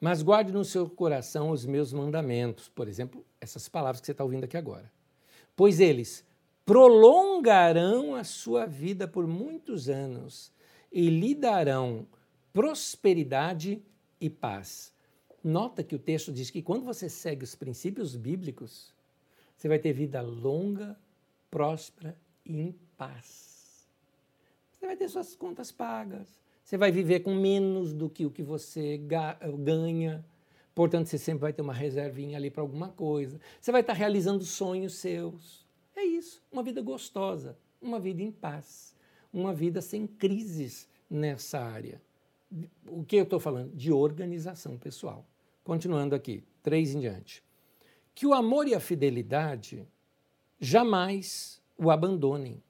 [0.00, 2.70] mas guarde no seu coração os meus mandamentos.
[2.70, 4.90] Por exemplo, essas palavras que você está ouvindo aqui agora.
[5.56, 6.24] Pois eles
[6.66, 10.52] prolongarão a sua vida por muitos anos
[10.92, 12.06] e lhe darão
[12.52, 13.82] prosperidade
[14.20, 14.92] e paz.
[15.42, 18.92] Nota que o texto diz que quando você segue os princípios bíblicos,
[19.56, 20.98] você vai ter vida longa,
[21.50, 23.86] próspera e em paz.
[24.72, 26.28] Você vai ter suas contas pagas,
[26.64, 28.98] você vai viver com menos do que o que você
[29.64, 30.24] ganha.
[30.76, 33.40] Portanto, você sempre vai ter uma reservinha ali para alguma coisa.
[33.58, 35.66] Você vai estar realizando sonhos seus.
[35.96, 38.94] É isso, uma vida gostosa, uma vida em paz,
[39.32, 41.98] uma vida sem crises nessa área.
[42.86, 43.74] O que eu estou falando?
[43.74, 45.26] De organização pessoal.
[45.64, 47.42] Continuando aqui, três em diante.
[48.14, 49.88] Que o amor e a fidelidade
[50.60, 52.62] jamais o abandonem.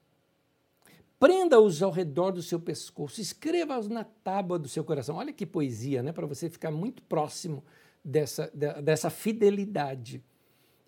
[1.19, 5.17] Prenda-os ao redor do seu pescoço, escreva-os na tábua do seu coração.
[5.17, 6.13] Olha que poesia, né?
[6.13, 7.65] Para você ficar muito próximo
[8.07, 8.49] dessa,
[8.81, 10.23] dessa fidelidade.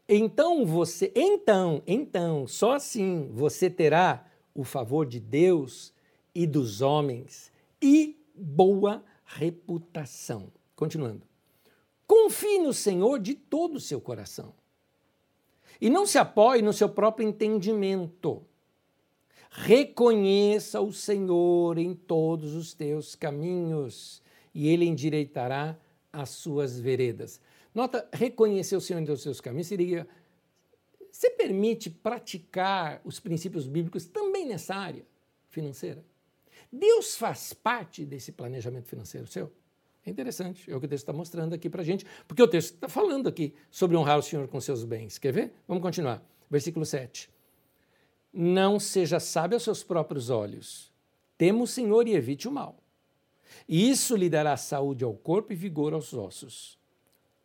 [0.07, 4.25] Então você, então, então, só assim você terá
[4.55, 5.93] o favor de Deus
[6.33, 7.51] e dos homens
[7.81, 10.51] e boa reputação.
[10.75, 11.21] Continuando.
[12.07, 14.53] Confie no Senhor de todo o seu coração.
[15.79, 18.43] E não se apoie no seu próprio entendimento.
[19.51, 24.21] Reconheça o Senhor em todos os teus caminhos,
[24.53, 25.77] e ele endireitará
[26.11, 27.39] as suas veredas.
[27.73, 30.07] Nota, reconhecer o Senhor em todos os seus caminhos seria.
[31.11, 35.05] Você permite praticar os princípios bíblicos também nessa área
[35.49, 36.03] financeira?
[36.71, 39.51] Deus faz parte desse planejamento financeiro seu?
[40.05, 42.75] É interessante, é o que o texto está mostrando aqui para gente, porque o texto
[42.75, 45.17] está falando aqui sobre honrar o Senhor com seus bens.
[45.17, 45.53] Quer ver?
[45.67, 46.23] Vamos continuar.
[46.49, 47.29] Versículo 7.
[48.31, 50.91] Não seja sábio aos seus próprios olhos.
[51.37, 52.77] Temo o Senhor e evite o mal.
[53.67, 56.77] E isso lhe dará saúde ao corpo e vigor aos ossos.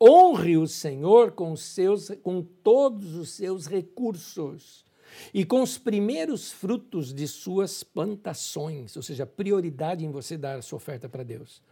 [0.01, 4.85] Honre o Senhor com, seus, com todos os seus recursos
[5.32, 10.62] e com os primeiros frutos de suas plantações, ou seja, prioridade em você dar a
[10.62, 11.62] sua oferta para Deus.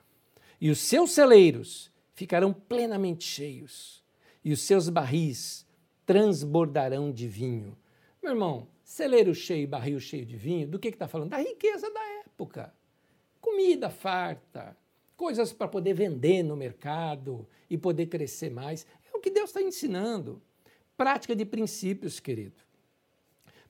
[0.61, 4.03] E os seus celeiros ficarão plenamente cheios,
[4.45, 5.67] e os seus barris
[6.07, 7.77] transbordarão de vinho.
[8.23, 11.31] Meu irmão, celeiro cheio, barril cheio de vinho, do que está falando?
[11.31, 12.73] Da riqueza da época.
[13.43, 14.75] Comida farta,
[15.15, 18.87] coisas para poder vender no mercado e poder crescer mais.
[19.13, 20.41] É o que Deus está ensinando.
[20.97, 22.63] Prática de princípios, querido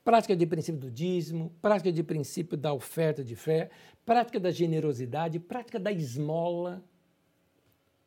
[0.03, 3.69] prática de princípio do dízimo, prática de princípio da oferta de fé,
[4.05, 6.83] prática da generosidade, prática da esmola.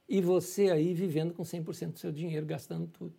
[0.09, 3.14] E você aí vivendo com 100% do seu dinheiro, gastando tudo.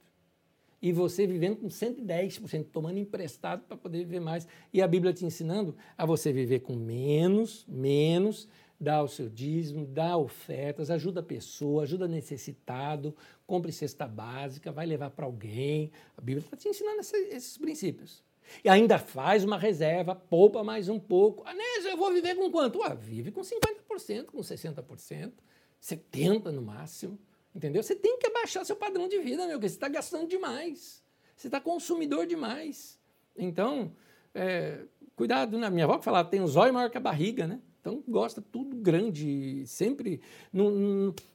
[0.81, 4.47] E você vivendo com 110%, tomando emprestado para poder viver mais.
[4.71, 8.47] E a Bíblia te ensinando a você viver com menos, menos,
[8.79, 14.85] dá o seu dízimo, dá ofertas, ajuda a pessoa, ajuda necessitado, compre cesta básica, vai
[14.85, 15.91] levar para alguém.
[16.15, 18.23] A Bíblia está te ensinando esses princípios.
[18.63, 21.43] E ainda faz uma reserva, poupa mais um pouco.
[21.45, 22.81] Anésio, eu vou viver com quanto?
[22.83, 25.33] Ah, vive com 50%, com 60%,
[25.81, 27.19] 70% no máximo.
[27.57, 27.81] Entendeu?
[27.81, 31.03] Você tem que abaixar seu padrão de vida, meu, porque você está gastando demais.
[31.35, 32.99] Você está consumidor demais.
[33.35, 33.91] Então,
[34.31, 34.81] é,
[35.15, 35.67] cuidado, né?
[35.67, 37.59] Minha avó falava, tem um zóio maior que a barriga, né?
[37.81, 40.21] Então gosta tudo grande, sempre.
[40.53, 40.69] Não,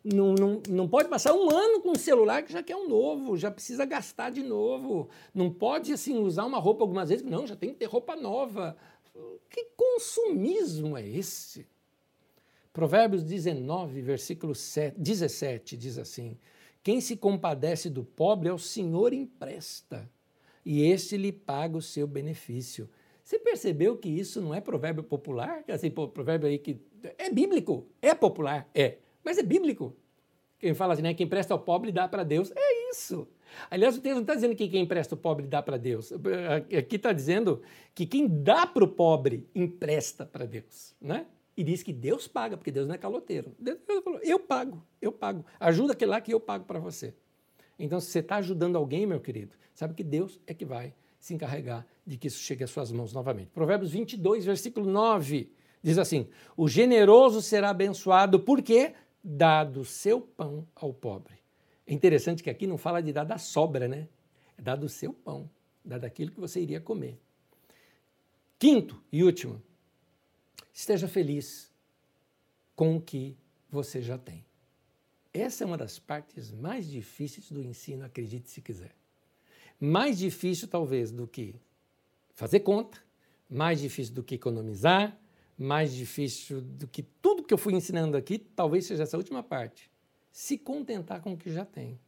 [0.05, 3.37] não, não, não pode passar um ano com um celular que já quer um novo,
[3.37, 5.09] já precisa gastar de novo.
[5.35, 8.77] Não pode assim usar uma roupa algumas vezes, não, já tem que ter roupa nova.
[9.51, 11.67] Que consumismo é esse?
[12.73, 16.39] Provérbios 19, versículo 7, 17 diz assim:
[16.83, 20.09] Quem se compadece do pobre ao Senhor empresta,
[20.65, 22.89] e este lhe paga o seu benefício.
[23.23, 25.63] Você percebeu que isso não é provérbio popular?
[25.69, 26.81] Assim, provérbio aí que
[27.19, 29.95] é bíblico, é popular, é, mas é bíblico.
[30.59, 31.13] Quem fala assim, né?
[31.13, 32.53] Quem presta ao pobre dá para Deus.
[32.55, 33.29] É isso.
[33.69, 36.13] Aliás, o texto não está dizendo que quem empresta ao pobre dá para Deus.
[36.79, 37.61] Aqui está dizendo
[37.95, 40.95] que quem dá para o pobre empresta para Deus.
[41.01, 41.27] Né?
[41.57, 43.55] E diz que Deus paga, porque Deus não é caloteiro.
[43.59, 45.45] Deus falou, eu pago, eu pago.
[45.61, 47.15] Ajuda aquele lá que eu pago para você.
[47.79, 51.35] Então, se você está ajudando alguém, meu querido, sabe que Deus é que vai se
[51.35, 53.51] encarregar de que isso chegue às suas mãos novamente.
[53.51, 55.51] Provérbios 22, versículo 9,
[55.83, 61.35] diz assim: O generoso será abençoado porque dá do seu pão ao pobre.
[61.87, 64.09] É interessante que aqui não fala de dar da sobra, né?
[64.57, 65.49] É dar do seu pão,
[65.85, 67.21] dar daquilo que você iria comer.
[68.59, 69.61] Quinto e último,
[70.73, 71.71] esteja feliz
[72.75, 73.37] com o que
[73.71, 74.45] você já tem.
[75.33, 78.95] essa é uma das partes mais difíceis do ensino, acredite se quiser.
[79.81, 81.55] Mais difícil, talvez, do que
[82.35, 82.99] fazer conta,
[83.49, 85.19] mais difícil do que economizar,
[85.57, 89.91] mais difícil do que tudo que eu fui ensinando aqui, talvez seja essa última parte.
[90.31, 91.99] Se contentar com o que já tem.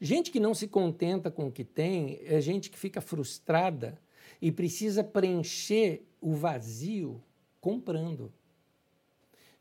[0.00, 3.98] Gente que não se contenta com o que tem é gente que fica frustrada
[4.40, 7.22] e precisa preencher o vazio
[7.64, 8.30] comprando.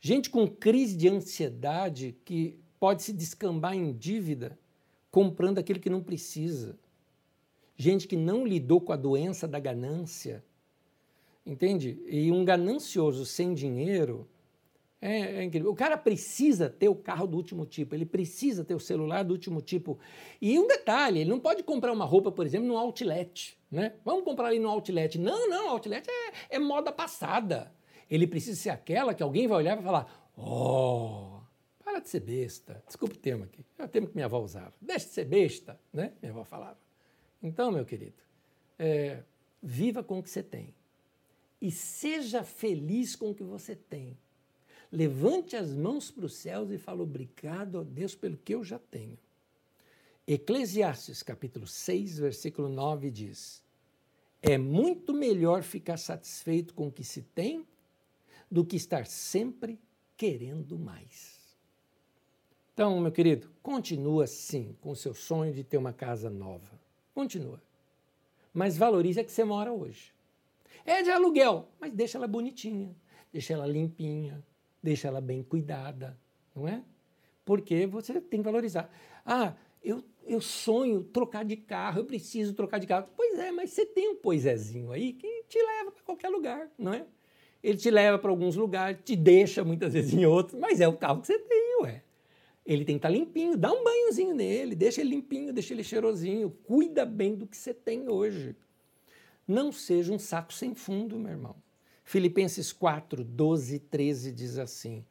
[0.01, 4.59] Gente com crise de ansiedade que pode se descambar em dívida
[5.09, 6.77] comprando aquilo que não precisa.
[7.77, 10.43] Gente que não lidou com a doença da ganância.
[11.45, 11.97] Entende?
[12.05, 14.27] E um ganancioso sem dinheiro
[15.05, 15.69] é, é, incrível.
[15.69, 19.33] O cara precisa ter o carro do último tipo, ele precisa ter o celular do
[19.33, 19.99] último tipo.
[20.41, 23.57] E um detalhe, ele não pode comprar uma roupa, por exemplo, no outlet.
[23.69, 23.93] Né?
[24.05, 25.19] Vamos comprar ali no outlet.
[25.19, 27.69] Não, não, outlet é, é moda passada.
[28.09, 31.39] Ele precisa ser aquela que alguém vai olhar e vai falar: Oh,
[31.83, 32.83] para de ser besta.
[32.87, 33.65] Desculpa o termo aqui.
[33.77, 34.73] É o termo que minha avó usava.
[34.81, 36.13] Deixa de ser besta, né?
[36.21, 36.77] Minha avó falava.
[37.41, 38.23] Então, meu querido,
[38.79, 39.21] é,
[39.61, 40.73] viva com o que você tem.
[41.61, 44.17] E seja feliz com o que você tem.
[44.91, 48.79] Levante as mãos para os céus e fale obrigado a Deus pelo que eu já
[48.79, 49.17] tenho.
[50.25, 53.61] Eclesiastes capítulo 6, versículo 9 diz:
[54.41, 57.65] É muito melhor ficar satisfeito com o que se tem
[58.53, 59.79] do que estar sempre
[60.15, 61.39] querendo mais.
[62.71, 66.79] Então, meu querido, continua sim com o seu sonho de ter uma casa nova.
[67.15, 67.59] Continua.
[68.53, 70.13] Mas valorize a que você mora hoje.
[70.85, 72.95] É de aluguel, mas deixa ela bonitinha,
[73.31, 74.45] deixa ela limpinha,
[74.83, 76.15] deixa ela bem cuidada,
[76.53, 76.83] não é?
[77.43, 78.87] Porque você tem que valorizar.
[79.25, 83.07] Ah, eu, eu sonho trocar de carro, eu preciso trocar de carro.
[83.15, 86.93] Pois é, mas você tem um poisézinho aí que te leva para qualquer lugar, não
[86.93, 87.03] é?
[87.63, 90.97] Ele te leva para alguns lugares, te deixa muitas vezes em outros, mas é o
[90.97, 92.03] carro que você tem, ué.
[92.65, 95.83] Ele tem que estar tá limpinho, dá um banhozinho nele, deixa ele limpinho, deixa ele
[95.83, 98.55] cheirosinho, cuida bem do que você tem hoje.
[99.47, 101.55] Não seja um saco sem fundo, meu irmão.
[102.03, 105.05] Filipenses 4, 12 13 diz assim: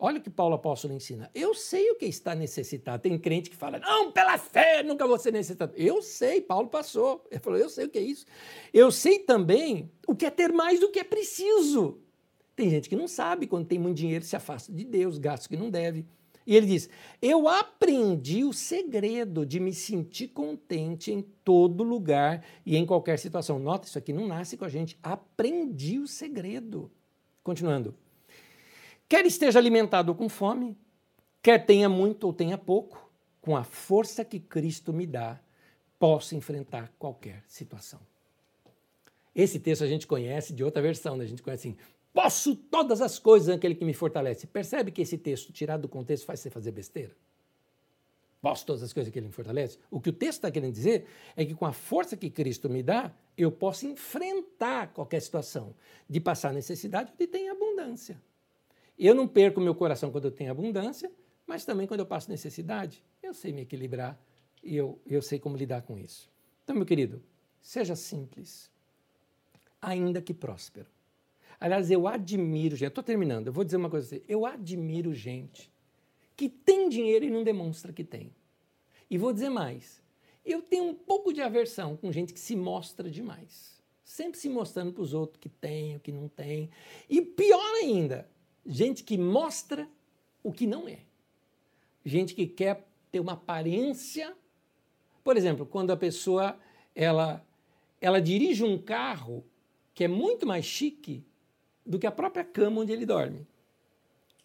[0.00, 1.28] Olha o que Paulo apóstolo ensina.
[1.34, 3.02] Eu sei o que está necessitado.
[3.02, 5.72] Tem crente que fala, não, pela fé nunca vou ser necessitado.
[5.76, 7.26] Eu sei, Paulo passou.
[7.30, 8.24] Ele falou, eu sei o que é isso.
[8.72, 11.98] Eu sei também o que é ter mais do que é preciso.
[12.54, 15.56] Tem gente que não sabe, quando tem muito dinheiro, se afasta de Deus, gastos que
[15.56, 16.06] não deve.
[16.46, 16.88] E ele diz:
[17.20, 23.58] Eu aprendi o segredo de me sentir contente em todo lugar e em qualquer situação.
[23.58, 24.98] Nota, isso aqui não nasce com a gente.
[25.02, 26.90] Aprendi o segredo.
[27.42, 27.94] Continuando.
[29.08, 30.76] Quer esteja alimentado com fome,
[31.42, 33.10] quer tenha muito ou tenha pouco,
[33.40, 35.40] com a força que Cristo me dá,
[35.98, 38.00] posso enfrentar qualquer situação.
[39.34, 41.24] Esse texto a gente conhece de outra versão, né?
[41.24, 41.78] a gente conhece assim:
[42.12, 44.46] posso todas as coisas naquele que me fortalece.
[44.46, 47.16] Percebe que esse texto, tirado do contexto, faz você fazer besteira?
[48.42, 49.78] Posso todas as coisas que ele me fortalece?
[49.90, 52.82] O que o texto está querendo dizer é que com a força que Cristo me
[52.82, 55.74] dá, eu posso enfrentar qualquer situação,
[56.08, 58.20] de passar necessidade ou de ter abundância.
[58.98, 61.10] Eu não perco meu coração quando eu tenho abundância,
[61.46, 64.18] mas também quando eu passo necessidade, eu sei me equilibrar
[64.62, 66.30] e eu, eu sei como lidar com isso.
[66.64, 67.22] Então, meu querido,
[67.62, 68.70] seja simples,
[69.80, 70.86] ainda que próspero.
[71.60, 75.72] Aliás, eu admiro gente, estou terminando, eu vou dizer uma coisa assim, eu admiro gente
[76.36, 78.32] que tem dinheiro e não demonstra que tem.
[79.10, 80.02] E vou dizer mais,
[80.44, 83.78] eu tenho um pouco de aversão com gente que se mostra demais.
[84.04, 86.70] Sempre se mostrando para os outros que tem, o que não tem.
[87.10, 88.28] E pior ainda,
[88.66, 89.88] gente que mostra
[90.42, 91.00] o que não é.
[92.04, 94.36] Gente que quer ter uma aparência.
[95.22, 96.58] Por exemplo, quando a pessoa
[96.94, 97.44] ela,
[98.00, 99.44] ela dirige um carro
[99.94, 101.24] que é muito mais chique
[101.84, 103.46] do que a própria cama onde ele dorme.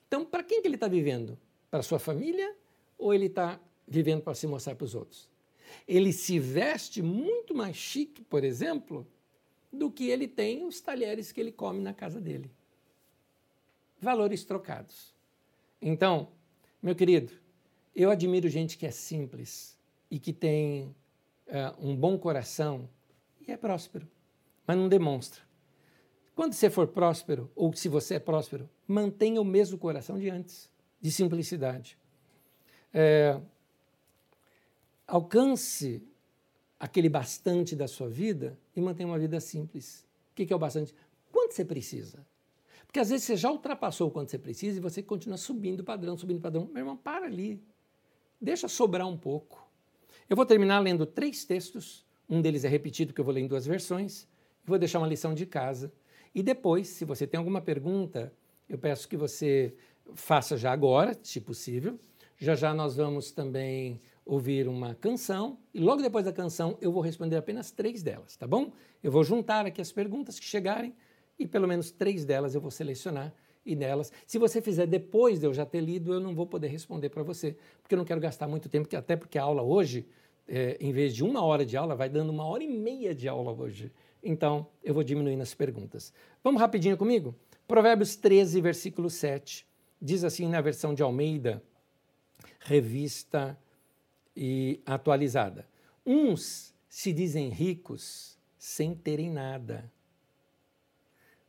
[0.08, 1.38] Então, para quem que ele está vivendo?
[1.70, 2.56] Para sua família
[2.98, 5.30] ou ele está vivendo para se mostrar para os outros?
[5.88, 9.08] Ele se veste muito mais chique, por exemplo,
[9.72, 12.52] do que ele tem os talheres que ele come na casa dele
[14.04, 15.14] valores trocados.
[15.82, 16.30] Então,
[16.82, 17.34] meu querido,
[17.96, 19.78] eu admiro gente que é simples
[20.12, 20.96] e que tem
[21.48, 22.90] uh, um bom coração
[23.48, 24.08] e é próspero,
[24.68, 25.42] mas não demonstra.
[26.36, 30.70] Quando você for próspero, ou se você é próspero, mantenha o mesmo coração de antes,
[31.00, 31.98] de simplicidade.
[32.94, 33.40] É,
[35.06, 36.02] alcance
[36.80, 40.06] aquele bastante da sua vida e mantenha uma vida simples.
[40.32, 40.94] O que é o bastante?
[41.32, 42.26] Quanto você precisa?
[42.94, 45.84] Porque às vezes você já ultrapassou o quanto você precisa e você continua subindo o
[45.84, 46.70] padrão, subindo o padrão.
[46.72, 47.60] Meu irmão, para ali.
[48.40, 49.68] Deixa sobrar um pouco.
[50.30, 52.06] Eu vou terminar lendo três textos.
[52.30, 54.28] Um deles é repetido, que eu vou ler em duas versões.
[54.64, 55.92] Vou deixar uma lição de casa.
[56.36, 58.32] E depois, se você tem alguma pergunta,
[58.70, 59.74] eu peço que você
[60.14, 62.00] faça já agora, se possível.
[62.38, 67.02] Já já nós vamos também ouvir uma canção e logo depois da canção eu vou
[67.02, 68.72] responder apenas três delas, tá bom?
[69.02, 70.94] Eu vou juntar aqui as perguntas que chegarem
[71.38, 73.34] e pelo menos três delas eu vou selecionar
[73.66, 76.68] e nelas, se você fizer depois de eu já ter lido, eu não vou poder
[76.68, 80.06] responder para você, porque eu não quero gastar muito tempo, até porque a aula hoje,
[80.48, 83.28] é, em vez de uma hora de aula, vai dando uma hora e meia de
[83.28, 83.92] aula hoje.
[84.22, 86.14] Então, eu vou diminuindo as perguntas.
[86.44, 87.34] Vamos rapidinho comigo?
[87.66, 89.66] Provérbios 13, versículo 7,
[90.02, 91.64] diz assim na versão de Almeida,
[92.60, 93.58] revista
[94.36, 95.66] e atualizada.
[96.06, 99.90] Uns se dizem ricos sem terem nada.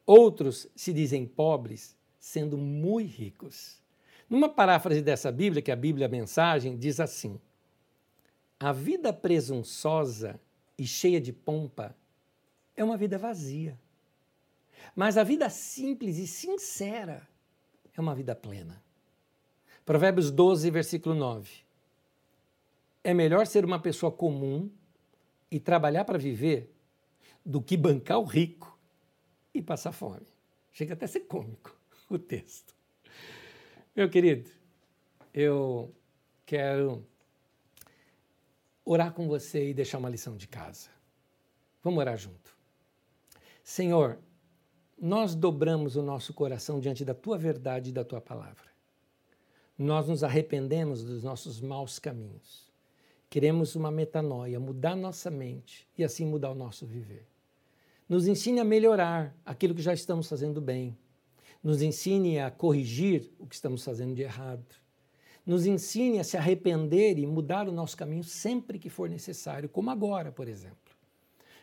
[0.07, 3.83] Outros se dizem pobres sendo muito ricos.
[4.29, 7.41] Numa paráfrase dessa Bíblia, que é a Bíblia Mensagem, diz assim:
[8.59, 10.41] A vida presunçosa
[10.79, 11.95] e cheia de pompa
[12.77, 13.79] é uma vida vazia.
[14.95, 17.27] Mas a vida simples e sincera
[17.97, 18.83] é uma vida plena.
[19.85, 21.51] Provérbios 12, versículo 9.
[23.03, 24.71] É melhor ser uma pessoa comum
[25.51, 26.75] e trabalhar para viver
[27.45, 28.74] do que bancar o rico
[29.55, 30.27] e passar fome.
[30.73, 31.75] Chega até a ser cômico
[32.11, 32.75] o texto.
[33.95, 34.51] Meu querido,
[35.33, 35.95] eu
[36.45, 37.07] quero
[38.85, 40.91] orar com você e deixar uma lição de casa.
[41.83, 42.57] Vamos orar junto.
[43.63, 44.19] Senhor,
[45.01, 48.73] nós dobramos o nosso coração diante da tua verdade e da tua palavra.
[49.79, 52.73] Nós nos arrependemos dos nossos maus caminhos.
[53.29, 57.27] Queremos uma metanoia, mudar nossa mente e assim mudar o nosso viver.
[58.09, 60.97] Nos ensine a melhorar aquilo que já estamos fazendo bem
[61.65, 64.67] nos ensine a corrigir o que estamos fazendo de errado,
[65.47, 69.91] nos ensine a se arrepender e mudar o nosso caminho sempre que for necessário, como
[69.91, 70.77] agora, por exemplo.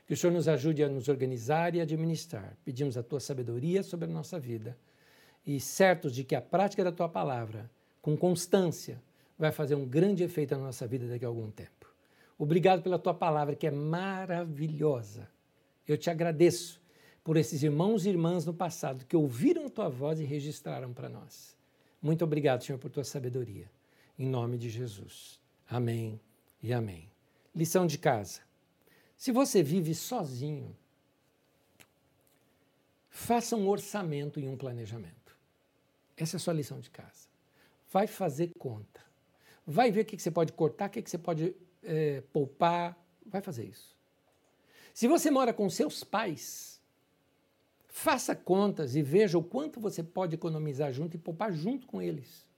[0.08, 2.58] Que o Senhor nos ajude a nos organizar e administrar.
[2.66, 4.76] Pedimos a tua sabedoria sobre a nossa vida
[5.46, 7.70] e certos de que a prática da tua palavra,
[8.02, 9.02] com constância,
[9.38, 11.88] vai fazer um grande efeito na nossa vida daqui a algum tempo.
[12.38, 15.30] Obrigado pela tua palavra, que é maravilhosa.
[15.88, 16.82] Eu te agradeço
[17.24, 21.56] por esses irmãos e irmãs no passado que ouviram tua voz e registraram para nós.
[22.02, 23.70] Muito obrigado, Senhor, por tua sabedoria.
[24.18, 25.40] Em nome de Jesus.
[25.70, 26.20] Amém
[26.62, 27.10] e amém.
[27.56, 28.42] Lição de casa.
[29.16, 30.76] Se você vive sozinho,
[33.10, 35.38] faça um orçamento e um planejamento.
[36.18, 37.28] Essa é a sua lição de casa.
[37.92, 39.02] Vai fazer conta.
[39.66, 42.98] Vai ver o que você pode cortar, o que você pode é, poupar.
[43.26, 43.96] Vai fazer isso.
[44.94, 46.72] Se você mora com seus pais,
[47.94, 52.50] Faça contas e veja o quanto você pode economizar junto e poupar junto com eles.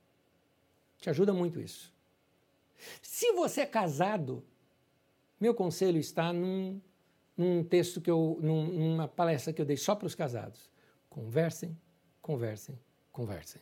[0.99, 1.91] Te ajuda muito isso.
[3.01, 4.43] Se você é casado,
[5.39, 6.79] meu conselho está num,
[7.35, 10.69] num texto que eu, num, numa palestra que eu dei só para os casados.
[11.09, 11.75] Conversem,
[12.21, 12.79] conversem,
[13.11, 13.61] conversem.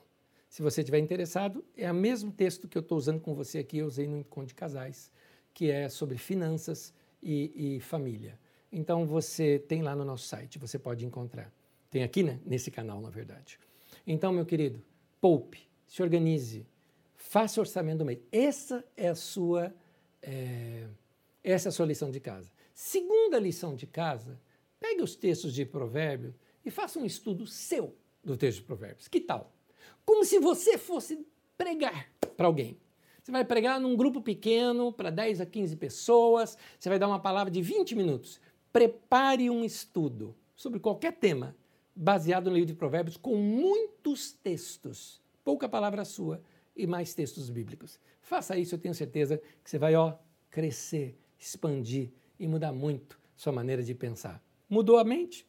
[0.50, 3.78] Se você estiver interessado, é o mesmo texto que eu estou usando com você aqui,
[3.78, 5.10] eu usei no encontro de casais,
[5.54, 6.94] que é sobre finanças
[7.24, 8.38] e, e família.
[8.72, 11.52] Então você tem lá no nosso site, você pode encontrar.
[11.90, 12.40] Tem aqui, né?
[12.46, 13.60] Nesse canal, na verdade.
[14.08, 14.82] Então, meu querido,
[15.20, 16.66] poupe, se organize,
[17.16, 18.20] faça orçamento do mês.
[18.32, 19.76] Essa é a sua,
[20.22, 20.88] é,
[21.44, 22.50] essa é a sua lição de casa.
[22.74, 24.40] Segunda lição de casa,
[24.80, 26.34] pegue os textos de Provérbios
[26.66, 29.08] e faça um estudo seu do texto de Provérbios.
[29.08, 29.54] Que tal?
[30.06, 31.26] Como se você fosse
[31.58, 32.80] pregar para alguém.
[33.22, 37.20] Você vai pregar num grupo pequeno, para 10 a 15 pessoas, você vai dar uma
[37.20, 38.42] palavra de 20 minutos.
[38.72, 41.56] Prepare um estudo sobre qualquer tema
[41.96, 46.42] baseado no livro de Provérbios, com muitos textos, pouca palavra sua
[46.76, 48.00] e mais textos bíblicos.
[48.22, 50.16] Faça isso, eu tenho certeza que você vai ó,
[50.50, 54.42] crescer, expandir e mudar muito sua maneira de pensar.
[54.70, 55.46] Mudou a mente?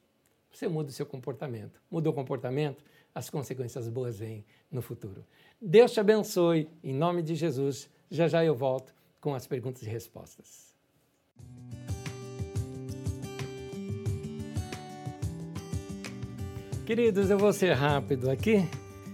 [0.50, 1.80] Você muda o seu comportamento.
[1.90, 2.84] Mudou o comportamento?
[3.14, 5.24] As consequências boas vêm no futuro.
[5.60, 7.88] Deus te abençoe, em nome de Jesus.
[8.10, 10.71] Já já eu volto com as perguntas e respostas.
[16.84, 18.68] Queridos, eu vou ser rápido aqui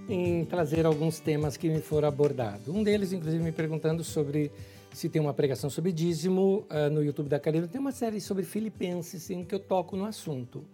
[0.08, 2.66] em trazer alguns temas que me foram abordados.
[2.66, 4.50] Um deles, inclusive, me perguntando sobre
[4.90, 7.68] se tem uma pregação sobre dízimo uh, no YouTube da Carina.
[7.68, 10.64] Tem uma série sobre Filipenses em que eu toco no assunto.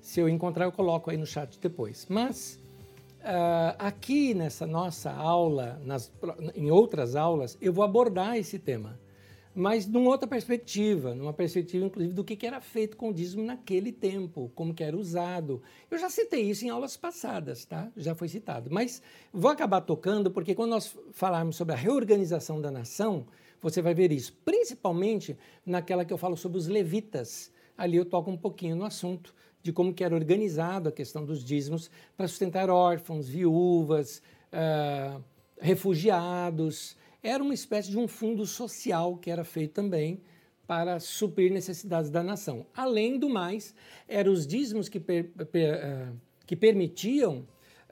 [0.00, 2.06] Se eu encontrar, eu coloco aí no chat depois.
[2.08, 2.58] Mas
[3.18, 6.10] uh, aqui nessa nossa aula, nas,
[6.54, 8.98] em outras aulas, eu vou abordar esse tema
[9.54, 13.90] mas numa outra perspectiva, numa perspectiva inclusive do que era feito com o dízimo naquele
[13.90, 15.60] tempo, como que era usado.
[15.90, 17.90] Eu já citei isso em aulas passadas, tá?
[17.96, 19.02] Já foi citado, mas
[19.32, 23.26] vou acabar tocando porque quando nós falarmos sobre a reorganização da nação,
[23.60, 25.36] você vai ver isso, principalmente
[25.66, 27.52] naquela que eu falo sobre os levitas.
[27.76, 31.44] Ali eu toco um pouquinho no assunto de como que era organizado a questão dos
[31.44, 34.22] dízimos para sustentar órfãos, viúvas,
[34.52, 35.22] uh,
[35.60, 40.20] refugiados, era uma espécie de um fundo social que era feito também
[40.66, 42.64] para suprir necessidades da nação.
[42.74, 43.74] Além do mais,
[44.06, 46.16] eram os dízimos que, per, per, uh,
[46.46, 47.46] que permitiam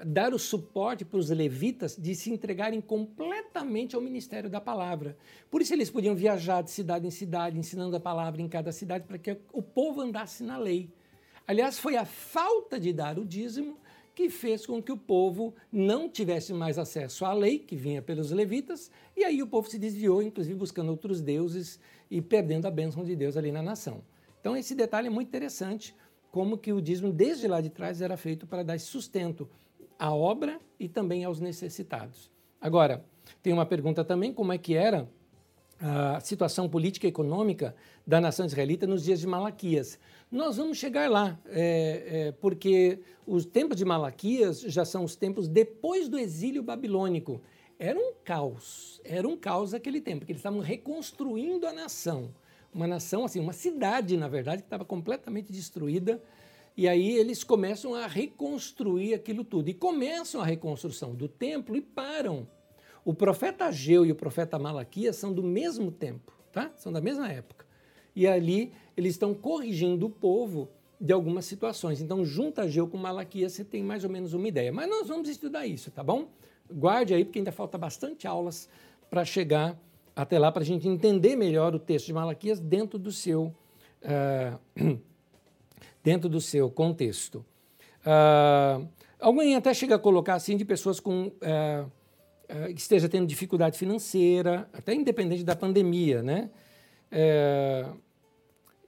[0.06, 5.16] dar o suporte para os levitas de se entregarem completamente ao ministério da palavra.
[5.50, 9.06] Por isso eles podiam viajar de cidade em cidade, ensinando a palavra em cada cidade,
[9.06, 10.88] para que o povo andasse na lei.
[11.46, 13.78] Aliás, foi a falta de dar o dízimo
[14.18, 18.32] que fez com que o povo não tivesse mais acesso à lei que vinha pelos
[18.32, 21.78] levitas, e aí o povo se desviou, inclusive buscando outros deuses
[22.10, 24.02] e perdendo a bênção de Deus ali na nação.
[24.40, 25.94] Então esse detalhe é muito interessante,
[26.32, 29.48] como que o dízimo desde lá de trás era feito para dar sustento
[29.96, 32.28] à obra e também aos necessitados.
[32.60, 33.04] Agora,
[33.40, 35.08] tem uma pergunta também, como é que era
[35.80, 37.74] a situação política e econômica
[38.06, 39.98] da nação israelita nos dias de Malaquias.
[40.30, 45.48] Nós vamos chegar lá, é, é, porque os tempos de Malaquias já são os tempos
[45.48, 47.40] depois do exílio babilônico.
[47.78, 52.34] Era um caos, era um caos aquele tempo, porque eles estavam reconstruindo a nação.
[52.74, 56.20] Uma nação, assim, uma cidade, na verdade, que estava completamente destruída.
[56.76, 59.68] E aí eles começam a reconstruir aquilo tudo.
[59.68, 62.46] E começam a reconstrução do templo e param.
[63.04, 66.70] O profeta Ageu e o profeta Malaquias são do mesmo tempo, tá?
[66.76, 67.66] São da mesma época.
[68.14, 70.68] E ali eles estão corrigindo o povo
[71.00, 72.00] de algumas situações.
[72.00, 74.72] Então, junta Ageu com Malaquias, você tem mais ou menos uma ideia.
[74.72, 76.28] Mas nós vamos estudar isso, tá bom?
[76.70, 78.68] Guarde aí, porque ainda falta bastante aulas
[79.08, 79.78] para chegar
[80.14, 83.54] até lá, para a gente entender melhor o texto de Malaquias dentro do seu,
[84.02, 84.98] uh,
[86.02, 87.44] dentro do seu contexto.
[88.00, 88.88] Uh,
[89.20, 91.90] alguém até chega a colocar assim de pessoas com uh,
[92.74, 96.50] que esteja tendo dificuldade financeira, até independente da pandemia, né?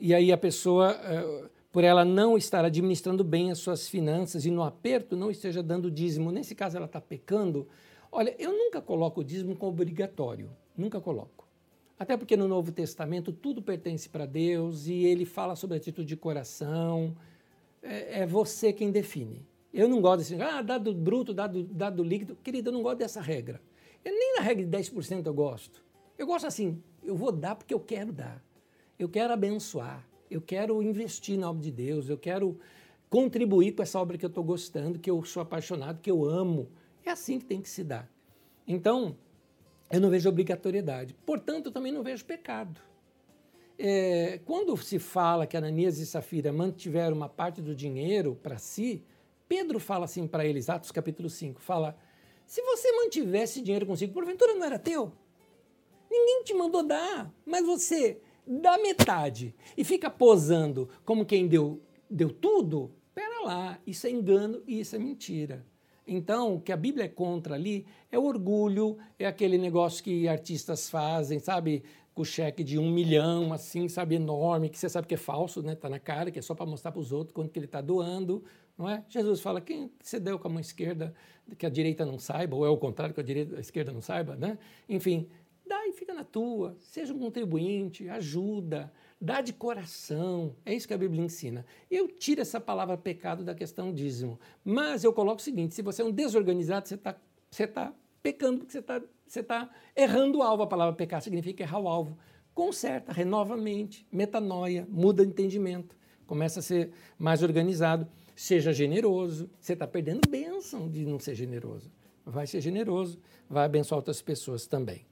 [0.01, 4.51] e aí a pessoa, eh, por ela não estar administrando bem as suas finanças e
[4.51, 7.69] no aperto não esteja dando dízimo, nesse caso ela está pecando.
[8.11, 11.47] Olha, eu nunca coloco o dízimo como obrigatório, nunca coloco.
[11.99, 16.17] Até porque no Novo Testamento tudo pertence para Deus e ele fala sobre atitude de
[16.17, 17.15] coração.
[17.83, 19.47] É, é, você quem define.
[19.73, 22.37] Eu não gosto assim, ah, dado bruto, dado, dado líquido.
[22.37, 23.61] Querido, eu não gosto dessa regra.
[24.05, 25.83] Eu, nem na regra de 10% eu gosto.
[26.19, 28.43] Eu gosto assim, eu vou dar porque eu quero dar
[29.01, 32.61] eu quero abençoar, eu quero investir na obra de Deus, eu quero
[33.09, 36.69] contribuir com essa obra que eu estou gostando, que eu sou apaixonado, que eu amo.
[37.03, 38.09] É assim que tem que se dar.
[38.69, 39.17] Então,
[39.91, 41.17] eu não vejo obrigatoriedade.
[41.25, 42.79] Portanto, eu também não vejo pecado.
[43.79, 49.03] É, quando se fala que Ananias e Safira mantiveram uma parte do dinheiro para si,
[49.51, 51.97] Pedro fala assim para eles, Atos capítulo 5, fala,
[52.47, 55.13] se você mantivesse dinheiro consigo, porventura não era teu?
[56.09, 62.31] Ninguém te mandou dar, mas você da metade e fica posando como quem deu, deu
[62.31, 65.67] tudo, pera lá, isso é engano e isso é mentira.
[66.07, 70.29] Então, o que a Bíblia é contra ali é o orgulho, é aquele negócio que
[70.29, 71.83] artistas fazem, sabe?
[72.15, 74.15] Com cheque de um milhão, assim, sabe?
[74.15, 75.75] Enorme, que você sabe que é falso, né?
[75.75, 77.81] Tá na cara, que é só para mostrar para os outros quanto que ele está
[77.81, 78.45] doando,
[78.81, 79.05] não é?
[79.09, 81.15] Jesus fala, quem você deu com a mão esquerda,
[81.59, 84.01] que a direita não saiba, ou é o contrário, que a, direita, a esquerda não
[84.01, 84.59] saiba, né?
[84.89, 85.29] Enfim,
[85.67, 88.91] dá e fica na tua, seja um contribuinte, ajuda,
[89.21, 90.57] dá de coração.
[90.65, 91.67] É isso que a Bíblia ensina.
[91.91, 96.01] Eu tiro essa palavra pecado da questão dízimo, mas eu coloco o seguinte: se você
[96.01, 97.15] é um desorganizado, você está
[97.51, 97.93] você tá
[98.23, 100.63] pecando, porque você está você tá errando o alvo.
[100.63, 102.17] A palavra pecar significa errar o alvo.
[102.55, 105.97] Conserta, renova a mente, metanoia, muda de entendimento,
[106.27, 108.09] começa a ser mais organizado.
[108.41, 109.51] Seja generoso.
[109.61, 111.93] Você está perdendo bênção de não ser generoso.
[112.25, 115.05] Vai ser generoso, vai abençoar outras pessoas também.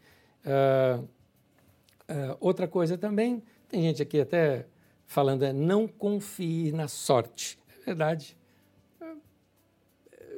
[0.47, 4.67] Uh, uh, outra coisa também, tem gente aqui até
[5.05, 7.59] falando, é não confie na sorte.
[7.83, 8.35] É verdade.
[8.99, 9.21] Uh,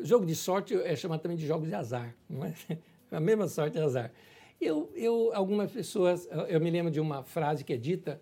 [0.03, 2.55] jogo de sorte é chamado também de jogos de azar, não é?
[3.13, 4.13] A mesma sorte é azar.
[4.61, 8.21] Eu, eu, algumas pessoas, eu me lembro de uma frase que é dita,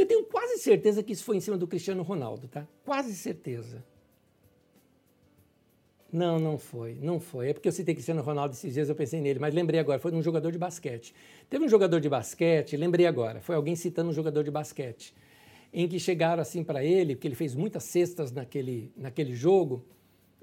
[0.00, 2.66] eu tenho quase certeza que isso foi em cima do Cristiano Ronaldo, tá?
[2.84, 3.84] Quase certeza.
[6.12, 7.50] Não, não foi, não foi.
[7.50, 10.12] É porque eu citei Cristiano Ronaldo esses dias, eu pensei nele, mas lembrei agora, foi
[10.12, 11.14] um jogador de basquete.
[11.48, 15.14] Teve um jogador de basquete, lembrei agora, foi alguém citando um jogador de basquete,
[15.72, 19.84] em que chegaram assim para ele, porque ele fez muitas cestas naquele, naquele jogo,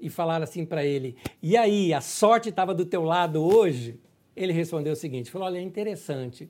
[0.00, 4.00] e falaram assim para ele: "E aí, a sorte estava do teu lado hoje?"
[4.34, 6.48] Ele respondeu o seguinte: falou: "Olha, é interessante.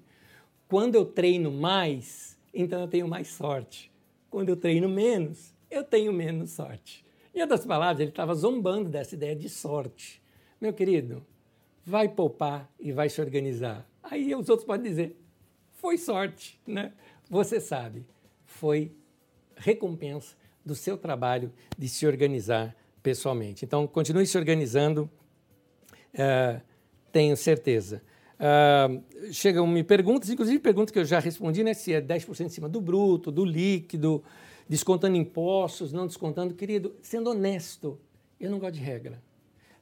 [0.69, 3.91] Quando eu treino mais, então eu tenho mais sorte.
[4.31, 7.05] Quando eu treino menos, eu tenho menos sorte."
[7.35, 10.21] Em outras palavras, ele estava zombando dessa ideia de sorte.
[10.61, 11.25] Meu querido,
[11.85, 13.89] vai poupar e vai se organizar.
[14.03, 15.17] Aí os outros podem dizer,
[15.73, 16.93] foi sorte, né?
[17.31, 18.05] Você sabe,
[18.45, 18.93] foi
[19.57, 23.65] recompensa do seu trabalho de se organizar pessoalmente.
[23.65, 25.11] Então, continue se organizando,
[26.15, 26.61] uh,
[27.13, 28.03] tenho certeza.
[28.39, 31.75] Uh, chegam-me perguntas, inclusive perguntas que eu já respondi, né?
[31.75, 34.23] Se é 10% em cima do bruto, do líquido,
[34.69, 36.55] descontando impostos, não descontando.
[36.55, 37.99] Querido, sendo honesto,
[38.39, 39.21] eu não gosto de regra.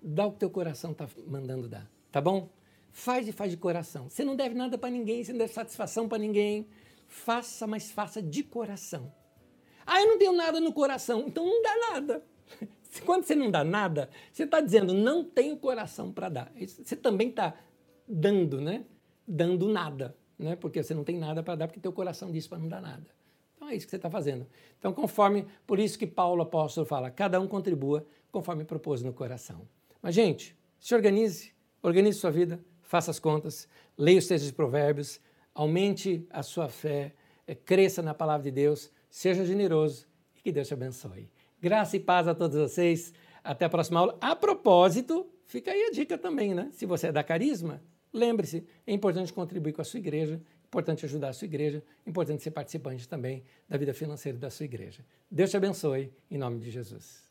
[0.01, 2.49] Dá o que teu coração está mandando dar, tá bom?
[2.93, 4.09] Faz e faz de coração.
[4.09, 6.67] Você não deve nada para ninguém, você não deve satisfação para ninguém.
[7.07, 9.13] Faça, mas faça de coração.
[9.87, 12.23] Ah, eu não tenho nada no coração, então não dá nada.
[13.05, 16.53] Quando você não dá nada, você está dizendo não tenho coração para dar.
[16.59, 17.55] Você também está
[18.09, 18.85] dando, né?
[19.27, 20.57] Dando nada, né?
[20.57, 23.07] Porque você não tem nada para dar, porque teu coração diz para não dar nada.
[23.57, 24.47] Então é isso que você está fazendo.
[24.79, 29.67] Então, conforme, por isso que Paulo apóstolo fala, cada um contribua conforme propôs no coração.
[30.01, 31.53] Mas, gente, se organize,
[31.83, 35.21] organize sua vida, faça as contas, leia os textos de provérbios,
[35.55, 37.15] aumente a sua fé,
[37.47, 40.07] eh, cresça na palavra de Deus, seja generoso
[40.37, 41.31] e que Deus te abençoe.
[41.61, 43.13] Graça e paz a todos vocês.
[43.43, 44.19] Até a próxima aula.
[44.21, 46.69] A propósito, fica aí a dica também, né?
[46.73, 47.83] Se você é da Carisma,
[48.17, 52.51] lembre-se, é importante contribuir com a sua igreja, importante ajudar a sua igreja, importante ser
[52.51, 55.05] participante também da vida financeira da sua igreja.
[55.31, 57.26] Deus te abençoe, em nome de Jesus.